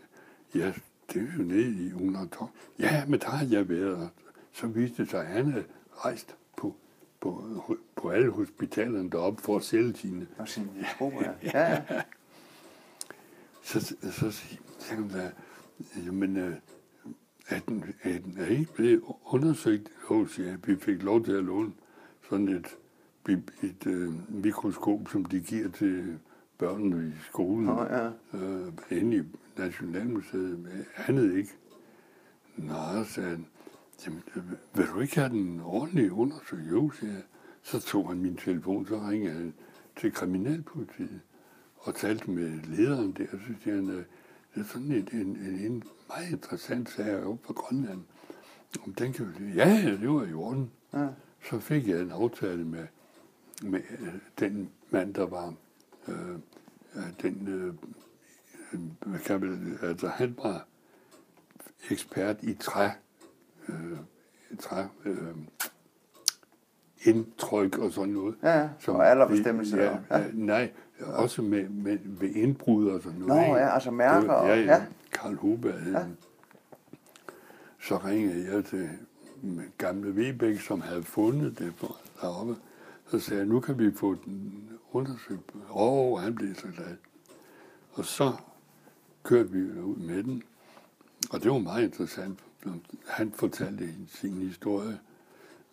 [0.55, 0.73] Ja,
[1.14, 2.49] det er jo nede i 112.
[2.80, 4.09] Ja, men der har jeg været.
[4.51, 6.76] Så viste det sig, at han havde rejst på,
[7.19, 7.43] på,
[7.95, 11.31] på alle hospitalerne deroppe for at sælge sine Og sin mikrober, ja.
[11.53, 12.01] Ja, ja.
[13.68, 14.45] Så, så
[14.89, 15.31] han da,
[16.06, 16.56] jamen, øh,
[17.48, 19.89] er, den, er, den, er ikke blevet undersøgt?
[20.27, 21.72] Siger jeg, vi fik lov til at låne
[22.30, 22.77] sådan et,
[23.30, 26.19] et, et øh, mikroskop, som de giver til
[26.57, 28.10] børnene i skolen, Nå, ja.
[28.34, 29.22] øh, inde i
[29.57, 31.52] Nationalmuseet, andet ikke.
[32.57, 33.45] Nå, sagde han,
[34.06, 34.44] jamen, øh,
[34.76, 36.72] vil du ikke have den ordentligt undersøgt?
[36.72, 37.23] Jo, siger jeg.
[37.61, 39.53] Så tog han min telefon, så ringede han
[39.98, 41.22] til kriminalpolitiet
[41.77, 43.25] og talte med lederen der,
[43.63, 44.03] siger han, øh,
[44.55, 45.37] det er sådan en, en, en,
[45.71, 48.01] en meget interessant sag oppe på Grønland.
[48.85, 50.71] Om den kan vi ja, det var i orden.
[50.93, 51.07] Ja.
[51.49, 52.87] Så fik jeg en aftale med,
[53.63, 55.53] med øh, den mand, der var
[56.07, 56.31] øh,
[56.95, 57.73] øh, den, øh,
[58.73, 58.79] øh,
[59.11, 60.67] hvad kan man, altså han var
[61.89, 62.89] ekspert i træ,
[63.69, 63.97] øh,
[64.59, 65.35] træ, øh,
[67.03, 68.35] indtryk og sådan noget.
[68.43, 68.69] Ja, ja.
[68.87, 70.17] Og alderbestemmelse Ja, og- ja.
[70.17, 70.29] ja.
[70.33, 73.45] nej, også med, med, ved indbrud og sådan Nå, noget.
[73.45, 73.57] ikke?
[73.57, 74.61] ja, altså mærker Det Ja, ja.
[74.61, 74.86] ja.
[75.11, 76.18] Karl Huber han.
[77.82, 78.90] Så ringede jeg til
[79.78, 82.56] gamle Vebæk, som havde fundet det for deroppe.
[83.07, 85.52] Så sagde jeg, nu kan vi få den undersøgt.
[85.56, 86.95] Åh, oh, han blev så glad.
[87.94, 88.34] Og så
[89.24, 90.44] kørte vi ud med den.
[91.32, 92.40] Og det var meget interessant.
[93.07, 94.99] Han fortalte sin historie.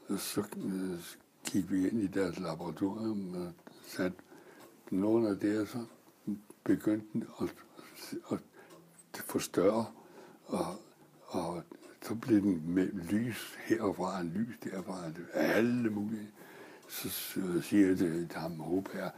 [0.09, 0.99] Og så øh,
[1.45, 3.53] gik vi ind i deres laboratorium og
[3.87, 4.17] satte
[4.95, 5.79] nogle af det, så
[6.65, 7.55] begyndte den at,
[8.33, 8.39] at
[9.27, 9.87] forstørre,
[10.47, 10.67] og,
[11.27, 11.63] og
[12.03, 14.99] så blev den med lys herfra, en lys derfra,
[15.33, 16.29] alle mulige.
[16.89, 17.09] Så
[17.63, 19.09] siger jeg til ham, Håbær,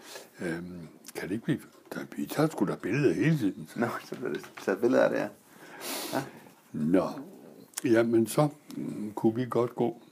[0.40, 1.60] øhm, kan det ikke blive,
[1.94, 3.68] der, vi tager sgu da billeder hele tiden.
[3.76, 5.28] Nå, så blev det taget billeder af det, ja.
[6.72, 7.08] Nå,
[7.84, 10.02] jamen så mm, kunne vi godt gå.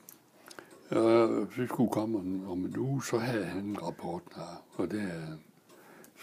[0.91, 4.91] Øh, vi skulle komme om, om en uge, så havde han en rapport her, og
[4.91, 5.37] det er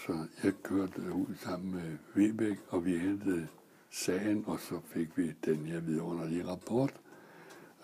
[0.06, 3.48] Så jeg kørte ud sammen med Vebæk, og vi hentede
[3.90, 6.94] sagen, og så fik vi den her vidunderlige rapport.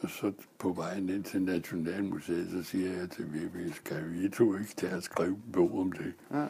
[0.01, 4.55] Og så på vejen ind til Nationalmuseet, så siger jeg til Vebæk, skal vi to
[4.55, 6.15] ikke tage at skrive en bog om det?
[6.31, 6.47] Ja.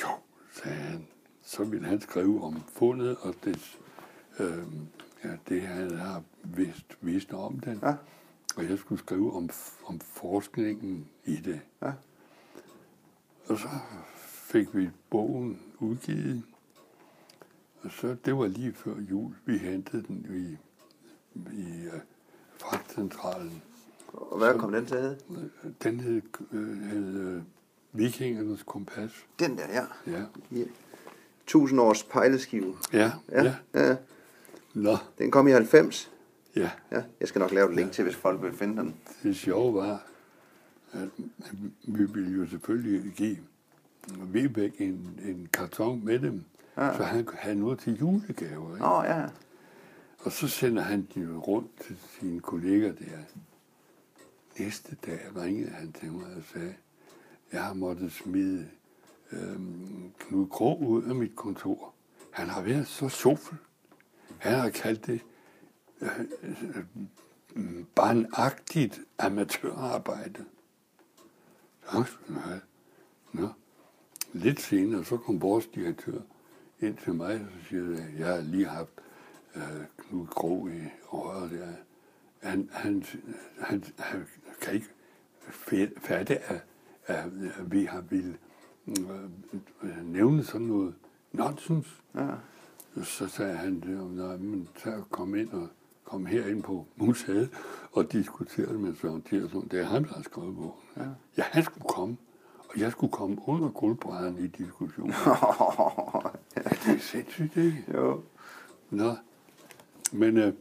[0.00, 0.08] Jo,
[0.52, 1.06] sagde han.
[1.42, 3.78] Så ville han skrive om fundet, og det,
[4.38, 4.66] øh,
[5.24, 7.80] ja, det han har vidst, vidst om den.
[7.82, 7.94] Ja.
[8.56, 9.50] Og jeg skulle skrive om,
[9.86, 11.60] om forskningen i det.
[11.82, 11.92] Ja.
[13.48, 13.68] Og så
[14.54, 16.42] fik vi bogen udgivet.
[17.82, 20.56] Og så, det var lige før jul, vi hentede den i,
[21.56, 22.00] i uh,
[22.60, 23.62] fragtcentralen.
[24.12, 25.18] Og hvad kom den til at hedde?
[25.82, 26.22] Den hed,
[26.52, 27.42] øh, hed øh,
[27.92, 29.10] Vikingernes kompas.
[29.38, 30.12] Den der, ja.
[30.12, 30.24] Ja.
[30.50, 30.66] I
[31.42, 32.76] 1000 års pejleskive.
[32.92, 33.42] Ja, Ja.
[33.44, 33.54] ja.
[33.74, 33.88] ja.
[33.88, 33.96] ja.
[34.74, 36.10] Nå, Den kom i 90.
[36.56, 36.70] ja.
[36.92, 38.94] Ja, jeg skal nok lave et link til, hvis folk vil finde den.
[39.22, 40.06] Det sjove var,
[40.92, 41.08] at
[41.84, 43.36] vi ville jo selvfølgelig give
[44.08, 46.44] Vibæk en, en karton med dem,
[46.76, 46.96] Ja.
[46.96, 48.74] så han kunne have noget til julegaver.
[48.74, 48.86] Ikke?
[48.86, 49.26] Oh, ja.
[50.18, 53.18] Og så sender han jo rundt til sine kolleger der.
[54.58, 56.74] Næste dag ringede han til mig og sagde,
[57.52, 58.68] jeg har måttet smide
[59.32, 61.94] øhm, Knud Krog ud af mit kontor.
[62.30, 63.58] Han har været så sofel.
[64.38, 65.20] Han har kaldt det
[66.00, 66.20] øh,
[67.56, 70.44] øh, barnagtigt amatørarbejde.
[71.92, 72.58] Så, nej.
[73.32, 73.48] Nå.
[74.34, 76.20] Lidt senere, så kom vores direktør
[76.80, 78.90] ind til mig, og så siger jeg, jeg har lige haft
[79.56, 79.62] øh,
[79.98, 80.80] Knud Krog i
[81.14, 81.66] øret der.
[82.48, 83.04] Han, han,
[83.60, 84.26] han, han
[84.60, 84.86] kan ikke
[85.48, 86.64] fa- fatte, at,
[87.06, 87.24] at,
[87.66, 88.36] vi har ville
[88.86, 89.24] øh,
[89.82, 90.94] øh, nævne sådan noget
[91.32, 92.02] nonsens.
[92.14, 92.28] Ja.
[93.02, 93.72] Så sagde han,
[94.10, 95.68] nej, men så kom ind og
[96.04, 97.50] kom herind på museet
[97.92, 99.68] og diskuterede med Søren Tiersson.
[99.68, 100.72] Det er ham, der har skrevet bogen.
[100.96, 101.02] Ja.
[101.36, 102.16] ja, han skulle komme.
[102.74, 105.12] Og jeg skulle komme under guldbrædderen i diskussionen.
[106.56, 107.84] ja, det er sindssygt, ikke?
[107.94, 108.22] Jo.
[108.90, 109.14] Nå,
[110.12, 110.52] men øh,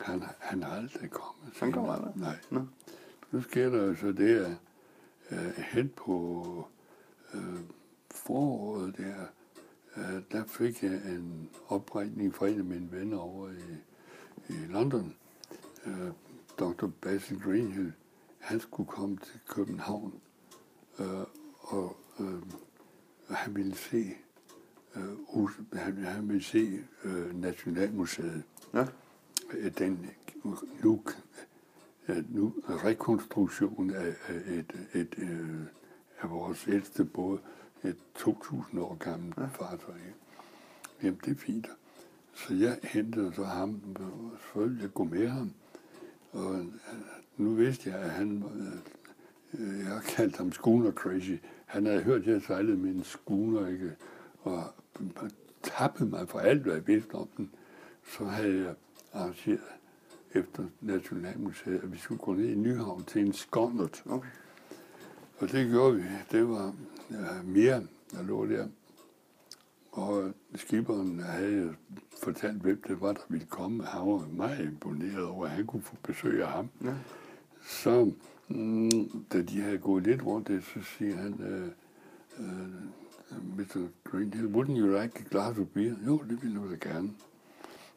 [0.00, 1.54] han, han har aldrig kommet.
[1.60, 2.12] Han kommer aldrig?
[2.16, 2.36] Nej.
[2.50, 2.60] Nå.
[3.30, 4.56] Nu sker der så det, at
[5.30, 6.44] øh, hen på
[7.34, 7.60] øh,
[8.10, 9.14] foråret der,
[9.96, 13.76] øh, der fik jeg en oprækning fra en af mine venner over i,
[14.48, 15.14] i London.
[15.86, 16.10] Øh,
[16.58, 16.86] Dr.
[17.00, 17.92] Basil Greenhill,
[18.38, 20.20] han skulle komme til København,
[20.98, 21.06] øh,
[21.66, 22.42] og øh,
[23.30, 24.14] han ville se
[24.96, 28.42] øh, han, han ville se øh, Nationalmuseet.
[28.74, 28.86] Ja.
[29.52, 30.10] Øh, Den
[30.82, 31.02] nu,
[32.08, 35.60] øh, nu rekonstruktion af, af et, et, øh,
[36.20, 37.38] af vores ældste båd,
[37.84, 39.46] et 2.000 år gammelt ja.
[39.46, 39.94] fartøj.
[41.02, 41.68] Jamen, det er fint.
[42.34, 45.52] Så jeg hentede så ham, og selvfølgelig jeg gå med ham.
[46.32, 46.66] Og øh,
[47.36, 48.44] nu vidste jeg, at han,
[49.58, 51.34] jeg har kaldt ham schooner crazy.
[51.66, 53.92] Han havde hørt, at jeg sejlede med en schooner, ikke?
[54.42, 54.62] Og
[55.62, 57.50] tappede mig for alt, hvad jeg vidste om den.
[58.18, 58.74] Så havde jeg
[59.12, 59.60] arrangeret
[60.34, 64.02] efter Nationalmuseet, at vi skulle gå ned i Nyhavn til en skåndert.
[64.06, 64.28] Okay.
[65.38, 66.02] Og det gjorde vi.
[66.30, 66.74] Det var
[67.10, 68.68] ja, mere, der lå der.
[69.92, 71.74] Og skiberen havde
[72.22, 73.84] fortalt, hvem det var, der ville komme.
[73.84, 76.68] Han var meget imponeret over, at han kunne få besøg af ham.
[76.84, 76.94] Ja.
[77.62, 78.12] Så
[78.48, 81.70] mm, da de havde gået lidt rundt det, så siger han, øh,
[82.38, 83.88] øh, Mr.
[84.04, 85.94] Greenhill, wouldn't you like a glass of beer?
[86.06, 87.10] Jo, det ville jeg da gerne.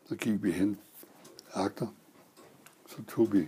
[0.05, 0.77] Så gik vi hen
[1.53, 1.88] agter.
[2.88, 3.47] Så tog vi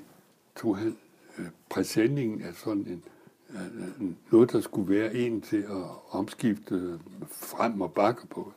[0.56, 0.98] tog han
[1.38, 3.04] øh, præsendingen af sådan en,
[3.50, 8.54] øh, noget, der skulle være en til at omskifte frem og bakke på.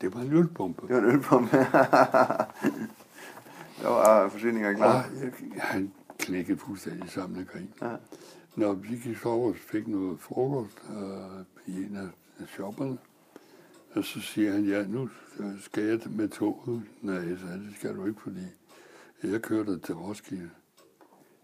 [0.00, 0.88] Det var en ølpumpe.
[0.88, 1.56] Det var en ølpumpe.
[3.82, 5.04] der var forsyninger klar.
[5.04, 5.92] Og jeg, han
[6.22, 7.70] knækkede fuldstændig sammen af grin.
[7.82, 7.96] Ja.
[8.56, 12.08] Når vi gik så over og fik noget frokost øh, i en af
[12.48, 12.98] shopperne,
[13.92, 15.08] og så siger han, ja, nu
[15.60, 16.82] skal jeg med toget.
[17.02, 18.40] Nej, sagde, det skal du ikke, fordi
[19.22, 20.50] jeg kører dig til Roskilde.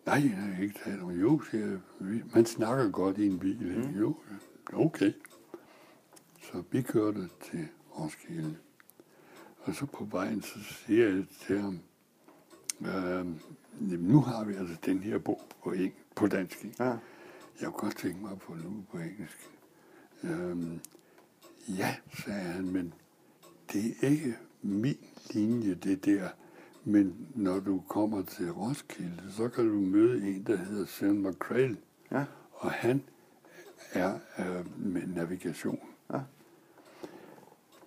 [0.06, 1.10] Nej, jeg har ikke talt om.
[1.10, 1.78] Jo, siger jeg.
[2.00, 3.76] "Vi- Man snakker godt i en bil.
[3.76, 3.98] Ikke?
[3.98, 4.16] Jo,
[4.72, 5.12] okay.
[6.42, 7.68] Så vi kørte til
[7.98, 8.56] Roskilde.
[9.62, 11.78] Og så på vejen, så siger jeg til ham,
[12.80, 13.26] øh,
[13.80, 16.64] nu har vi altså den her bog på, eng- på dansk.
[16.64, 16.84] Ikke?
[16.84, 16.90] Ja.
[17.60, 19.50] Jeg kunne godt tænke mig at få den ud på engelsk.
[20.22, 20.80] Øhm,
[21.68, 22.94] ja, sagde han, men
[23.72, 24.96] det er ikke min
[25.30, 26.28] linje, det der.
[26.84, 31.76] Men når du kommer til Roskilde, så kan du møde en, der hedder Søren McCrail,
[32.10, 32.24] Ja.
[32.52, 33.02] og han
[33.92, 35.80] er øh, med navigation.
[36.12, 36.20] Ja.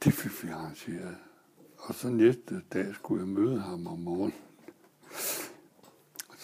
[0.03, 1.17] Det fik vi arrangeret.
[1.77, 4.33] Og så næste dag skulle jeg møde ham om morgenen.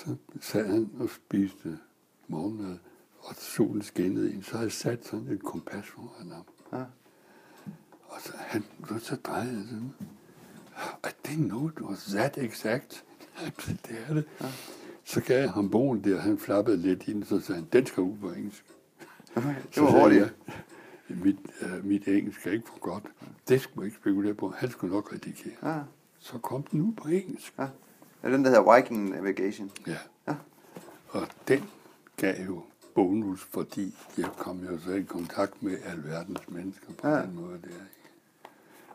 [0.07, 1.79] Og så sad han og spiste
[2.27, 2.77] morgenmad,
[3.19, 4.43] og solen skinnede ind.
[4.43, 6.43] Så havde jeg sat sådan et kompas foran ham.
[6.73, 6.83] Ja.
[8.03, 8.63] Og så, han,
[8.99, 9.93] så drejede jeg sådan.
[11.03, 13.05] I didn't know it was that exact.
[13.67, 14.25] det er det.
[14.41, 14.45] Ja.
[15.03, 18.03] Så gav jeg ham bogen der, han flappede lidt ind, så sagde han, den skal
[18.03, 18.65] ud på engelsk.
[19.35, 19.55] Okay.
[19.65, 20.35] Det Så var hurtigt.
[21.09, 23.03] mit, uh, mit engelsk er ikke for godt.
[23.47, 24.49] Det skulle jeg ikke spekulere på.
[24.57, 25.73] Han skulle nok redigere.
[25.75, 25.81] Ja.
[26.19, 27.53] Så kom den ud på engelsk.
[27.59, 27.67] Ja.
[28.23, 29.71] Er den, der hedder Viking Navigation.
[29.87, 29.97] Ja.
[30.27, 30.35] Ja.
[31.09, 31.63] Og den
[32.17, 32.61] gav jo
[32.95, 37.15] bonus, fordi jeg kom jo så i kontakt med alverdens mennesker på Ja.
[37.21, 37.69] den måde der.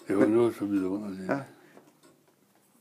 [0.08, 1.28] Det var noget så vidunderligt.
[1.30, 1.38] Ja.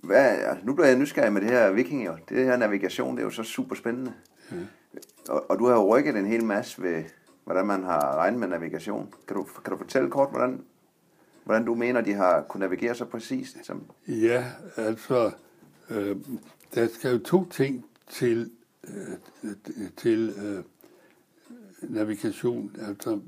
[0.02, 2.18] Hvad, altså, nu bliver jeg nysgerrig med det her vikinger.
[2.30, 4.14] Det her navigation, det er jo så super spændende.
[4.52, 4.56] Ja.
[5.30, 7.04] Og, og du har jo rykket en hel masse ved,
[7.44, 9.14] hvordan man har regnet med navigation.
[9.28, 10.64] Kan du, kan du fortælle kort, hvordan,
[11.44, 13.58] hvordan du mener, de har kunnet navigere så præcist?
[13.64, 14.46] Som, Ja,
[14.78, 15.32] altså,
[15.92, 16.18] øh,
[16.76, 18.52] der skal jo to ting til,
[18.84, 19.54] øh,
[19.98, 20.64] til øh,
[21.82, 22.76] navigation.
[22.88, 23.20] Altså,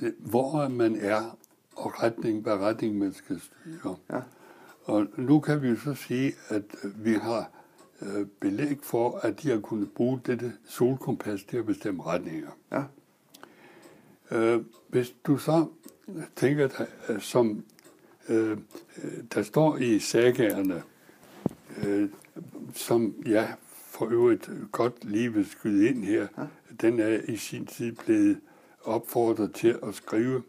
[0.00, 1.38] det, hvor man er,
[1.76, 3.96] og retning, hvad retning man skal styre.
[4.10, 4.20] Ja.
[4.84, 7.50] Og nu kan vi jo så sige, at øh, vi har
[8.02, 12.50] øh, belæg for, at de har kunnet bruge dette solkompas til at bestemme retninger.
[12.72, 12.82] ja.
[14.30, 15.66] Øh, hvis du så
[16.36, 17.64] tænker dig, øh, som
[18.28, 18.58] øh,
[19.02, 20.82] øh, der står i sagerne,
[21.84, 22.08] øh,
[22.74, 23.54] som jeg
[23.92, 26.44] for øvrigt godt lige vil skyde ind her, ja.
[26.80, 28.40] den er i sin tid blevet
[28.84, 30.42] opfordret til at skrive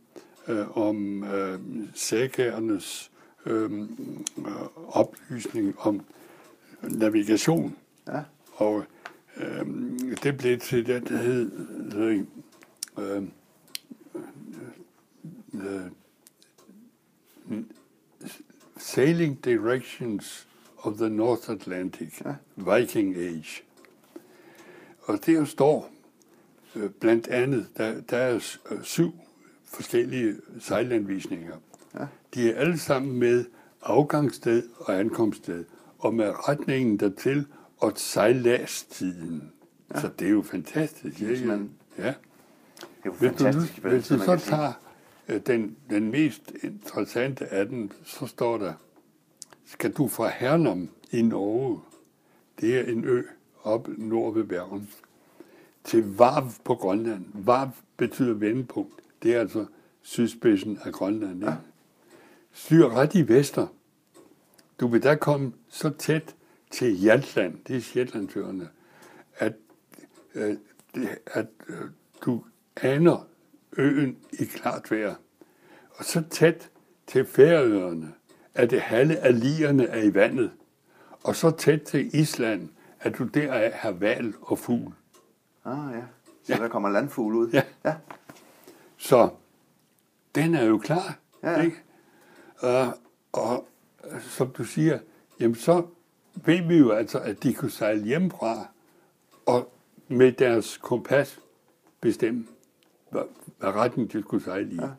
[0.48, 1.60] øh, om øh,
[1.94, 3.12] sagagernes
[3.46, 3.72] øh,
[4.38, 4.56] øh,
[4.88, 6.02] oplysning om
[6.82, 7.76] navigation.
[8.08, 8.22] Ja.
[8.54, 8.84] Og
[9.38, 9.66] øh,
[10.24, 11.52] det blev til den, der hed
[11.96, 12.24] øh,
[12.98, 13.24] øh,
[18.78, 20.48] Sailing Directions
[20.84, 22.36] of the North Atlantic, ja.
[22.56, 23.64] Viking Age.
[25.02, 25.90] Og der står
[26.76, 29.14] øh, blandt andet, der, der er øh, syv
[29.66, 31.56] forskellige sejlanvisninger.
[31.94, 32.08] Ja.
[32.34, 33.46] De er alle sammen med
[33.82, 35.66] afgangssted og ankomststed,
[36.00, 37.46] og med retningen dertil
[37.78, 39.52] og sejlastiden.
[39.94, 40.02] Ja.
[40.02, 41.22] Så det er jo fantastisk.
[41.22, 41.46] Ikke?
[41.46, 42.04] Man, ja.
[42.04, 42.16] Det
[42.82, 43.84] er jo hvis fantastisk.
[43.84, 44.74] Du, hvis du så tager
[45.28, 48.74] øh, den, den mest interessante af den, så står der,
[49.74, 51.82] skal du fra Hernum i Norge,
[52.62, 53.24] det er en ø
[53.64, 54.90] op nord ved Bergen,
[55.84, 57.26] til Varv på Grønland.
[57.34, 58.94] Varv betyder vendepunkt.
[59.24, 59.66] Det er altså
[60.02, 61.36] sydspidsen af Grønland.
[61.36, 61.52] Ikke?
[61.52, 61.56] Ja.
[62.52, 63.68] Styr ret i vester.
[64.80, 66.36] Du vil da komme så tæt
[66.72, 68.70] til Hjaltland, det er Shetlandsøerne,
[69.36, 69.54] at,
[70.36, 70.58] øh,
[71.26, 71.90] at øh,
[72.26, 72.44] du
[72.76, 73.28] aner
[73.78, 75.16] øen i klart vejr.
[75.96, 76.70] Og så tæt
[77.08, 78.14] til Færøerne,
[78.56, 80.52] at det halve af lierne er i vandet.
[81.24, 82.70] Og så tæt til Island,
[83.00, 84.94] at du der har val og fugl.
[85.66, 86.02] Ah ja,
[86.44, 86.60] så ja.
[86.60, 87.50] der kommer landfugl ud.
[87.50, 87.64] Ja.
[87.86, 87.96] ja.
[88.98, 89.30] Så
[90.36, 91.62] den er jo klar, ja.
[91.62, 91.78] ikke?
[92.64, 92.94] Uh,
[93.32, 93.68] og
[94.20, 95.00] som du siger,
[95.40, 95.86] jamen så
[96.36, 98.68] ved vi jo altså, at de kunne sejle hjemmefra
[99.46, 99.74] og
[100.08, 101.40] med deres kompas
[102.02, 102.48] bestemme,
[103.10, 103.22] hvad,
[103.60, 104.76] hvad retning de skulle sejle i.
[104.76, 104.90] Ja.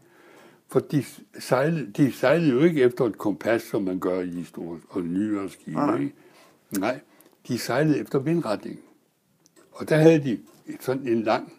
[0.75, 1.05] For de
[1.39, 5.51] sejlede, de sejlede jo ikke efter et kompas, som man gør i store og nyere
[5.51, 5.77] skibe.
[5.77, 6.11] Nej, nej.
[6.79, 7.01] nej,
[7.49, 8.81] de sejlede efter vindretning.
[9.73, 10.39] Og der havde de
[10.81, 11.53] sådan en lang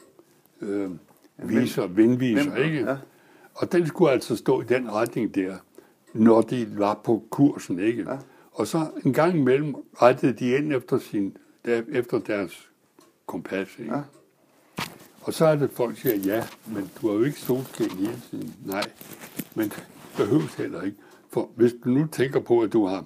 [0.62, 0.92] øh,
[1.38, 2.80] viser, vindviser, ikke?
[2.80, 2.98] Ja.
[3.54, 5.58] Og den skulle altså stå i den retning der,
[6.14, 8.12] når de var på kursen, ikke?
[8.12, 8.18] Ja.
[8.52, 12.70] Og så en gang imellem rettede de ind efter, sin, der, efter deres
[13.26, 13.94] kompas, ikke?
[13.94, 14.02] Ja.
[15.26, 18.56] Og så er det, folk siger, ja, men du har jo ikke solskin hele tiden.
[18.66, 18.92] Nej,
[19.56, 19.72] men
[20.18, 20.98] behøves heller ikke.
[21.30, 23.06] For hvis du nu tænker på, at du har,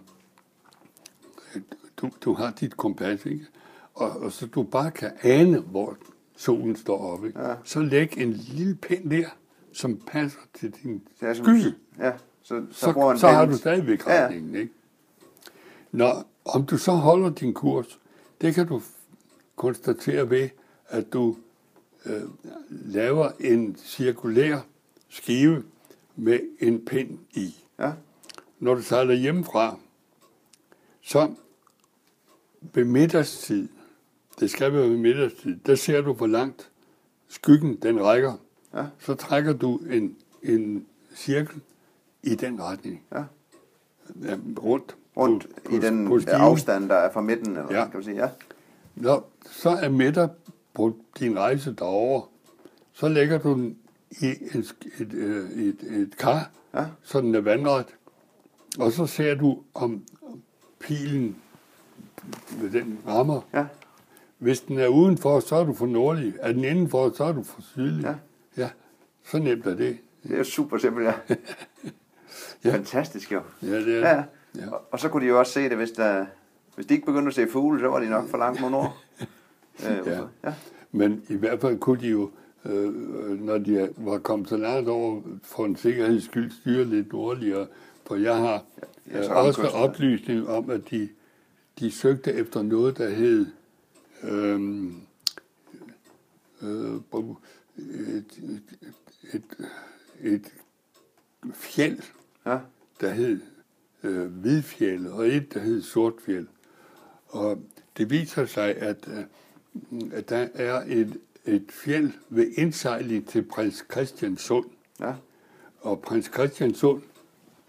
[1.98, 3.46] du, du har dit kompas, ikke?
[3.94, 5.98] Og, og så du bare kan ane, hvor
[6.36, 7.42] solen står oppe, ikke?
[7.42, 7.56] Ja.
[7.64, 9.26] så læg en lille pind der,
[9.74, 11.02] som passer til din
[11.34, 11.74] sky.
[12.00, 14.54] Ja, så, så, så, så har du stadigvæk retningen.
[14.54, 14.60] Ja.
[14.60, 14.74] Ikke?
[15.92, 18.00] Når, om du så holder din kurs,
[18.42, 18.82] det kan du
[19.56, 20.50] konstatere ved,
[20.88, 21.36] at du
[22.10, 22.22] øh,
[22.70, 24.60] laver en cirkulær
[25.10, 25.64] skive
[26.16, 27.56] med en pind i.
[27.80, 27.92] Ja.
[28.60, 29.78] Når du sejler hjemmefra,
[31.02, 31.32] så
[32.62, 33.68] ved middagstid,
[34.40, 36.70] det skal være ved middagstid, der ser du, hvor langt
[37.28, 38.34] skyggen den rækker.
[38.74, 38.86] Ja.
[39.00, 41.62] Så trækker du en, en cirkel
[42.24, 43.04] i den retning.
[43.12, 43.24] Ja.
[44.64, 44.96] Rundt.
[45.18, 47.84] Rundt på, i den på afstand, der er fra midten, eller ja.
[47.84, 48.30] kan man sige, ja.
[48.96, 50.28] Når så er midter
[50.80, 52.22] på din rejse derover,
[52.94, 53.78] så lægger du den
[54.12, 56.86] i et, et, et, øh, et, et kar, ja.
[57.04, 57.86] så den er vandret,
[58.80, 60.04] og så ser du, om
[60.80, 61.36] pilen
[62.62, 63.42] med den rammer.
[63.54, 63.66] Ja.
[64.38, 66.34] Hvis den er udenfor, så er du for nordlig.
[66.40, 68.04] Er den indenfor, så er du for sydlig.
[68.04, 68.16] Ja.
[68.64, 68.70] ja.
[69.24, 69.98] Så nemt er det.
[70.24, 71.14] Det er super simpelt, ja.
[72.64, 72.74] ja.
[72.74, 73.42] Fantastisk jo.
[73.62, 74.24] Ja, det er ja.
[74.56, 74.72] ja.
[74.72, 76.26] Og, og så kunne de jo også se det, hvis, der,
[76.76, 78.98] hvis de ikke begyndte at se fugle, så var de nok for langt mod nord.
[79.88, 80.22] øh, ja.
[80.44, 80.54] ja.
[80.92, 82.32] Men i hvert fald kunne de jo,
[82.66, 82.94] øh,
[83.42, 87.68] når de var kommet så langt over, for en sikkerheds skyld styre lidt nordligere.
[88.08, 88.64] For jeg har
[89.12, 91.10] ja, øh, også oplysning om, at de,
[91.80, 93.46] de søgte efter noget, der hed
[94.24, 94.62] øh,
[96.62, 96.96] øh,
[97.78, 98.64] et, et,
[99.34, 99.44] et,
[100.22, 100.54] et
[101.54, 102.00] fjeld,
[102.46, 102.60] ja.
[103.02, 103.40] der hed
[104.04, 106.48] øh, Hvidfjeld, og et, der hed Sortfjeld.
[107.28, 107.64] Og
[107.98, 109.26] det viser sig, at, øh, at
[110.30, 114.66] der er et, et fjeld ved indsejling til prins Christian Sund.
[115.00, 115.14] Ja.
[115.82, 117.02] Og prins Christian Sund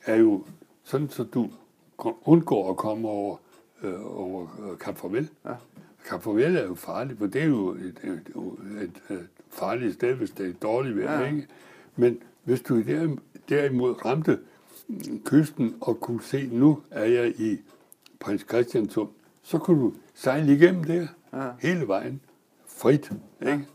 [0.05, 0.45] er jo
[0.85, 1.51] sådan, så du
[2.25, 3.37] undgår at komme over,
[3.83, 4.47] øh, over
[4.81, 5.29] Kap Farvel.
[5.45, 5.55] Ja.
[6.05, 8.23] Kap Farvel er jo farligt, for det er jo et, et,
[8.83, 11.21] et, et farligt sted, hvis det er dårligt vejr.
[11.21, 11.27] Ja.
[11.27, 11.47] Ikke?
[11.97, 12.83] Men hvis du
[13.49, 14.39] derimod ramte
[15.25, 17.59] kysten og kunne se, nu er jeg i
[18.21, 19.09] prins Christian Sund,
[19.43, 21.51] så kunne du sejle igennem der ja.
[21.61, 22.21] hele vejen
[22.67, 23.13] frit.
[23.43, 23.53] Ja.
[23.53, 23.67] Ikke?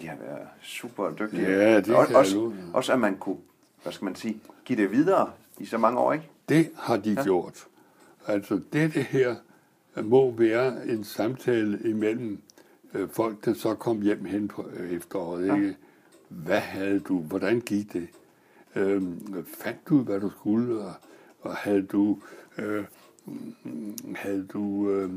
[0.00, 1.42] De har været super dygtige.
[1.42, 3.36] Ja, det også, også, også at man kunne,
[3.82, 6.30] hvad skal man sige, give det videre i så mange år, ikke?
[6.48, 7.22] Det har de ja.
[7.22, 7.66] gjort.
[8.26, 9.34] Altså det her
[10.02, 12.42] må være en samtale imellem
[12.94, 15.46] øh, folk, der så kom hjem hen på øh, efteråret.
[15.46, 15.54] Ja.
[15.54, 15.76] Ikke?
[16.28, 17.18] Hvad havde du?
[17.20, 18.08] Hvordan gik det?
[18.74, 19.02] Øh,
[19.58, 20.80] fandt du, hvad du skulle?
[20.80, 20.92] Og,
[21.40, 22.18] og havde du...
[22.58, 22.84] Øh,
[24.16, 25.10] havde du, øh,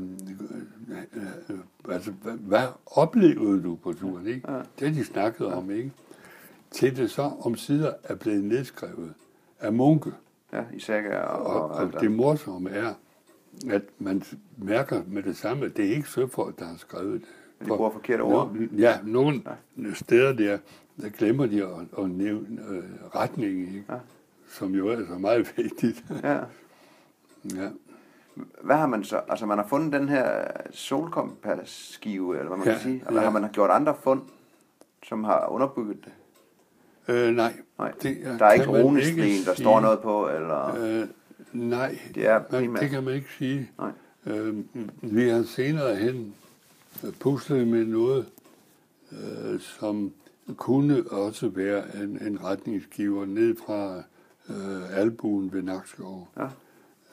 [1.50, 1.58] øh,
[1.88, 4.52] altså, hvad, hvad oplevede du på turen, ikke?
[4.52, 4.60] Ja.
[4.78, 5.56] Det de snakket ja.
[5.56, 5.92] om, ikke?
[6.70, 9.14] Til det så om sider er blevet nedskrevet.
[9.60, 10.12] af munke.
[10.52, 12.94] Ja, i sager og, Og, og, og alt det morsomme er,
[13.70, 14.22] at man
[14.56, 17.28] mærker med det samme, at det er ikke søfolk, der har skrevet det.
[17.60, 18.56] De bruger forkerte ord.
[18.78, 19.42] Ja, nogle
[19.94, 20.58] steder der,
[21.00, 23.84] der glemmer de at, at nævne øh, retningen, ikke?
[23.88, 23.98] Ja.
[24.48, 26.04] som jo er så meget vigtigt.
[26.22, 26.38] Ja.
[27.54, 27.68] ja.
[28.62, 29.20] Hvad har man så?
[29.28, 33.04] Altså, man har fundet den her solkompasskive, eller hvad man Ja, kan sige.
[33.08, 33.30] Eller ja.
[33.30, 34.22] har man gjort andre fund,
[35.08, 36.12] som har underbygget det?
[37.14, 37.52] Øh, nej.
[37.78, 40.76] Nej, det der er ikke runesten, ikke der står noget på, eller...
[40.84, 41.06] Øh,
[41.52, 43.70] nej, Det er primært- det kan man ikke sige.
[43.78, 43.90] Nej.
[44.26, 44.56] Øh,
[45.02, 46.34] vi har senere hen
[47.20, 48.26] puslet med noget,
[49.12, 50.12] øh, som
[50.56, 53.96] kunne også være en, en retningsgiver ned fra
[54.50, 56.28] øh, albuen ved Nakskov.
[56.36, 56.46] Ja.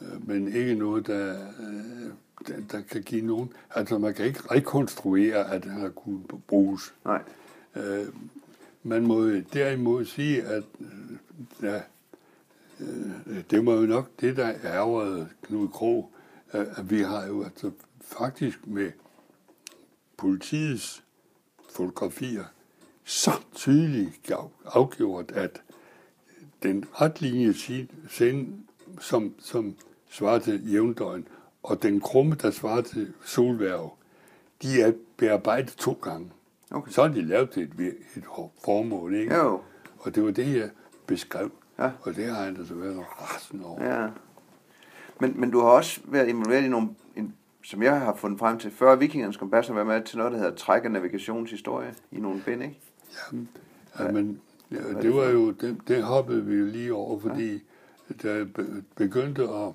[0.02, 2.12] Øh, men ikke noget, der, øh,
[2.48, 3.54] der, der kan give nogen...
[3.76, 6.94] Altså, man kan ikke rekonstruere, at den har kunnet bruges.
[7.06, 7.22] Nej.
[7.76, 8.08] Øh,
[8.84, 10.64] man må derimod sige, at
[11.62, 11.82] ja,
[13.52, 16.12] det må jo nok det, der ærgerede Knud Krog,
[16.52, 18.92] at vi har jo altså faktisk med
[20.18, 21.04] politiets
[21.70, 22.44] fotografier
[23.04, 24.32] så tydeligt
[24.66, 25.62] afgjort, at
[26.64, 27.54] den retlinje
[28.10, 28.65] send,
[29.00, 29.76] som, som
[30.10, 31.28] svarer til jævndøgn,
[31.64, 33.94] og den krumme, der svarer til solværv,
[34.62, 36.32] de er bearbejdet to gange.
[36.72, 36.92] Okay.
[36.92, 38.24] Så har de lavet til et, et
[38.66, 39.36] formål, ikke?
[39.36, 39.62] Jo.
[40.00, 40.70] Og det var det, jeg
[41.08, 41.52] beskrev.
[41.80, 41.92] Ja.
[42.02, 44.02] Og det har han altså været rasende over.
[44.02, 44.08] Ja.
[45.20, 48.60] Men, men du har også været involveret i nogle, en, som jeg har fundet frem
[48.60, 52.20] til, før vikingernes kompas har været med til noget, der hedder træk- og navigationshistorie i
[52.20, 52.80] nogle bind, ikke?
[54.00, 54.42] Ja, men
[54.72, 57.60] ja, det var jo, det, det hoppede vi jo lige over, fordi ja.
[58.24, 59.74] Da jeg be- begyndte at,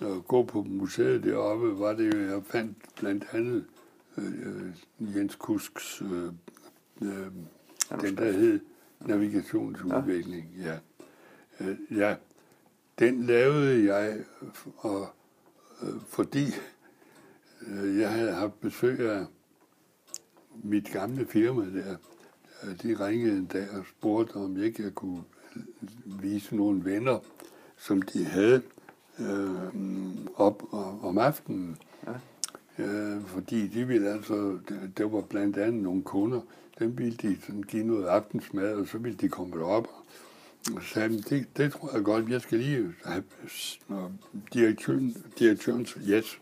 [0.00, 3.64] at gå på museet deroppe, var det jo, jeg fandt blandt andet
[4.18, 6.32] øh, øh, Jens Kusks, øh,
[7.02, 7.26] øh,
[8.00, 8.60] den der hed
[9.00, 10.78] Navigationsudvikling, ja.
[11.60, 12.16] Øh, ja,
[12.98, 14.24] den lavede jeg,
[14.76, 15.08] og,
[15.82, 16.46] øh, fordi
[17.66, 19.26] øh, jeg havde haft besøg af
[20.64, 21.96] mit gamle firma der.
[22.64, 25.22] Øh, De ringede en dag og spurgte, om ikke jeg kunne
[26.04, 27.18] vise nogle venner,
[27.82, 28.62] som de havde
[29.18, 29.74] øh,
[30.36, 30.62] op
[31.02, 31.76] om aftenen.
[32.06, 32.12] Ja.
[32.84, 36.40] Øh, fordi de ville altså, der, der var blandt andet nogle kunder,
[36.78, 39.88] dem ville de sådan give noget aftensmad, og så ville de komme derop.
[40.74, 43.24] Og så sagde, de, det, det tror jeg godt, jeg skal lige have
[44.52, 46.40] direktøren, direktørens yes.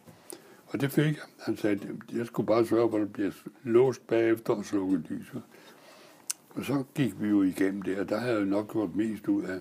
[0.67, 1.25] Og det fik jeg.
[1.39, 1.81] Han sagde,
[2.13, 3.31] jeg skulle bare sørge for, at der bliver
[3.63, 5.43] låst bagefter og slukket lyset.
[6.51, 9.43] Og så gik vi jo igennem det, og der havde jeg nok gjort mest ud
[9.43, 9.61] af,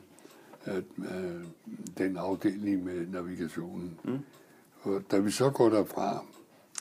[0.64, 1.44] at, øh,
[1.98, 4.00] den afdeling med navigationen.
[4.04, 4.20] Mm.
[4.82, 6.24] Og da vi så går derfra,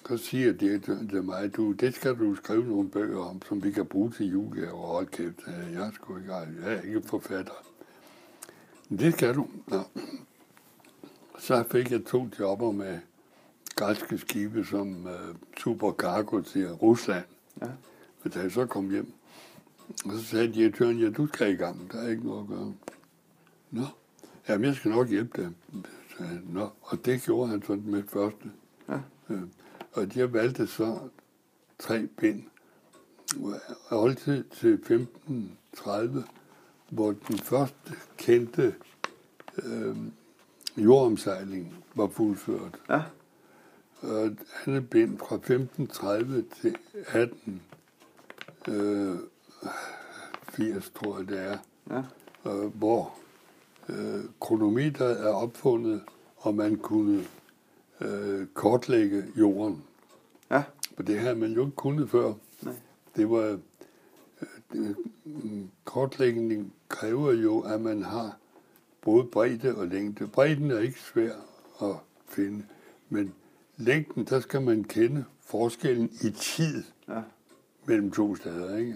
[0.08, 3.70] så siger direktøren til mig, du, det skal du skrive nogle bøger om, som vi
[3.70, 4.72] kan bruge til julegaver.
[4.72, 7.52] Og hold kæft, sagde jeg, sgu ikke, jeg er ikke forfatter.
[8.88, 9.46] Men det skal du.
[9.66, 9.82] Nå.
[11.38, 12.98] Så fik jeg to jobber med
[13.76, 17.24] græske skibe som uh, supercargo til Rusland.
[17.60, 17.66] Ja.
[18.22, 19.12] Men da jeg så kom hjem,
[20.04, 22.72] og så sagde direktøren, ja, du skal i gang, der er ikke noget at gøre.
[23.70, 23.84] Nå,
[24.48, 25.54] jamen jeg skal nok hjælpe dem.
[26.16, 28.50] Sagde han, Nå, og det gjorde han sådan med første.
[28.88, 28.98] Ja.
[29.30, 29.42] Øh,
[29.92, 30.98] og jeg valgte så
[31.78, 32.42] tre bind,
[33.90, 36.24] altid til 1530,
[36.90, 38.74] hvor den første kendte
[39.64, 39.96] øh,
[40.76, 42.78] jordomsejling var fuldført.
[42.88, 43.02] Ja.
[44.02, 46.76] Og et andet bind fra 1530 til
[47.06, 47.62] 18,
[48.68, 49.16] øh,
[50.52, 51.58] 80, tror jeg det er,
[51.90, 52.02] Ja.
[52.50, 53.14] øh, hvor
[53.88, 56.02] øh, kronometeret er opfundet,
[56.36, 57.24] og man kunne
[58.00, 59.82] øh, kortlægge jorden.
[60.50, 60.62] Ja.
[60.96, 62.32] For det havde man jo ikke kunnet før.
[62.62, 62.74] Nej.
[63.16, 63.58] Det var
[64.74, 64.94] øh,
[65.24, 68.36] mm, kortlægning kræver jo, at man har
[69.02, 70.26] både bredde og længde.
[70.26, 71.32] Bredden er ikke svær
[71.82, 71.96] at
[72.26, 72.64] finde,
[73.08, 73.34] men
[73.76, 77.22] længden, der skal man kende forskellen i tid Ja.
[77.86, 78.94] mellem to steder, ikke?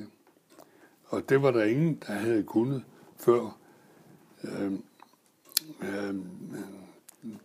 [1.07, 2.85] Og det var der ingen, der havde kunnet
[3.17, 3.59] før.
[4.45, 4.83] Øhm,
[5.83, 6.25] øhm,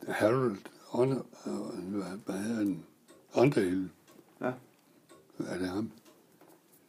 [0.07, 0.57] Harold
[0.91, 1.93] On, øh,
[2.25, 2.83] hvad, hedder han?
[4.41, 4.51] Ja.
[5.39, 5.91] Er det ham?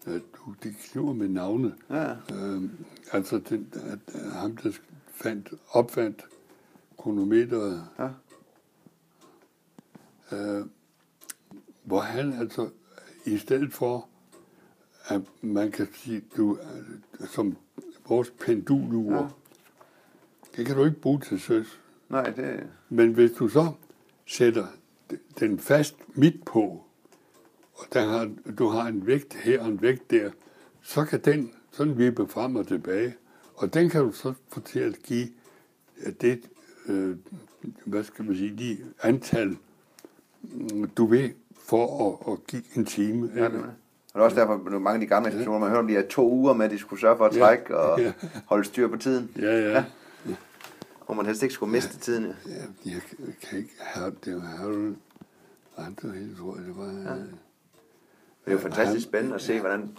[0.06, 1.74] Ja, du, det kniver med navne.
[1.90, 2.16] Ja.
[2.34, 2.70] Øhm,
[3.12, 4.72] altså, det, at, at ham, der
[5.06, 6.24] fandt, opfandt
[6.98, 8.08] kronometeret, Ja.
[10.36, 10.66] øh,
[11.84, 12.70] hvor han altså,
[13.26, 14.08] i stedet for,
[15.04, 17.56] at man kan sige, du, øh, som
[18.08, 19.28] vores pendulur, Ja.
[20.58, 20.62] Ja.
[20.62, 21.80] det kan du ikke bruge til søs.
[22.08, 22.66] Nej, det...
[22.88, 23.66] Men hvis du så
[24.26, 24.66] sætter
[25.40, 26.84] den fast midt på,
[27.74, 30.30] og der har, du har en vægt her og en vægt der,
[30.82, 33.14] så kan den sådan vippe frem og tilbage.
[33.54, 35.28] Og den kan du så få til at give
[36.20, 36.40] det,
[36.88, 37.16] øh,
[37.84, 39.56] hvad skal man sige, de antal,
[40.42, 41.30] mm, du ved,
[41.68, 43.30] for at, at give en time.
[43.36, 43.58] Ja, det er.
[43.58, 45.92] Og det er også derfor, at mange af de gamle institutioner, man hører om de
[45.94, 48.12] her to uger med, at de skulle sørge for at trække og Ja.
[48.46, 49.30] holde styr på tiden.
[49.38, 49.84] Ja, ja.
[51.08, 52.34] Hvor man helst ikke skulle miste tiden.
[52.46, 52.52] Ja.
[52.86, 53.02] ja jeg
[53.40, 54.34] kan ikke have det.
[54.34, 54.96] var Harold
[56.14, 56.84] hele, tror jeg, det var.
[56.84, 57.14] Ja.
[57.14, 57.26] Det
[58.46, 59.98] er jo fantastisk spændende at se, hvordan,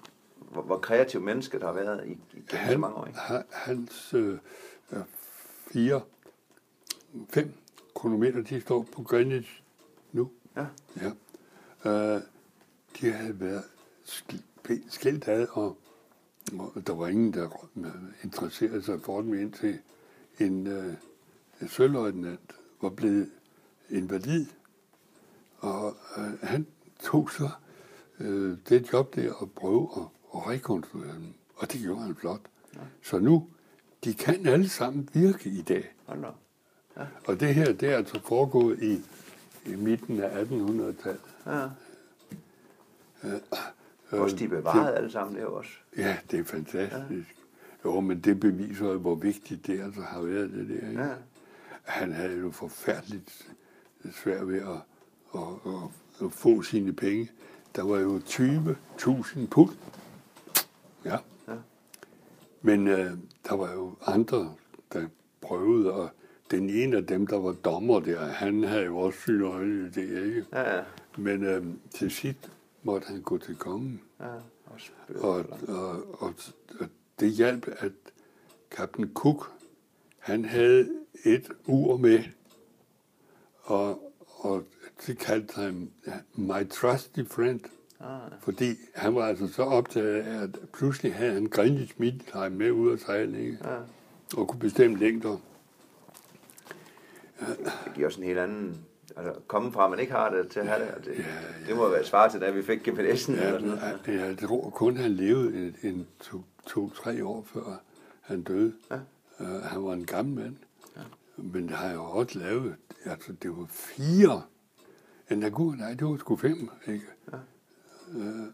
[0.51, 3.05] hvor, hvor kreativ mennesket har været i, i gennem så Han, mange år.
[3.05, 3.19] Ikke?
[3.19, 4.37] han, hans øh,
[4.91, 4.99] øh,
[5.71, 6.01] fire,
[7.29, 7.53] fem
[7.95, 9.61] kronometer, de står på Greenwich
[10.11, 10.31] nu.
[10.55, 10.65] Ja.
[11.01, 11.11] Ja.
[11.91, 12.21] Øh,
[13.01, 13.63] de havde været
[14.05, 15.77] sk- skilt ad, og,
[16.59, 17.49] og der var ingen, der
[18.23, 19.79] interesserede sig for dem indtil
[20.39, 20.93] en, øh,
[21.61, 21.69] en
[22.81, 23.29] var blevet
[23.89, 24.45] invalid.
[25.59, 26.67] Og øh, han
[27.03, 27.49] tog så
[28.19, 30.01] øh, det job der at prøve at,
[30.35, 31.33] at rekonstruere dem.
[31.55, 32.41] Og det gjorde han flot.
[32.75, 32.79] Ja.
[33.03, 33.47] Så nu,
[34.03, 35.93] de kan alle sammen virke i dag.
[36.05, 36.35] Hold op.
[37.25, 39.01] Og det her, det er altså foregået i,
[39.65, 41.21] i midten af 1800-tallet.
[41.45, 41.69] Ja.
[43.23, 45.71] Øh, Også de er bevaret alle sammen, det også.
[45.97, 47.35] Ja, det er fantastisk.
[47.35, 47.38] Ja.
[47.85, 50.89] Jo, men det beviser hvor vigtigt det altså har været, det der.
[50.89, 51.01] Ikke?
[51.03, 51.13] Ja.
[51.83, 53.47] Han havde jo forfærdeligt
[54.11, 54.81] svært ved at,
[55.35, 57.31] at, at, at få sine penge.
[57.75, 59.69] Der var jo 20.000 pund.
[61.05, 61.17] Ja.
[61.47, 61.53] Ja.
[62.61, 63.11] Men øh,
[63.49, 64.53] der var jo andre,
[64.93, 65.07] der
[65.41, 66.09] prøvede, og
[66.51, 69.89] den ene af dem, der var dommer der, han havde jo også syn øjne i
[69.89, 70.45] det, ikke?
[70.53, 70.83] Ja, ja.
[71.17, 72.51] Men øh, til sidst
[72.83, 74.01] måtte han gå til kongen.
[74.19, 74.25] ja.
[74.65, 76.33] Også Og, og, og,
[76.79, 76.87] og
[77.19, 77.91] det hjalp, at
[78.71, 79.51] Captain Cook,
[80.19, 80.89] han havde
[81.25, 82.23] et ur med,
[83.61, 84.63] og, og
[85.07, 85.91] det kaldte han
[86.35, 87.59] My Trusty Friend,
[88.01, 92.49] Ah, fordi han var altså så optaget af, at pludselig havde han Greenwich Mean Time
[92.49, 93.57] med ud at sejle, ikke?
[93.63, 93.77] ja.
[94.37, 95.37] og kunne bestemme længder.
[97.39, 98.85] Det giver også en helt anden...
[99.17, 101.05] Altså, komme fra, at man ikke har det, til at have det.
[101.05, 102.99] Det, Ja, det må være svar til, da vi fik GPS'en.
[102.99, 103.99] Ja, eller sådan noget.
[104.07, 107.81] ja, jeg tror kun, han levede en, en to, to-tre år før
[108.21, 108.73] han døde.
[108.91, 108.99] Ja.
[109.39, 110.55] Uh, han var en gammel mand.
[110.97, 111.01] Ja.
[111.37, 112.75] Men det har jeg jo også lavet.
[113.05, 114.43] Altså, det var fire.
[115.31, 117.07] En agur, nej, det var sgu fem, ikke?
[117.31, 117.37] Ja.
[118.13, 118.47] Uh,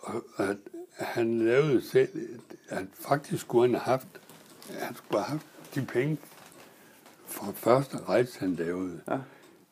[0.00, 0.56] og at
[0.98, 2.38] han lavede selv,
[2.68, 4.08] at faktisk skulle han have haft,
[4.68, 6.18] han skulle have haft de penge
[7.26, 9.00] fra første rejse, han lavede.
[9.08, 9.18] Ja.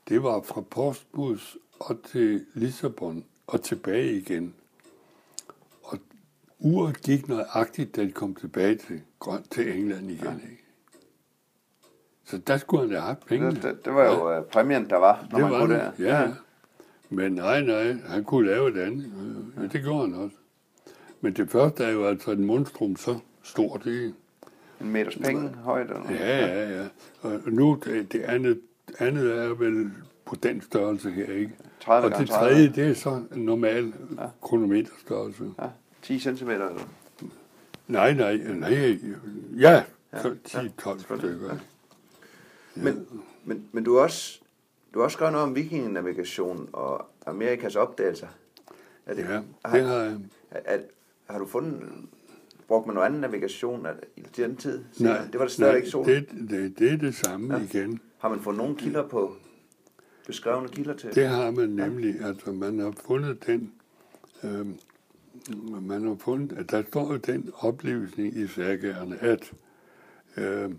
[0.09, 1.45] Det var fra Portsmouth
[1.79, 4.55] og til Lissabon og tilbage igen.
[6.61, 10.25] Uret gik nøjagtigt, da de kom tilbage til, Grøn, til England igen.
[10.25, 10.33] Ja.
[10.33, 10.65] Ikke?
[12.25, 13.51] Så der skulle han have haft penge.
[13.51, 14.41] Det, det, det var jo ja.
[14.41, 16.21] præmien, der var, når det man var kunne det, ja.
[16.21, 16.29] ja.
[17.11, 19.13] Men nej, nej, han kunne lave det andet.
[19.57, 20.37] Ja, det gjorde han også.
[21.21, 24.15] Men det første er jo altså et monstrum så stort, ikke?
[24.81, 25.87] En meters penge højt.
[25.87, 26.21] Eller noget.
[26.21, 26.87] Ja, ja, ja.
[27.23, 28.61] Og nu, det, det andet,
[28.99, 29.91] andet er vel
[30.25, 31.53] på den størrelse her, ikke?
[31.81, 32.51] 30 Og det 30.
[32.51, 34.27] tredje, det er så en normal ja.
[34.43, 35.45] kronometerstørrelse.
[35.59, 35.69] Ja.
[36.03, 36.71] 10 cm eller
[37.89, 38.99] Nej, nej, nej.
[39.59, 41.57] Ja, Ja, så 10-12 ja, stykker.
[42.75, 43.07] Men,
[43.45, 44.41] men, men du også,
[44.95, 48.27] du har også skrevet noget om vikingenavigation og Amerikas opdagelser.
[49.07, 50.19] Er det, Ja, det har, jeg.
[50.51, 50.79] er, er,
[51.31, 51.83] har du fundet,
[52.69, 53.87] brugt man noget anden navigation
[54.17, 54.85] i den tid?
[55.01, 56.07] Nej, det var det stadigvæk nej, sol.
[56.07, 57.61] det, det, det er det samme Ja.
[57.61, 57.79] ja.
[57.79, 58.01] igen.
[58.19, 59.37] Har man fundet nogle kilder på,
[60.27, 61.15] beskrevne kilder til?
[61.15, 63.73] Det har man nemlig, altså man har fundet den,
[64.45, 64.67] øh,
[65.81, 69.53] man har fundet, at der står den oplevelse i særgerne, at
[70.37, 70.71] øh,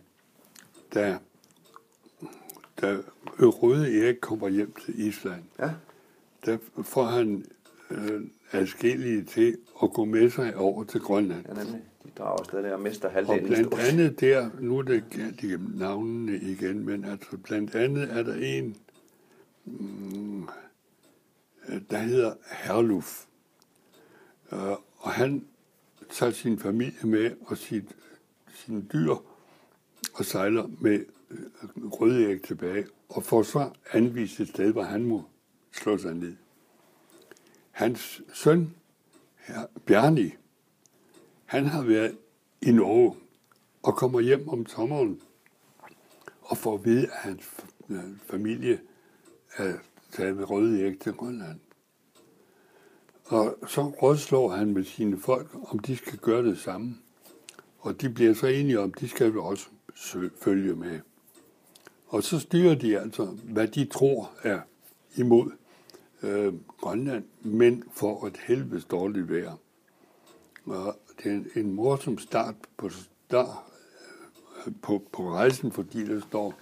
[0.93, 1.17] da,
[2.81, 2.97] da
[3.39, 5.71] Røde Erik kommer hjem til Island, Ja,
[6.45, 7.45] der får han
[7.91, 8.21] øh,
[8.51, 11.45] adskillige til at gå med sig over til Grønland.
[11.47, 11.81] ja nemlig.
[12.03, 15.03] De drager afsted der og mister Og halvdelen i blandt andet der, nu er det
[15.43, 18.77] igennem navnene igen, men altså blandt andet er der en,
[19.65, 20.47] mm,
[21.89, 23.25] der hedder Herluf.
[24.53, 25.45] Øh, og han
[26.09, 27.95] tager sin familie med og sit,
[28.53, 29.15] sine dyr
[30.13, 31.37] og sejler med øh,
[31.85, 35.23] Rødæg tilbage og får så anvist et sted, hvor han må
[35.71, 36.35] slå sig ned.
[37.71, 38.75] Hans søn,
[39.37, 40.31] her, Bjarni,
[41.45, 42.17] han har været
[42.61, 43.15] i Norge
[43.83, 45.21] og kommer hjem om sommeren
[46.41, 47.49] og får at vide, at hans
[48.25, 48.79] familie
[49.57, 49.73] er
[50.11, 51.59] taget med røde æg til Grønland.
[53.31, 56.97] Og så rådslår han med sine folk, om de skal gøre det samme.
[57.79, 59.67] Og de bliver så enige om, de skal også
[60.41, 60.99] følge med.
[62.07, 64.59] Og så styrer de altså, hvad de tror er
[65.15, 65.51] imod
[66.23, 69.55] øh, Grønland, men for et helvedes dårligt vejr.
[70.65, 73.57] Og det er en, en morsom start på start,
[74.67, 76.53] øh, på, på rejsen, fordi der står,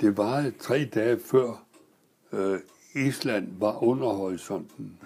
[0.00, 1.64] det var tre dage før
[2.32, 2.58] øh,
[2.94, 4.98] Island var under horisonten.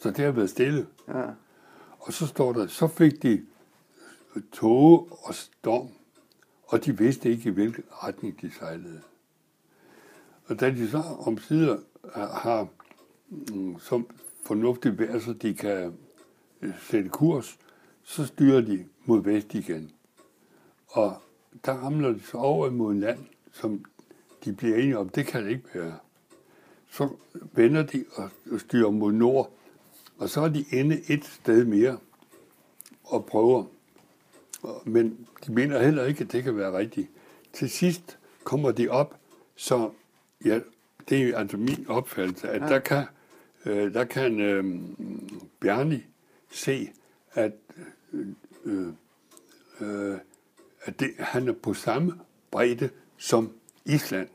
[0.00, 0.86] Så det har været stille.
[1.08, 1.24] Ja.
[1.98, 3.46] Og så står der, så fik de
[4.52, 5.88] tåge og storm,
[6.62, 9.00] og de vidste ikke, i hvilken retning de sejlede.
[10.46, 11.78] Og da de så om sider
[12.14, 12.68] har
[13.28, 14.06] mm, som
[14.46, 15.94] fornuftigt vejr, så de kan
[16.62, 17.58] øh, sætte kurs,
[18.02, 19.90] så styrer de mod vest igen.
[20.88, 21.22] Og
[21.64, 23.18] der ramler de så over mod land,
[23.52, 23.84] som
[24.44, 25.98] de bliver enige om, det kan det ikke være.
[26.90, 27.08] Så
[27.52, 28.04] vender de
[28.50, 29.52] og styrer mod nord,
[30.20, 31.98] og så er de inde et sted mere
[33.04, 33.64] og prøver.
[34.84, 37.10] Men de mener heller ikke, at det kan være rigtigt.
[37.52, 39.16] Til sidst kommer de op,
[39.56, 39.90] så
[40.44, 40.60] ja,
[41.08, 42.68] det er altså min opfattelse, at ja.
[42.68, 43.04] der kan,
[43.66, 44.80] øh, der kan øh,
[45.60, 46.06] Bjarni
[46.50, 46.92] se,
[47.32, 47.52] at,
[48.64, 48.86] øh,
[49.80, 50.18] øh,
[50.82, 52.20] at det, han er på samme
[52.50, 53.52] bredde som
[53.84, 54.28] Island.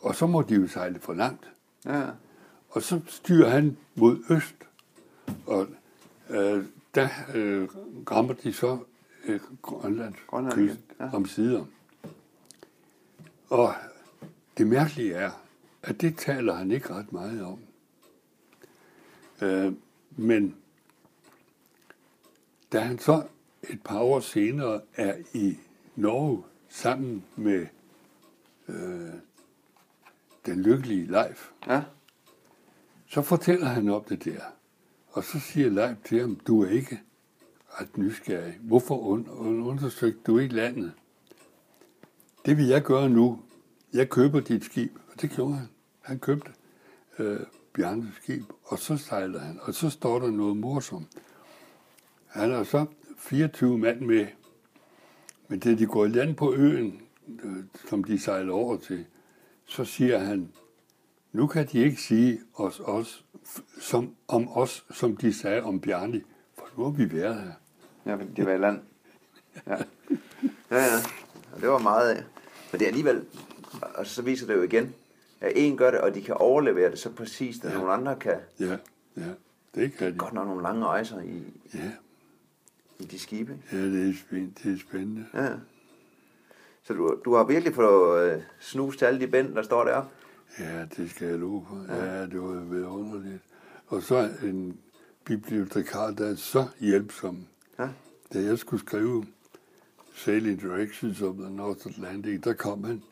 [0.00, 1.50] Og så må de jo sejle for langt.
[1.84, 2.06] Ja.
[2.68, 4.54] Og så styrer han mod øst.
[5.46, 5.66] Og
[6.30, 6.64] øh,
[6.94, 7.68] der øh,
[8.10, 8.78] rammer de så
[9.24, 11.14] øh, Grønlands Grønland, kyst ja.
[11.14, 11.64] om sider.
[13.50, 13.74] Og
[14.58, 15.30] det mærkelige er,
[15.82, 17.58] at det taler han ikke ret meget om.
[19.42, 19.72] Øh,
[20.10, 20.56] men
[22.72, 23.26] da han så
[23.62, 25.58] et par år senere er i
[25.96, 27.66] Norge sammen med
[28.68, 29.12] øh,
[30.46, 31.82] den lykkelige Leif, Ja
[33.08, 34.40] så fortæller han om det der.
[35.08, 37.00] Og så siger Leib til ham, du er ikke
[37.68, 38.58] ret nysgerrig.
[38.60, 40.92] Hvorfor un- undersøgte du ikke landet?
[42.46, 43.42] Det vil jeg gøre nu.
[43.92, 44.92] Jeg køber dit skib.
[45.12, 45.68] Og det gjorde han.
[46.00, 46.50] Han købte
[47.18, 47.40] øh,
[47.72, 49.58] Bjarnes skib, og så sejler han.
[49.62, 51.08] Og så står der noget morsomt.
[52.26, 52.86] Han har så
[53.18, 54.26] 24 mand med.
[55.48, 57.02] Men da de går i land på øen,
[57.42, 59.04] øh, som de sejler over til,
[59.64, 60.52] så siger han,
[61.32, 63.24] nu kan de ikke sige os, os,
[63.80, 66.22] som, om os, som de sagde om Bjarni,
[66.58, 67.52] for nu har vi været her.
[68.06, 68.80] Ja, det var i land.
[69.66, 69.76] Ja.
[70.70, 70.96] Ja, ja.
[71.54, 72.24] Og det var meget af.
[72.72, 73.24] Men det er alligevel,
[73.94, 74.94] og så viser det jo igen,
[75.40, 77.76] at en gør det, og de kan overlevere det så præcist, at ja.
[77.78, 78.36] nogle andre kan.
[78.60, 78.76] Ja,
[79.16, 79.22] ja,
[79.74, 80.18] det kan de.
[80.18, 81.42] Godt nok nogle lange rejser i,
[81.74, 81.90] Ja,
[82.98, 83.58] i de skibe.
[83.72, 85.26] ja det, er spændende, det er spændende.
[85.34, 85.48] Ja.
[86.82, 90.10] Så du, du har virkelig fået øh, snust alle de bænd, der står deroppe?
[90.58, 91.94] Ja, det skal jeg love for.
[91.94, 93.42] Ja, det var været underligt.
[93.86, 94.80] Og så en
[95.24, 97.46] bibliotekar, der er så hjælpsom.
[97.78, 97.88] Ja.
[98.32, 99.26] Da jeg skulle skrive
[100.14, 103.02] Sailing Directions of the North Atlantic, der kom han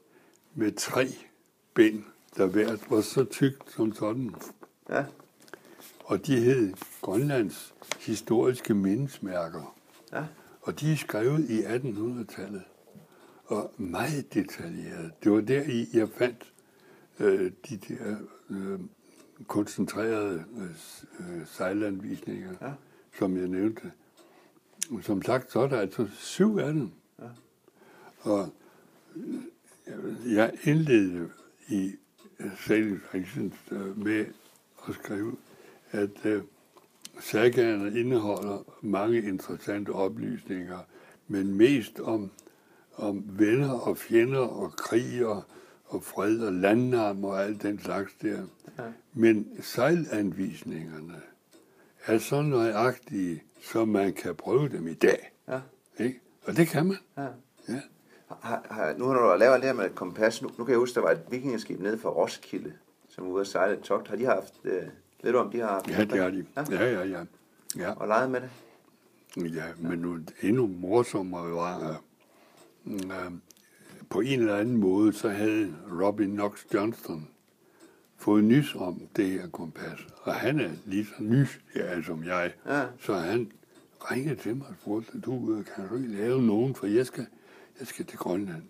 [0.54, 1.08] med tre
[1.74, 2.04] bind,
[2.36, 4.34] der hvert var så tykt som sådan.
[4.90, 5.04] Ja.
[6.04, 6.72] Og de hed
[7.02, 9.76] Grønlands historiske mindesmærker.
[10.12, 10.24] Ja.
[10.60, 12.62] Og de er skrevet i 1800-tallet.
[13.44, 15.12] Og meget detaljeret.
[15.24, 16.52] Det var der i, jeg fandt
[17.20, 18.16] øh, de der
[18.50, 18.80] øh,
[19.46, 20.70] koncentrerede øh,
[21.40, 22.72] øh, sejlanvisninger, Ja.
[23.18, 23.92] som jeg nævnte.
[25.02, 26.90] Som sagt, så er der altså syv af dem.
[27.18, 27.28] Ja.
[28.20, 28.48] Og
[29.86, 31.30] øh, jeg indledte
[31.68, 31.92] i
[32.40, 34.26] øh, Frictions øh, med
[34.88, 35.36] at skrive,
[35.90, 36.42] at øh,
[37.20, 40.78] sagaerne indeholder mange interessante oplysninger,
[41.28, 42.30] men mest om,
[42.96, 45.44] om venner og fjender og krig og,
[45.86, 48.42] og fred og landnam og alt den slags der.
[48.78, 48.82] Ja.
[49.12, 51.20] Men sejlanvisningerne
[52.06, 55.32] er så nøjagtige, som man kan prøve dem i dag.
[55.48, 55.60] Ja.
[55.98, 56.20] Ikke?
[56.44, 56.96] Og det kan man.
[57.16, 57.26] ja.
[57.68, 57.80] Ja.
[58.40, 60.42] Har, har, nu har du lavet det her med kompas.
[60.42, 62.72] Nu, nu kan jeg huske, der var et vikingeskib nede fra Roskilde,
[63.08, 64.08] som var ude at sejle et togt.
[64.08, 64.82] Har de haft, øh,
[65.22, 66.46] ved du om de har haft Ja, det er de.
[66.56, 66.64] Ja.
[66.70, 67.24] Ja, ja, ja.
[67.76, 67.92] ja.
[67.92, 68.50] og leget med det?
[69.54, 71.96] Ja, men nu, endnu morsommere var, at
[72.86, 73.32] øh,
[74.10, 77.28] på en eller anden måde, så havde Robin Knox Johnston
[78.16, 80.06] fået nys om det her kompas.
[80.22, 82.52] Og han er lige så nys ja, som jeg.
[82.66, 82.86] Ja.
[83.00, 83.52] Så han
[84.10, 87.26] ringede til mig og spurgte, du øh, kan du ikke lave nogen, for jeg skal,
[87.78, 88.62] jeg skal til Grønland.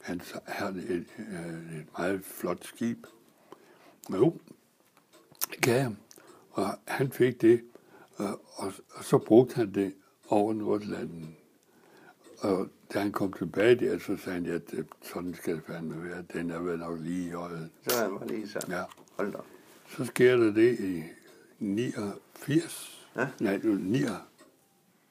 [0.00, 1.06] Han havde et, et,
[1.78, 3.06] et meget flot skib.
[4.12, 4.38] Jo,
[5.50, 5.94] det kan jeg.
[6.50, 7.62] Og han fik det,
[8.16, 9.94] og, og, og så brugte han det
[10.28, 11.36] over Nordlanden.
[12.38, 16.04] Og da han kom tilbage der, så sagde han, at det, sådan skal det fandme
[16.04, 16.24] være.
[16.32, 17.70] Den er vel nok lige i øjet.
[17.88, 18.70] Så er jeg bare lige sådan.
[18.70, 18.82] Ja.
[19.16, 19.38] Hold da.
[19.88, 21.02] Så sker der det i
[21.58, 23.06] 89.
[23.16, 23.28] Ja.
[23.40, 23.98] Nej, nu 9.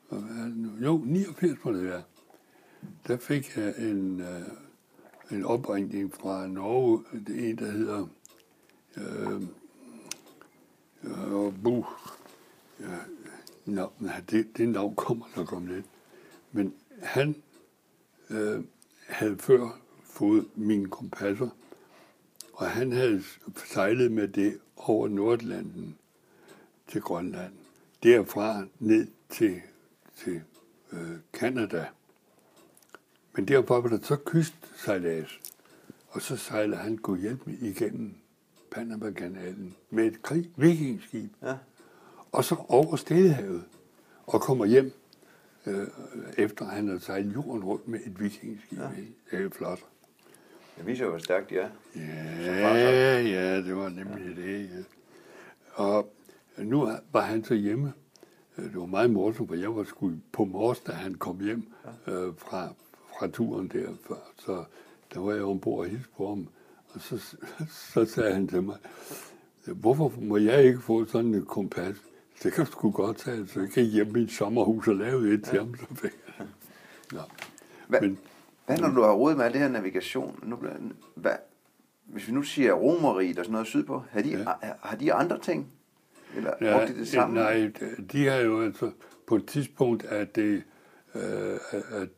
[0.09, 0.85] Hvad er det nu?
[0.85, 2.03] Jo, 89 må det være.
[3.07, 4.41] Der fik jeg en, øh,
[5.31, 7.03] en opringning fra Norge.
[7.27, 8.07] Det er en, der hedder...
[8.97, 9.41] Øh,
[11.03, 11.85] øh, buh.
[12.79, 12.97] Ja,
[13.65, 13.87] no,
[14.29, 15.85] det, det navn kommer nok om lidt.
[16.51, 17.35] Men han
[18.29, 18.63] øh,
[19.07, 21.49] havde før fået mine kompasser,
[22.53, 23.23] og han havde
[23.65, 25.97] sejlet med det over Nordlanden
[26.87, 27.53] til Grønland.
[28.03, 29.61] Derfra ned til,
[30.15, 30.41] til
[30.91, 31.87] øh, Canada.
[33.35, 35.39] Men derfra var der så kystsejlads,
[36.09, 38.15] og så sejler han gå hjælp igennem
[38.71, 41.31] Panama-kanalen med et krig, vikingskib.
[41.41, 41.57] Ja.
[42.31, 43.63] Og så over Stillehavet
[44.27, 44.91] og kommer hjem,
[45.65, 45.87] øh,
[46.37, 48.79] efter han har sejlet jorden rundt med et vikingskib.
[48.79, 48.89] Ja.
[49.31, 49.79] Det er flot.
[50.77, 51.69] Det viser jo, hvor stærkt de er.
[51.95, 54.61] Ja, ja, det var nemlig det.
[54.63, 54.83] Ja.
[55.73, 56.13] Og
[56.57, 57.93] nu var han så hjemme.
[58.55, 61.73] Det var meget morsomt, for jeg var sgu på mors, da han kom hjem
[62.07, 62.73] øh, fra,
[63.19, 63.89] fra turen der.
[64.37, 64.63] Så
[65.13, 66.47] der var jeg ombord og hilste på ham.
[66.93, 67.35] Og så,
[67.93, 68.77] så sagde han til mig,
[69.65, 71.95] hvorfor må jeg ikke få sådan et kompas?
[72.43, 75.43] Det kan sgu godt tage, så jeg kan hjem i et sommerhus og lave et
[75.43, 75.75] til ham.
[75.75, 76.47] Så fik jeg.
[77.13, 77.17] Ja.
[77.87, 78.19] Hvad, Men-
[78.65, 80.39] hvad når du har rodet med det her navigation?
[80.43, 80.75] Nu, bliver-
[81.15, 81.31] hvad,
[82.05, 84.45] hvis vi nu siger romeriet og sådan noget sydpå, har de, Ja.
[84.81, 85.67] har de andre ting?
[86.35, 87.35] Eller Ja, brugte de det samme?
[87.35, 87.71] Nej,
[88.11, 88.91] de har jo altså
[89.27, 90.63] på et tidspunkt, at det
[91.15, 91.21] øh,
[91.71, 92.09] at, at,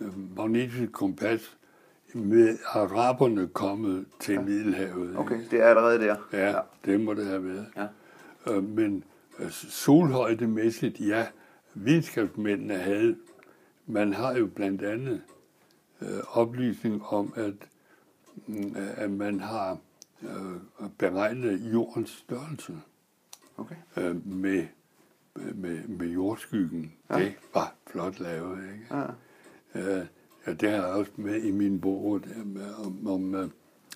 [0.00, 1.56] at magnetisk kompas
[2.14, 4.40] med araberne kommet til ja.
[4.40, 5.08] Middelhavet.
[5.08, 5.18] ikke?
[5.18, 6.16] Okay, det er allerede der.
[6.32, 7.66] Ja, ja, det må det have været.
[7.76, 7.86] Ja.
[8.52, 9.02] Øh, men øh,
[9.50, 11.26] solhøjdemæssigt, ja,
[11.74, 13.16] videnskabsmændene havde,
[13.86, 15.22] man har jo blandt andet
[16.00, 17.54] øh, oplysning om, at,
[18.46, 19.78] mm, at man har
[20.22, 22.76] øh, beregnet jordens størrelse
[23.56, 23.74] Okay.
[23.96, 24.66] øh, med,
[25.54, 26.92] med, med jordskyggen.
[27.10, 27.18] Ja.
[27.18, 28.96] Det var flot lavet, ikke?
[28.96, 29.04] Ja.
[29.74, 30.06] Øh,
[30.46, 33.48] ja, det har jeg også med i min bog der med, om, om øh,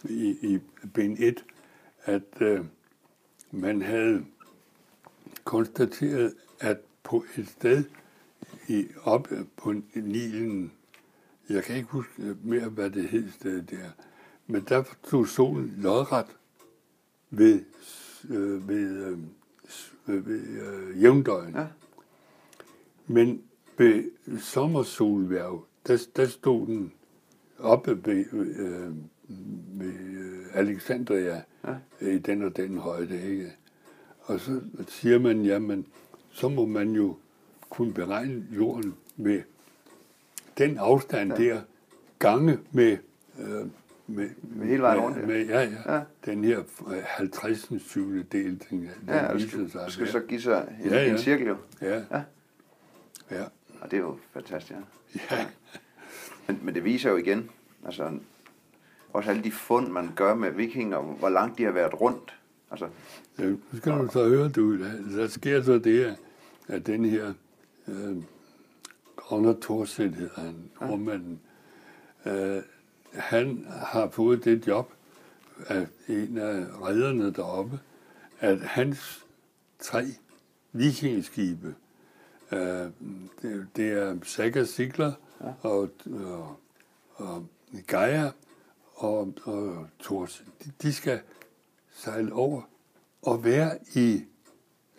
[0.04, 0.60] i, i
[0.94, 1.44] bind 1,
[2.04, 2.64] at øh,
[3.50, 4.24] man havde
[5.47, 7.85] konstateret, at på et sted
[8.68, 10.73] i, op på Nilen,
[11.48, 13.90] jeg kan ikke huske mere, hvad det hed sted der,
[14.47, 16.27] men der stod solen lodret
[17.31, 17.64] ved,
[18.31, 19.18] øh, ved, øh,
[20.09, 21.55] øh, ved øh, jævndøgn.
[21.55, 21.66] Ja.
[23.06, 23.43] Men
[23.78, 24.10] ved
[24.40, 26.93] sommersolværv, der, der stod den
[27.59, 28.94] oppe ved, øh,
[29.81, 31.74] ved øh, Alexandria ja.
[32.01, 33.52] i den og den højde, ikke?
[34.27, 35.86] Og så siger man, jamen,
[36.31, 37.16] så må man jo
[37.70, 39.43] kunne beregne jorden med
[40.59, 41.43] den afstand Ja.
[41.43, 41.55] ja.
[41.55, 41.61] der,
[42.19, 42.98] gange med,
[43.40, 43.66] øh,
[44.07, 45.27] med, Med hele vejen med, rundt, ja.
[45.27, 45.94] med, ja, ja, Ja.
[45.94, 46.01] ja.
[46.24, 46.59] Den her
[46.89, 47.73] øh, 50.
[47.78, 49.85] syvende del, den, den Ja, viser skal, sig.
[49.89, 50.12] skal være.
[50.12, 51.11] så give sig en, Ja, ja.
[51.12, 51.57] en cirkel jo.
[51.81, 51.94] Ja.
[51.97, 52.01] Ja.
[52.11, 52.23] ja.
[53.31, 53.44] Ja.
[53.81, 54.77] Og det er jo fantastisk, ja.
[55.36, 55.47] Ja.
[56.47, 57.51] Men, men det viser jo igen,
[57.86, 58.11] altså
[59.12, 62.35] også alle de fund, man gør med vikinger, hvor langt de har været rundt.
[62.70, 62.88] Altså,
[63.38, 66.16] Ja, nu skal du så høre, du, der, sker så det, at-
[66.68, 67.32] at den her
[67.88, 68.16] øh,
[69.16, 71.40] Grønner Thorsæt hedder han, formanden,
[72.26, 72.62] øh,
[73.12, 74.93] han har fået det job
[75.66, 77.80] af en af redderne deroppe,
[78.40, 79.24] at hans
[79.78, 80.05] tre
[80.72, 81.74] vikingeskibe,
[82.52, 82.59] øh,
[83.43, 85.52] det, det er Saga Sigler Ja.
[85.62, 86.56] og, og,
[87.14, 87.47] og
[87.86, 88.30] Gaia
[88.94, 91.20] og, og Thors, de, de skal
[91.97, 92.62] sejle over
[93.23, 94.24] og være i,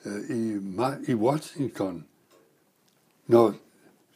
[0.06, 0.60] øh, i,
[1.08, 2.06] i Washington,
[3.28, 3.54] når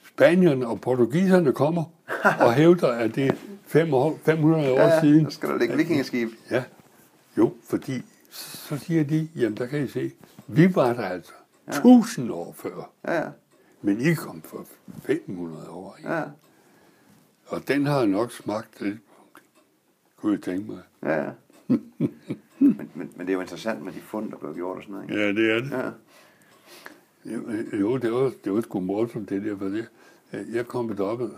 [0.07, 1.83] spanierne og portugiserne kommer
[2.45, 3.33] og hævder, at det er
[3.65, 5.23] fem år, 500 år ja, ja, siden.
[5.25, 6.29] der skal der ligge vikingeskib.
[6.51, 6.63] Ja,
[7.37, 8.01] jo, fordi
[8.31, 10.11] så siger de, jamen der kan I se,
[10.47, 11.31] vi var der altså
[11.67, 11.73] Ja.
[11.73, 11.77] ja.
[11.79, 13.29] 1000 år før, Ja, ja,
[13.81, 14.65] men I kom for
[15.03, 15.95] 500 år.
[15.97, 16.13] Ikke?
[16.13, 16.23] ja,
[17.47, 18.97] Og den har nok smagt lidt,
[20.15, 20.81] kunne jeg tænke mig.
[21.03, 21.29] ja.
[22.61, 22.65] ja.
[22.65, 24.93] men, men, men det er jo interessant med de fund, der blev gjort og sådan
[24.93, 25.09] noget.
[25.09, 25.21] Ikke?
[25.21, 25.71] Ja, det er det.
[25.71, 25.91] Ja.
[27.25, 27.41] Jo,
[27.79, 29.87] Jo, det var, det var sgu morsomt, det der, for det.
[30.53, 31.29] Jeg kom deroppe,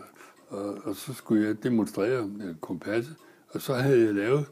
[0.49, 3.15] og, og så skulle jeg demonstrere øh, kompasset,
[3.49, 4.45] og så havde jeg lavet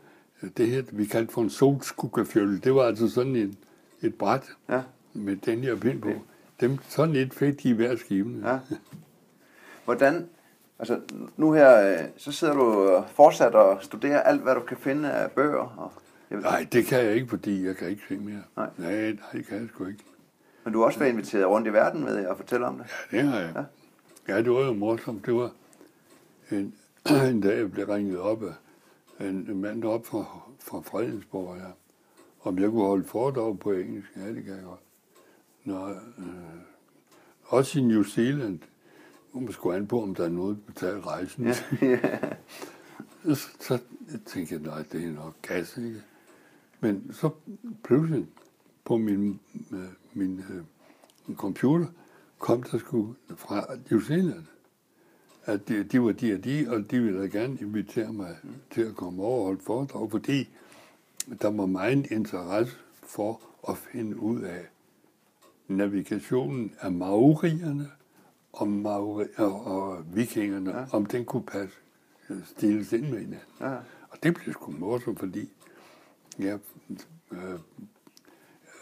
[0.43, 2.60] øh, det her, vi kaldte for en solskuggefjølle.
[2.60, 3.57] Det var altså sådan en,
[4.02, 4.81] et bræt ja,
[5.14, 6.10] med den her pind på.
[6.61, 8.49] Dem, sådan et fik de i hver skibene.
[8.49, 8.60] ja.
[9.85, 10.30] Hvordan,
[10.80, 10.99] altså
[11.38, 15.11] nu her, øh, så sidder du og fortsat og studerer alt, hvad du kan finde
[15.11, 15.73] af bøger.
[15.77, 15.91] Og,
[16.39, 18.43] Nej, det kan jeg ikke, fordi jeg kan ikke se mere.
[18.55, 18.69] Nej.
[18.77, 20.03] nej, nej det kan jeg sgu ikke.
[20.63, 22.85] Men du har også været inviteret rundt i verden med at fortælle om det.
[23.11, 23.65] Ja, det har jeg.
[24.27, 25.25] Ja, det var jo morsomt.
[25.25, 25.51] Det var
[26.51, 26.75] en,
[27.29, 28.53] en dag, jeg blev ringet op af
[29.19, 30.25] en, en mand op fra,
[30.59, 31.71] fra Fredensborg, ja.
[32.49, 34.09] om jeg kunne holde foredrag på engelsk.
[34.15, 34.79] Ja, det kan jeg godt.
[35.63, 35.95] Nå, øh,
[37.43, 38.59] også i New Zealand,
[39.33, 41.45] man skulle an på, om der er noget at betale rejsen.
[41.45, 42.19] Ja, ja.
[43.35, 43.79] Så, så
[44.25, 46.01] tænkte jeg, nej, det er nok gas, ikke?
[46.81, 47.29] Men så
[47.83, 48.27] pludselig
[48.85, 49.39] på min,
[49.71, 49.79] øh,
[50.13, 50.61] min, øh,
[51.27, 51.87] min computer
[52.39, 54.43] kom der sgu fra New Zealand.
[55.45, 58.37] at de, de var de og de, og de ville gerne invitere mig
[58.71, 60.49] til at komme over og holde foredrag, fordi
[61.41, 64.65] der var meget interesse for at finde ud af
[65.67, 67.91] navigationen af maorierne
[68.53, 70.85] og, maori, og, og vikingerne, ja.
[70.91, 71.75] om den kunne passe
[72.45, 73.37] stiles ind med hinanden.
[73.61, 73.75] Ja.
[74.09, 75.49] Og det blev sgu morsomt, fordi
[76.39, 76.57] ja,
[77.31, 77.59] øh,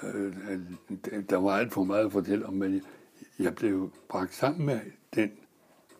[0.03, 2.81] øh, der var alt for meget at fortælle om, men
[3.39, 4.79] jeg blev bragt sammen med
[5.15, 5.31] den,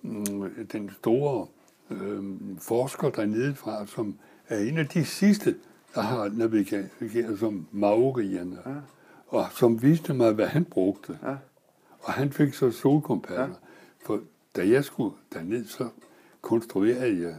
[0.04, 1.48] øh, den store
[1.90, 2.24] øh,
[2.60, 5.56] forsker dernede fra, som er en af de sidste,
[5.96, 8.76] der har navigeret som maorierne, ja.
[9.28, 11.20] og som viste mig, hvad han brugte.
[11.24, 11.36] Ja.
[12.02, 13.42] Og han fik så solkompasser.
[13.44, 13.50] Ja.
[14.06, 14.22] For
[14.56, 15.90] da jeg skulle derned, så
[16.42, 17.36] konstruerede jeg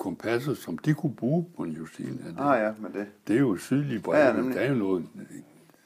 [0.00, 2.38] kompasser, som de kunne bruge på New Zealand.
[2.38, 3.06] Ah ja, men det...
[3.28, 4.46] Det er jo sydlige bredde.
[4.46, 5.06] Ja, der er jo noget...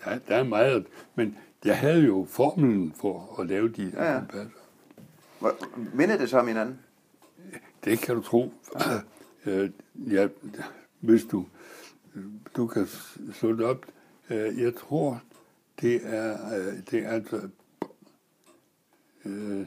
[0.04, 0.86] Der, der er meget...
[1.14, 4.18] Men jeg havde jo formelen for at lave de ja, ja.
[4.18, 4.58] kompasser.
[5.94, 6.78] Minder det så om hinanden?
[7.84, 8.52] Det kan du tro.
[9.46, 9.68] Ja.
[9.96, 10.28] ja,
[11.00, 11.46] hvis du,
[12.56, 12.86] du kan
[13.32, 13.86] slå det op.
[14.30, 15.22] Øh, jeg tror,
[15.80, 17.48] det er, øh, det er altså
[19.24, 19.66] øh,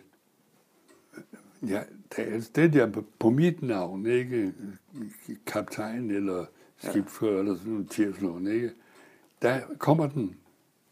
[1.68, 1.82] ja,
[2.56, 4.54] det der på mit navn, ikke
[5.48, 6.46] kaptajn eller
[6.78, 8.72] skibsfører eller sådan noget, ikke?
[9.42, 10.36] Der kommer den,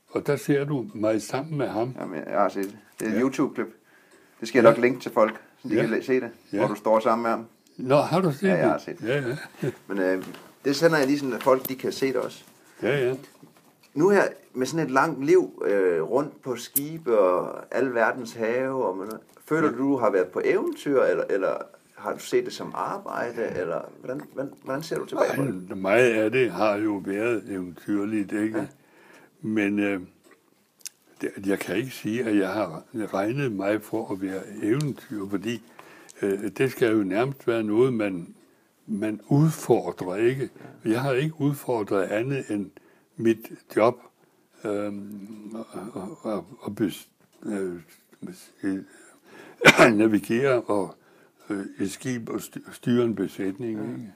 [0.07, 1.95] og der ser du mig sammen med ham.
[1.99, 2.77] Jamen, jeg har set det.
[2.99, 3.21] Det er et ja.
[3.21, 3.67] YouTube-klip.
[4.39, 4.69] Det skal jeg ja.
[4.69, 5.87] nok linke til folk, så de ja.
[5.87, 6.57] kan se det, ja.
[6.57, 7.45] hvor du står sammen med ham.
[7.77, 8.47] Nå, har du set det?
[8.47, 9.07] Ja, jeg har set det.
[9.07, 9.71] Ja, ja.
[9.87, 10.25] Men øh,
[10.65, 12.43] det sender jeg lige sådan, at folk de kan se det også.
[12.81, 13.15] Ja, ja.
[13.95, 14.23] Nu her,
[14.53, 19.07] med sådan et langt liv øh, rundt på skibe og al verdens have, og man,
[19.45, 21.57] føler du, du har været på eventyr, eller, eller
[21.95, 25.77] har du set det som arbejde, eller hvordan, hvordan, hvordan ser du tilbage på det?
[25.77, 28.57] Meget af det har jo været eventyrligt, ikke?
[28.57, 28.67] Ja.
[29.41, 30.01] Men øh,
[31.21, 35.61] det, jeg kan ikke sige, at jeg har regnet mig for at være eventyr, fordi
[36.21, 38.35] øh, det skal jo nærmest være noget, man,
[38.87, 40.49] man udfordrer, ikke?
[40.85, 42.69] Jeg har ikke udfordret andet end
[43.15, 43.95] mit job
[44.63, 44.93] øh,
[45.93, 47.09] og, og, og bes,
[47.45, 47.75] øh,
[49.93, 50.95] navigere og
[51.49, 52.41] øh, et skib og
[52.73, 53.77] styre en besætning.
[53.77, 53.83] Ja.
[53.83, 54.13] Ikke?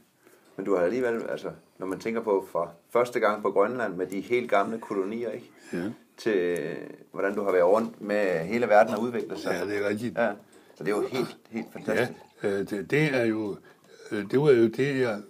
[0.55, 4.07] Men du har alligevel, altså, når man tænker på fra første gang på Grønland med
[4.07, 5.51] de helt gamle kolonier, ikke?
[5.73, 5.91] Ja.
[6.17, 6.57] til
[7.11, 9.51] hvordan du har været rundt med hele verden og udviklet sig.
[9.51, 10.17] Ja, det er rigtigt.
[10.17, 10.31] Ja.
[10.75, 12.19] Så det er jo helt, helt fantastisk.
[12.43, 13.57] Ja, øh, det, det er jo
[14.11, 15.21] øh, det var jo det, jeg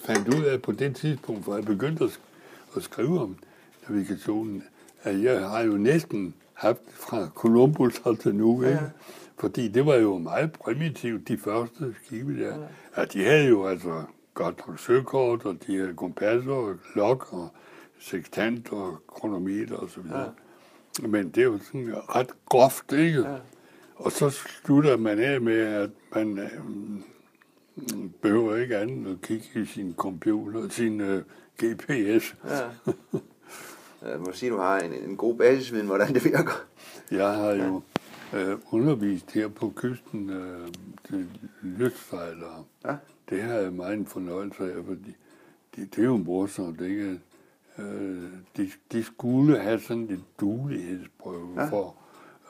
[0.00, 2.20] fandt ud af på det tidspunkt, hvor jeg begyndte at,
[2.76, 3.36] at skrive om
[3.88, 4.62] navigationen,
[5.02, 8.74] at jeg har jo næsten haft fra Columbus til nu, ikke?
[8.74, 8.80] Ja.
[9.38, 12.58] Fordi det var jo meget primitivt, de første skibe der.
[12.58, 12.66] Ja.
[12.96, 14.02] ja de havde jo altså
[14.34, 17.48] godt søkort, og de havde kompasser og lok og
[17.98, 20.32] sextant og kronometer og så videre.
[21.02, 21.06] Ja.
[21.06, 23.20] Men det er jo sådan ret groft, ikke?
[23.20, 23.36] Ja.
[23.96, 26.50] Og så slutter man af med, at man øh,
[28.22, 31.22] behøver ikke andet at kigge i sin computer, sin øh,
[31.62, 32.36] GPS.
[32.48, 32.70] Ja.
[34.10, 36.66] Jeg må sige, du har en, en god basisviden, hvordan det virker.
[37.10, 37.82] Jeg har jo
[38.32, 40.68] øh, undervist her på kysten øh,
[41.08, 41.28] til
[41.62, 42.64] lystsejlere.
[42.84, 42.96] Ja.
[43.30, 45.16] Det har jeg meget en fornøjelse af, fordi
[45.76, 47.20] det, det er jo morsomt, ikke?
[47.78, 51.68] Øh, de, de skulle have sådan en dulighedsprøve ja.
[51.68, 51.96] for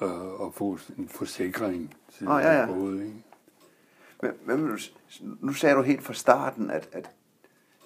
[0.03, 2.67] øh, at få en forsikring til oh, ja, ja.
[2.67, 3.25] båd, ikke?
[4.23, 4.79] Men, men
[5.41, 7.11] nu sagde du helt fra starten, at, at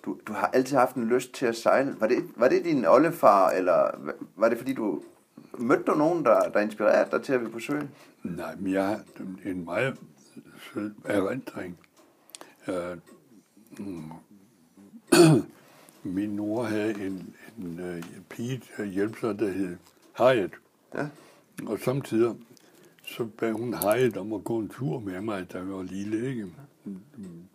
[0.09, 1.97] du, du har altid haft en lyst til at sejle.
[2.01, 3.91] Var det, var det din oldefar, eller
[4.37, 5.03] var det fordi du
[5.59, 7.91] Mødte du nogen, der, der inspirerede dig til at vi på søen?
[8.23, 9.01] Nej, men jeg har
[9.45, 9.97] en meget
[10.73, 11.79] sød erindring.
[12.69, 12.75] Uh,
[16.03, 19.77] min mor havde en, en uh, pige der hjælpe sig, der hed
[20.13, 20.53] Harriet.
[20.95, 21.09] Ja.
[21.67, 22.35] Og samtidig
[23.05, 26.29] så bad hun Harriet om at gå en tur med mig, da jeg var lille,
[26.29, 26.47] ikke?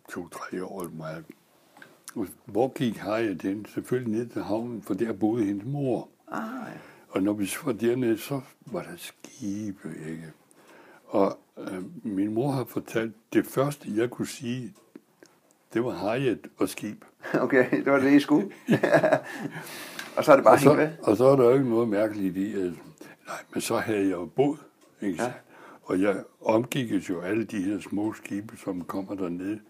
[0.08, 1.24] To-tre år meget.
[2.14, 3.66] Og hvor gik Harriet hen?
[3.74, 6.08] Selvfølgelig ned til havnen, for der boede hendes mor.
[6.28, 6.78] Ah, ja.
[7.08, 10.32] Og når vi var dernede, så var der skibe, ikke?
[11.06, 14.74] Og øh, min mor har fortalt, det første, jeg kunne sige,
[15.74, 17.04] det var Harriet og skib.
[17.40, 18.50] Okay, det var det, I skulle.
[20.16, 20.90] og så er det bare og så, med.
[21.02, 22.72] Og så er der jo ikke noget mærkeligt i, at,
[23.26, 24.56] nej, men så havde jeg jo båd,
[25.02, 25.32] ikke ja.
[25.82, 29.60] Og jeg omgik jo alle de her små skibe, som kommer dernede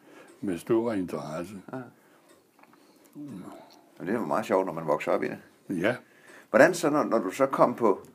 [0.40, 1.54] med stor interesse.
[1.72, 1.78] Ja.
[3.98, 5.38] Og det jo meget sjovt, når man vokser op i det.
[5.80, 5.96] Ja.
[6.50, 8.06] Hvordan så, når, når du så kom på,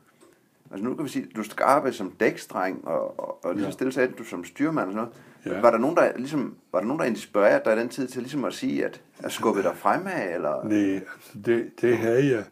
[0.70, 3.70] altså nu kan vi sige, du skal arbejde som dækstreng, og, og, og lige ja.
[3.70, 5.08] stille sagde du som styrmand og sådan
[5.44, 5.56] noget.
[5.56, 5.60] Ja.
[5.60, 8.22] Var der nogen, der ligesom, var der nogen, der inspirerede dig i den tid til
[8.22, 10.64] ligesom at sige, at, at skubbe dig fremad, eller?
[10.68, 12.44] Nej, altså det, det havde jeg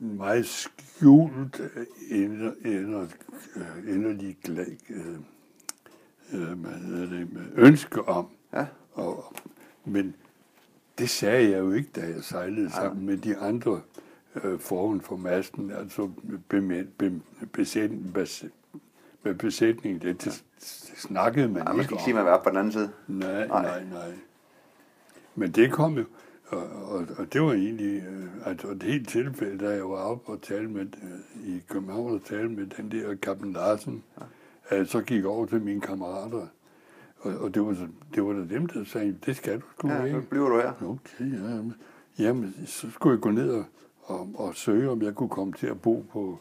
[0.00, 1.60] meget skjult
[3.86, 4.36] inderlig
[6.32, 8.26] øh, hvad hedder det, med ønske om.
[8.52, 8.66] Ja.
[8.92, 9.34] Og,
[9.84, 10.14] men
[10.98, 13.80] det sagde jeg jo ikke, da jeg sejlede sammen med de andre
[14.44, 16.10] øh, foruden for masten, altså
[16.50, 17.20] med, be,
[17.52, 18.44] besæt, bes,
[19.22, 20.02] med besætningen.
[20.02, 22.48] Det, det, det snakkede man Ja, man ikke skal ikke sige, at man var på
[22.48, 22.90] den anden side.
[23.06, 23.62] Nej, Nej.
[23.62, 24.12] nej, nej.
[25.34, 26.04] Men det kom jo,
[26.48, 30.32] og, og, og det var egentlig øh, altså et helt tilfælde, da jeg var oppe
[30.32, 34.24] og tale med, øh, i København og tale med den der Kapten Larsen, ja.
[34.76, 36.46] at så gik jeg over til mine kammerater,
[37.20, 40.04] og, og det, var, det var da dem, der sagde, det skal du sgu Ja,
[40.04, 40.20] ikke.
[40.22, 40.72] så bliver du her.
[40.82, 41.48] Okay, ja.
[41.54, 41.74] Jamen,
[42.18, 43.64] jamen, så skulle jeg gå ned og,
[44.02, 46.38] og, og søge, om jeg kunne komme til at bo på,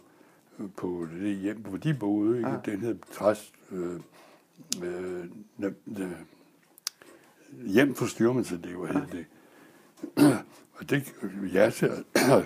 [0.77, 2.37] på det hjem, hvor de boede.
[2.37, 2.49] Ikke?
[2.49, 2.55] Ja.
[2.65, 3.53] Den hed Træs...
[3.71, 3.99] Øh,
[4.83, 5.23] øh,
[5.63, 6.11] øh, øh,
[7.65, 9.25] hjem for styrmandselever hed det.
[10.79, 11.13] og det,
[11.53, 12.03] ja, så,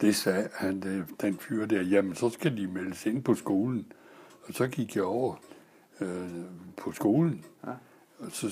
[0.00, 3.92] det sagde han, det- den fyr der, jamen så skal de meldes ind på skolen.
[4.48, 5.34] Og så gik jeg over
[6.02, 6.28] øh,
[6.76, 7.70] på skolen, Ja.
[8.18, 8.50] og så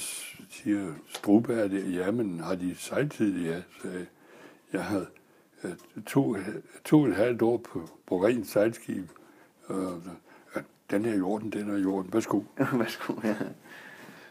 [0.51, 3.39] siger Struberg der, jamen har de sejltid?
[3.45, 4.07] Ja, sagde jeg.
[4.73, 5.07] Jeg havde
[5.65, 5.71] øh,
[6.07, 6.37] to,
[6.85, 9.05] to og et halvt år på, på rent sejlskib.
[9.67, 10.03] Og,
[10.57, 10.61] ja,
[10.91, 12.13] den her jorden, den er jorden.
[12.13, 12.41] Værsgo.
[12.81, 13.35] Værsgo, ja.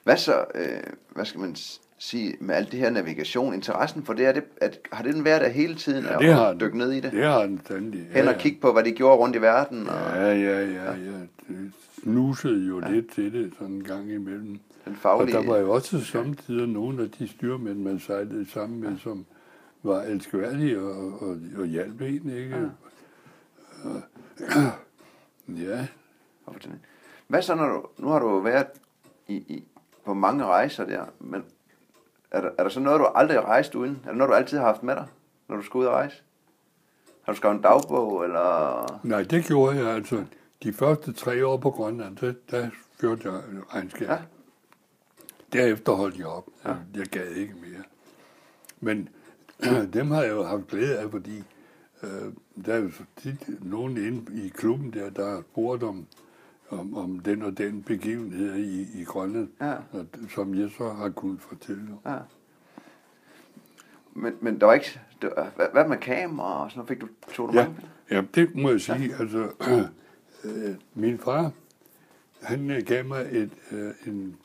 [0.04, 1.56] Hvad så, øh, hvad skal man
[1.98, 5.26] sige, med alt det her navigation, interessen for det, er det at, har det den
[5.26, 6.60] været der hele tiden, Ja, at det har den.
[6.60, 7.12] dykke ned i det?
[7.12, 8.08] Det har den sandelig.
[8.12, 11.20] Hen og kigge på, hvad de gjorde rundt i verden, og Ja, ja, ja, ja.
[11.48, 11.72] Det
[12.04, 12.92] snusede jo ja.
[12.92, 14.60] lidt til det sådan en gang imellem.
[14.86, 15.38] den Og faglige...
[15.38, 19.26] der var jo også samtidig nogle af de styrmænd, man sejlede sammen med, som
[19.84, 22.56] var elskværdige og, og, og hjalp en, ikke?
[22.56, 22.70] Ja.
[25.68, 25.88] ja.
[26.46, 26.80] Og fortælle.
[27.28, 28.68] Hvad så, når du, nu har du været
[29.28, 29.64] i, i,
[30.06, 31.44] på mange rejser der, men
[32.32, 34.00] er der, er der så noget, du aldrig har rejst uden?
[34.06, 35.06] Er der noget, du altid har haft med dig,
[35.48, 36.24] når du skal ud og rejse?
[37.22, 39.00] Har du skrevet en dagbog, eller...
[39.04, 40.26] Nej, det gjorde jeg altså.
[40.64, 42.70] De første tre år på Grønland, der, der
[43.00, 43.42] førte jeg
[43.74, 44.08] regnskab.
[44.08, 44.14] Ja.
[44.14, 44.20] Ja.
[45.54, 46.48] Derefter holdt jeg op.
[46.66, 46.70] Ja.
[46.70, 46.76] Ja.
[46.96, 47.84] Jeg gad ikke mere.
[48.80, 49.10] Men
[49.94, 51.44] dem har jeg jo haft glæde af, fordi
[52.04, 52.34] øh,
[52.66, 56.06] der er jo tit nogen inde i klubben der, der har spurgt om,
[56.70, 59.74] om, om den og den begivenhed i, i Grønland, Ja.
[59.92, 61.88] og, som jeg så har kunnet fortælle.
[62.06, 62.18] Ja.
[64.14, 65.00] Men, men der var ikke...
[65.22, 66.88] Det var, hvad, hvad med kamera og sådan noget?
[66.90, 67.82] Fik du, tog du Ja, mange
[68.12, 69.16] ja, det må jeg sige.
[69.20, 69.50] Altså,
[70.44, 71.52] øh, min far,
[72.42, 74.38] han øh, gav mig et, øh, en,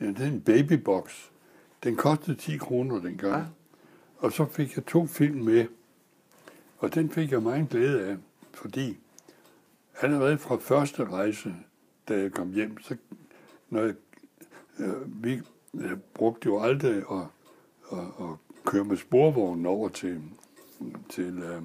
[0.00, 1.30] er en babybox.
[1.84, 3.32] Den kostede 10 kroner dengang.
[3.32, 3.38] Ja.
[3.38, 3.44] Ja.
[4.18, 5.66] Og så fik jeg to film med.
[6.78, 8.16] Og den fik jeg meget glæde af,
[8.52, 8.98] fordi
[10.00, 11.54] allerede fra første rejse,
[12.08, 12.96] da jeg kom hjem, så
[13.70, 13.94] når jeg,
[14.78, 15.40] øh, vi
[15.74, 17.26] øh, brugte jo aldrig at,
[17.92, 20.22] at, at køre med sporvognen over til,
[21.08, 21.62] til øh,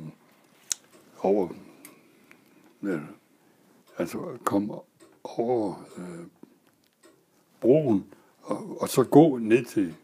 [1.21, 1.49] over,
[2.83, 2.99] ja,
[3.97, 4.73] altså komme
[5.23, 6.25] over øh,
[7.61, 8.05] broen,
[8.41, 9.95] og, og så gå ned til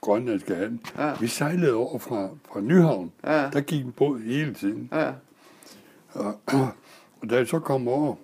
[0.00, 0.80] Grønlandske Havn.
[0.96, 1.14] Ja.
[1.20, 3.12] Vi sejlede over fra, fra Nyhavn.
[3.24, 3.50] Ja.
[3.50, 4.88] Der gik en båd hele tiden.
[4.92, 5.12] Ja,
[6.12, 6.40] Og,
[7.20, 8.16] og da jeg så kom over,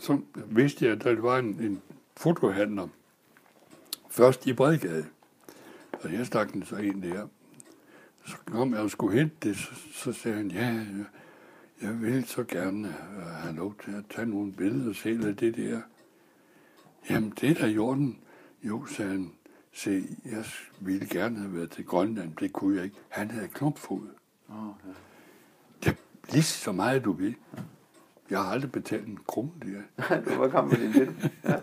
[0.00, 1.82] så vidste jeg, at der var en, en
[2.16, 2.88] fotohandler.
[4.10, 5.06] Først i Bredgade.
[5.92, 7.26] Og jeg stak den så ind der.
[8.26, 10.80] Så kom jeg og skulle hente det, så, så sagde han, ja,
[11.82, 15.56] jeg vil så gerne øh, have lov til at tage nogle billeder selv af det
[15.56, 15.80] der.
[17.10, 18.18] Jamen, det er da i orden.
[18.62, 19.32] Jo, sagde han,
[19.72, 20.44] se, jeg
[20.80, 22.96] ville gerne have været til Grønland, det kunne jeg ikke.
[23.08, 24.08] Han havde klumpfod.
[24.48, 24.54] oh,
[24.86, 24.92] ja.
[25.84, 27.34] Det er lige så meget, du vil.
[28.30, 30.20] Jeg har aldrig betalt en krone der.
[30.28, 31.16] du var kommet med din film.
[31.44, 31.56] Ja.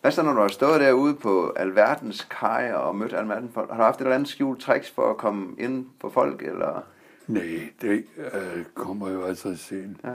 [0.00, 3.70] Hvad så, når du har stået derude på alverdens kajer og mødt alverdens folk?
[3.70, 6.82] Har du haft et eller andet skjult tricks for at komme ind på folk, eller...
[7.28, 9.96] Nej, det øh, kommer jo altså selv.
[10.04, 10.14] Ja.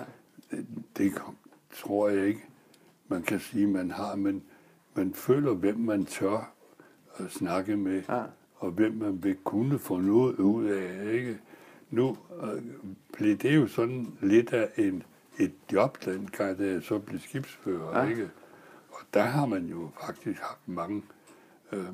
[0.51, 0.65] Det,
[0.97, 1.35] det kom,
[1.73, 2.45] tror jeg ikke,
[3.07, 4.43] man kan sige, man har, men
[4.95, 6.51] man føler, hvem man tør
[7.17, 8.23] at snakke med, Ja.
[8.55, 11.13] og hvem man vil kunne få noget ud af.
[11.13, 11.39] Ikke?
[11.89, 12.61] Nu øh,
[13.13, 15.03] blev det jo sådan lidt af en,
[15.39, 17.97] et job, den gang, da jeg så blev skibsfører.
[17.99, 18.03] Ja.
[18.03, 18.09] Ja.
[18.09, 18.29] Ikke?
[18.91, 21.03] Og der har man jo faktisk haft mange
[21.71, 21.85] øh,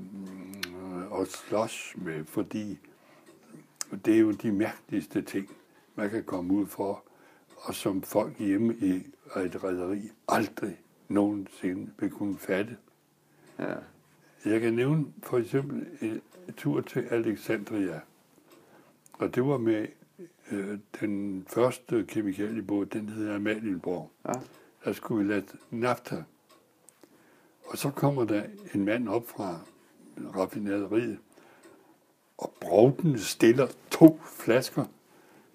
[1.22, 2.80] at slås med, fordi
[4.06, 5.50] det er jo de mærkeligste ting,
[5.96, 7.04] man kan komme ud for,
[7.58, 8.92] og som folk hjemme i
[9.38, 12.78] et rederi aldrig nogensinde vil kunne fatte.
[13.60, 13.76] Ja.
[14.46, 16.22] Jeg kan nævne for eksempel en
[16.58, 18.00] tur til Alexandria,
[19.14, 19.88] og det var med
[20.52, 24.12] øh, den første kemikaliebåd, den hedder Amalienborg.
[24.28, 24.34] Ja.
[24.86, 26.24] Der skulle vi lade nafta.
[27.66, 28.44] Og så kommer der
[28.74, 29.60] en mand op fra
[30.36, 31.20] raffinaderiet,
[32.38, 34.86] og Brovden stiller to flasker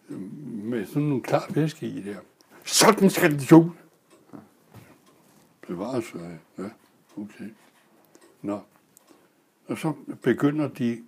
[0.09, 2.17] med sådan nogle klar væske i der.
[2.65, 3.71] Sådan skal det ud.
[5.67, 6.15] bevares.
[6.59, 6.65] Ja,
[7.17, 7.51] okay.
[8.43, 8.61] Nå.
[9.67, 9.93] Og så
[10.23, 11.03] begynder de,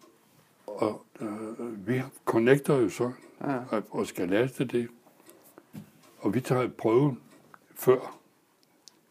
[0.66, 3.58] og øh, vi connecter jo så, Ja.
[3.70, 4.88] og, og skal laste det.
[6.18, 7.20] Og vi tager prøven
[7.74, 8.18] før.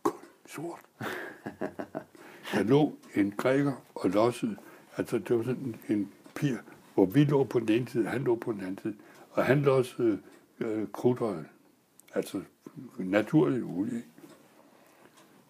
[0.04, 0.80] Kul sort.
[2.54, 4.56] Der lå en græker og lossede.
[4.98, 6.12] Altså, det var sådan en
[6.42, 6.58] pir,
[6.94, 8.96] hvor vi lå på den ene side, han lå på den anden side.
[9.32, 10.20] Og han lossede
[10.60, 11.46] øh, krudtøjet.
[12.16, 12.42] Altså,
[12.98, 13.96] naturlig olie.
[13.96, 14.08] ikke?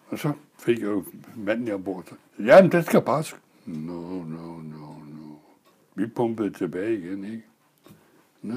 [0.08, 1.04] Og så fik jeg jo
[1.36, 2.04] manden jeg ombord.
[2.08, 2.14] så,
[2.44, 3.20] Jamen, den skal bare...
[3.20, 3.36] sk-"
[3.66, 5.34] No, no, no, no.
[5.94, 7.42] Vi pumpede tilbage igen, ikke?
[8.42, 8.54] Nå.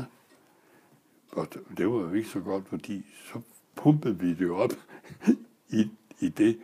[1.32, 3.40] Og det- det var jo ikke så godt, fordi så
[3.76, 4.72] pumpede vi det op
[5.70, 5.90] i,
[6.20, 6.60] i det,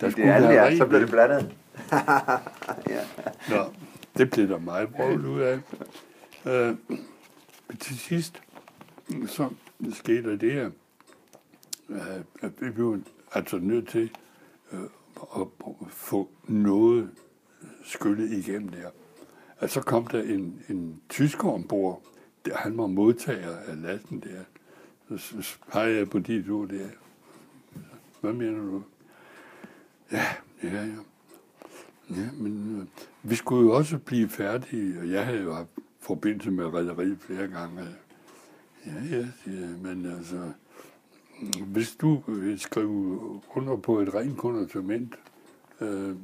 [0.00, 1.02] der Det skulle er alt, være ja, så blev i.
[1.02, 1.54] det blandet.
[2.94, 3.00] ja.
[3.50, 3.64] Nå,
[4.18, 5.60] det blev der meget brugt ud af.
[6.46, 6.76] Øh,
[7.80, 8.42] til sidst,
[9.26, 9.50] så
[9.92, 10.72] skete der det, at,
[11.88, 12.00] øh,
[12.40, 14.10] at vi blev altså nødt til
[14.72, 14.80] øh,
[15.40, 15.46] at
[15.88, 17.10] få noget
[17.84, 18.90] skyllet igennem der.
[19.58, 22.02] Og så kom der en, en tysker ombord,
[22.44, 24.44] der han var modtager af lasten der.
[25.18, 26.88] Så, så pegede jeg på de to der.
[28.20, 28.82] Hvad mener du?
[30.12, 30.26] Ja,
[30.62, 30.96] ja, ja.
[32.10, 32.86] Ja, men øh,
[33.30, 35.68] vi skulle jo også blive færdige, og jeg havde jo haft
[36.00, 37.82] forbindelse med rædderiet flere gange.
[38.86, 40.52] Ja, ja, jeg, men altså,
[41.40, 43.20] mm, hvis du vil skrive
[43.54, 45.14] under på et rent konditement,
[45.80, 46.16] øh,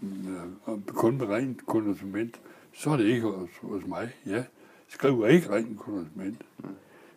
[0.00, 2.40] mm, kun med rent konditement,
[2.72, 4.10] så er det ikke hos, hos mig.
[4.26, 4.44] Ja,
[4.88, 6.42] skriver ikke rent konditement.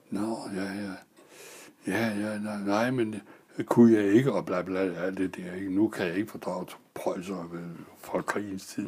[0.09, 0.91] Nå, ja, ja.
[1.87, 3.15] Ja, ja, nej, nej, men
[3.63, 5.53] kunne jeg ikke, og bla bla, alt det der.
[5.53, 5.69] Ikke?
[5.69, 7.49] Nu kan jeg ikke fordrage prøjser
[7.99, 8.87] fra krigens tid.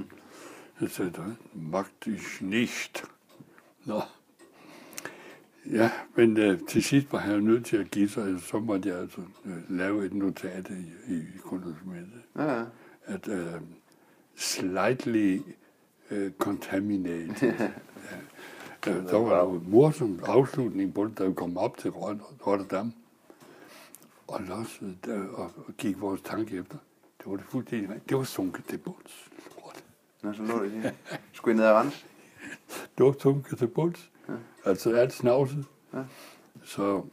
[0.81, 3.03] Jeg sagde, magt ich nicht.
[3.85, 4.01] Nå.
[5.71, 8.97] Ja, men øh, til sidst var jo nødt til at give sig, så måtte jeg
[8.97, 10.69] altså øh, lave et notat
[11.07, 12.63] i, i kondimentet, Ja,
[13.05, 13.61] at øh,
[14.35, 15.41] slightly
[16.11, 17.53] øh, contaminated.
[18.85, 18.91] ja.
[18.91, 22.47] øh, der var jo en morsom afslutning på det, da vi kom op til Rot-
[22.47, 22.93] Rotterdam,
[24.27, 26.77] og lossede der, og, gik vores tanke efter.
[27.17, 28.09] Det var det fuldstændig rent.
[28.09, 29.29] Det var sunket til bunds.
[29.55, 29.83] Lort.
[30.21, 30.93] Nå, så lå det lige.
[31.33, 32.05] Skulle I ned og rense?
[32.97, 34.11] Det var sunket til bunds.
[34.29, 34.33] Ja.
[34.65, 35.65] Altså alt snavset.
[35.93, 36.03] Ja.
[36.63, 37.03] Så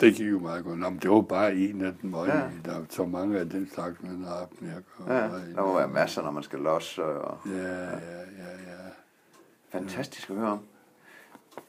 [0.00, 0.78] det gik jo meget godt.
[0.78, 2.50] Nå, men det var bare en af dem, og Ja.
[2.64, 4.52] der er så mange af den slags, man har haft.
[5.08, 5.12] Ja,
[5.54, 7.04] der må være masser, når man skal losse.
[7.04, 7.38] Og...
[7.46, 7.52] Ja,
[7.82, 7.90] ja,
[8.38, 8.88] ja, ja.
[9.72, 10.60] Fantastisk at høre om.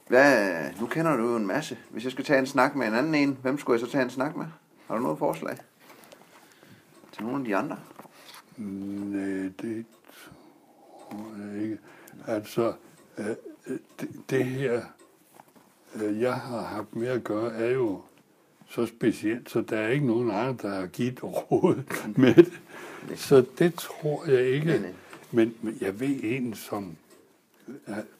[0.07, 1.77] Hvad, nu kender du jo en masse.
[1.89, 4.03] Hvis jeg skal tage en snak med en anden en, hvem skulle jeg så tage
[4.03, 4.45] en snak med?
[4.87, 5.57] Har du noget forslag?
[7.11, 7.77] Til nogle af de andre?
[8.57, 9.85] Nej, det
[11.09, 11.77] tror jeg ikke.
[12.27, 12.73] Altså,
[13.17, 13.25] øh,
[13.67, 14.81] øh, det, det her,
[15.95, 18.01] øh, jeg har haft med at gøre, er jo
[18.69, 21.83] så specielt, så der er ikke nogen andre, der har givet råd
[22.15, 22.61] med det.
[23.15, 24.93] Så det tror jeg ikke.
[25.31, 27.02] Men, men jeg ved en, som øh,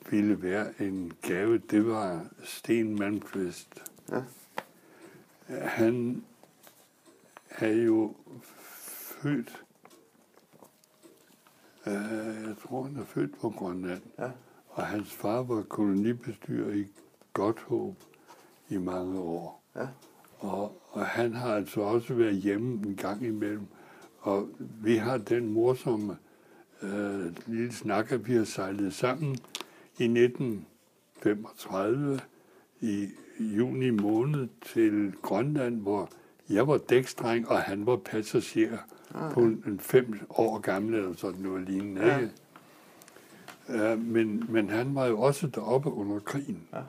[0.09, 3.83] ville være en gave, det var Sten Malmqvist.
[4.11, 4.23] Ja.
[5.47, 6.23] Han
[7.49, 8.15] er jo
[9.21, 9.63] født,
[11.87, 11.93] øh,
[12.47, 14.31] jeg tror han er født på Grønland, Ja.
[14.69, 16.87] og hans far var kolonibestyrer i
[17.33, 17.95] Godthåb
[18.69, 19.63] i mange år.
[19.75, 19.87] Ja.
[20.39, 23.67] Og, og han har altså også været hjemme en gang imellem.
[24.19, 26.17] Og vi har den morsomme øh,
[27.47, 29.37] lille snak, at vi har sejlet sammen
[29.97, 32.19] i 1935
[32.81, 36.09] i juni måned til Grønland, hvor
[36.49, 38.77] jeg var dækstreng, og han var passager
[39.31, 42.05] på en, en fem år gammel eller sådan noget lignende.
[42.05, 42.17] Ja.
[42.17, 42.31] ikke?
[43.69, 46.67] Ja, men, men han var jo også deroppe under krigen.
[46.73, 46.81] Ja.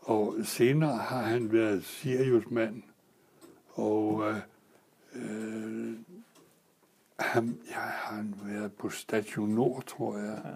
[0.00, 2.82] Og senere har han været Sirius-mand,
[3.74, 4.36] og øh,
[5.14, 5.92] øh,
[7.18, 10.40] han, ja, har været på Station Nord, tror jeg.
[10.44, 10.50] Ja.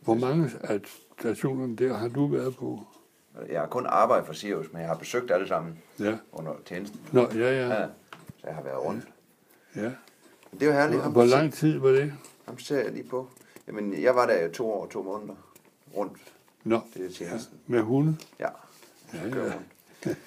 [0.00, 0.80] Hvor mange af
[1.20, 2.86] stationerne der har du været på?
[3.48, 6.16] Jeg har kun arbejdet for Sirius, men jeg har besøgt alle sammen Ja.
[6.32, 7.00] under tjenesten.
[7.12, 7.68] Nå, ja, ja.
[7.80, 7.86] Ja.
[8.40, 9.08] Så jeg har været rundt.
[9.76, 9.90] ja.
[10.52, 11.02] Det er jo herligt.
[11.02, 12.12] Ham, Hvor lang tid var det?
[12.46, 13.28] Ham ser jeg lige på.
[13.66, 15.34] Jamen, jeg var der jo to år og to måneder
[15.96, 16.18] rundt.
[16.64, 17.58] Nå, Det er tjenesten.
[17.66, 18.16] med hunde?
[18.38, 18.48] Ja.
[19.14, 19.34] Ja, ja.
[19.44, 20.18] rundt.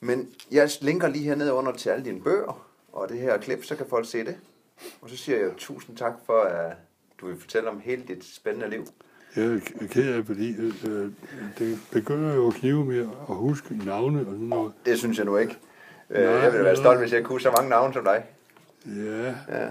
[0.00, 3.76] Men jeg linker lige hernede under til alle dine bøger, og det her klip, så
[3.76, 4.36] kan folk se det.
[5.00, 6.76] Og så siger jeg tusind tak for, at
[7.20, 8.86] du vil fortælle om hele dit spændende liv.
[9.36, 9.44] Jeg
[9.80, 11.10] er ked af, fordi øh,
[11.58, 14.72] det begynder jo at knive med at huske navne og sådan noget.
[14.84, 15.58] Det synes jeg nu ikke.
[16.10, 18.24] Øh, Nej, jeg ville være stolt, hvis jeg kunne så mange navne som dig.
[18.86, 19.68] Ja, Ja.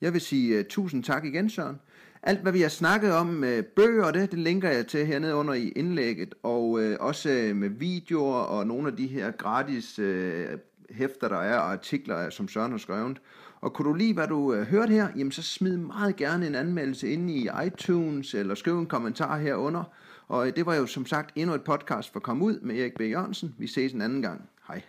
[0.00, 1.80] Jeg vil sige uh, tusind tak igen, Søren.
[2.22, 5.34] Alt, hvad vi har snakket om med bøger og det, det linker jeg til hernede
[5.34, 10.58] under i indlægget, og uh, også med videoer og nogle af de her gratis uh,
[10.90, 13.18] hæfter, der er, og artikler, som Søren har skrevet.
[13.66, 16.54] Og kunne du lide, hvad du øh, hørte her, jamen så smid meget gerne en
[16.54, 19.84] anmeldelse ind i iTunes, eller skriv en kommentar herunder.
[20.28, 22.94] Og øh, det var jo som sagt endnu et podcast for Kom Ud med Erik
[22.94, 23.00] B.
[23.00, 23.54] Jørgensen.
[23.58, 24.48] Vi ses en anden gang.
[24.68, 24.82] Hej.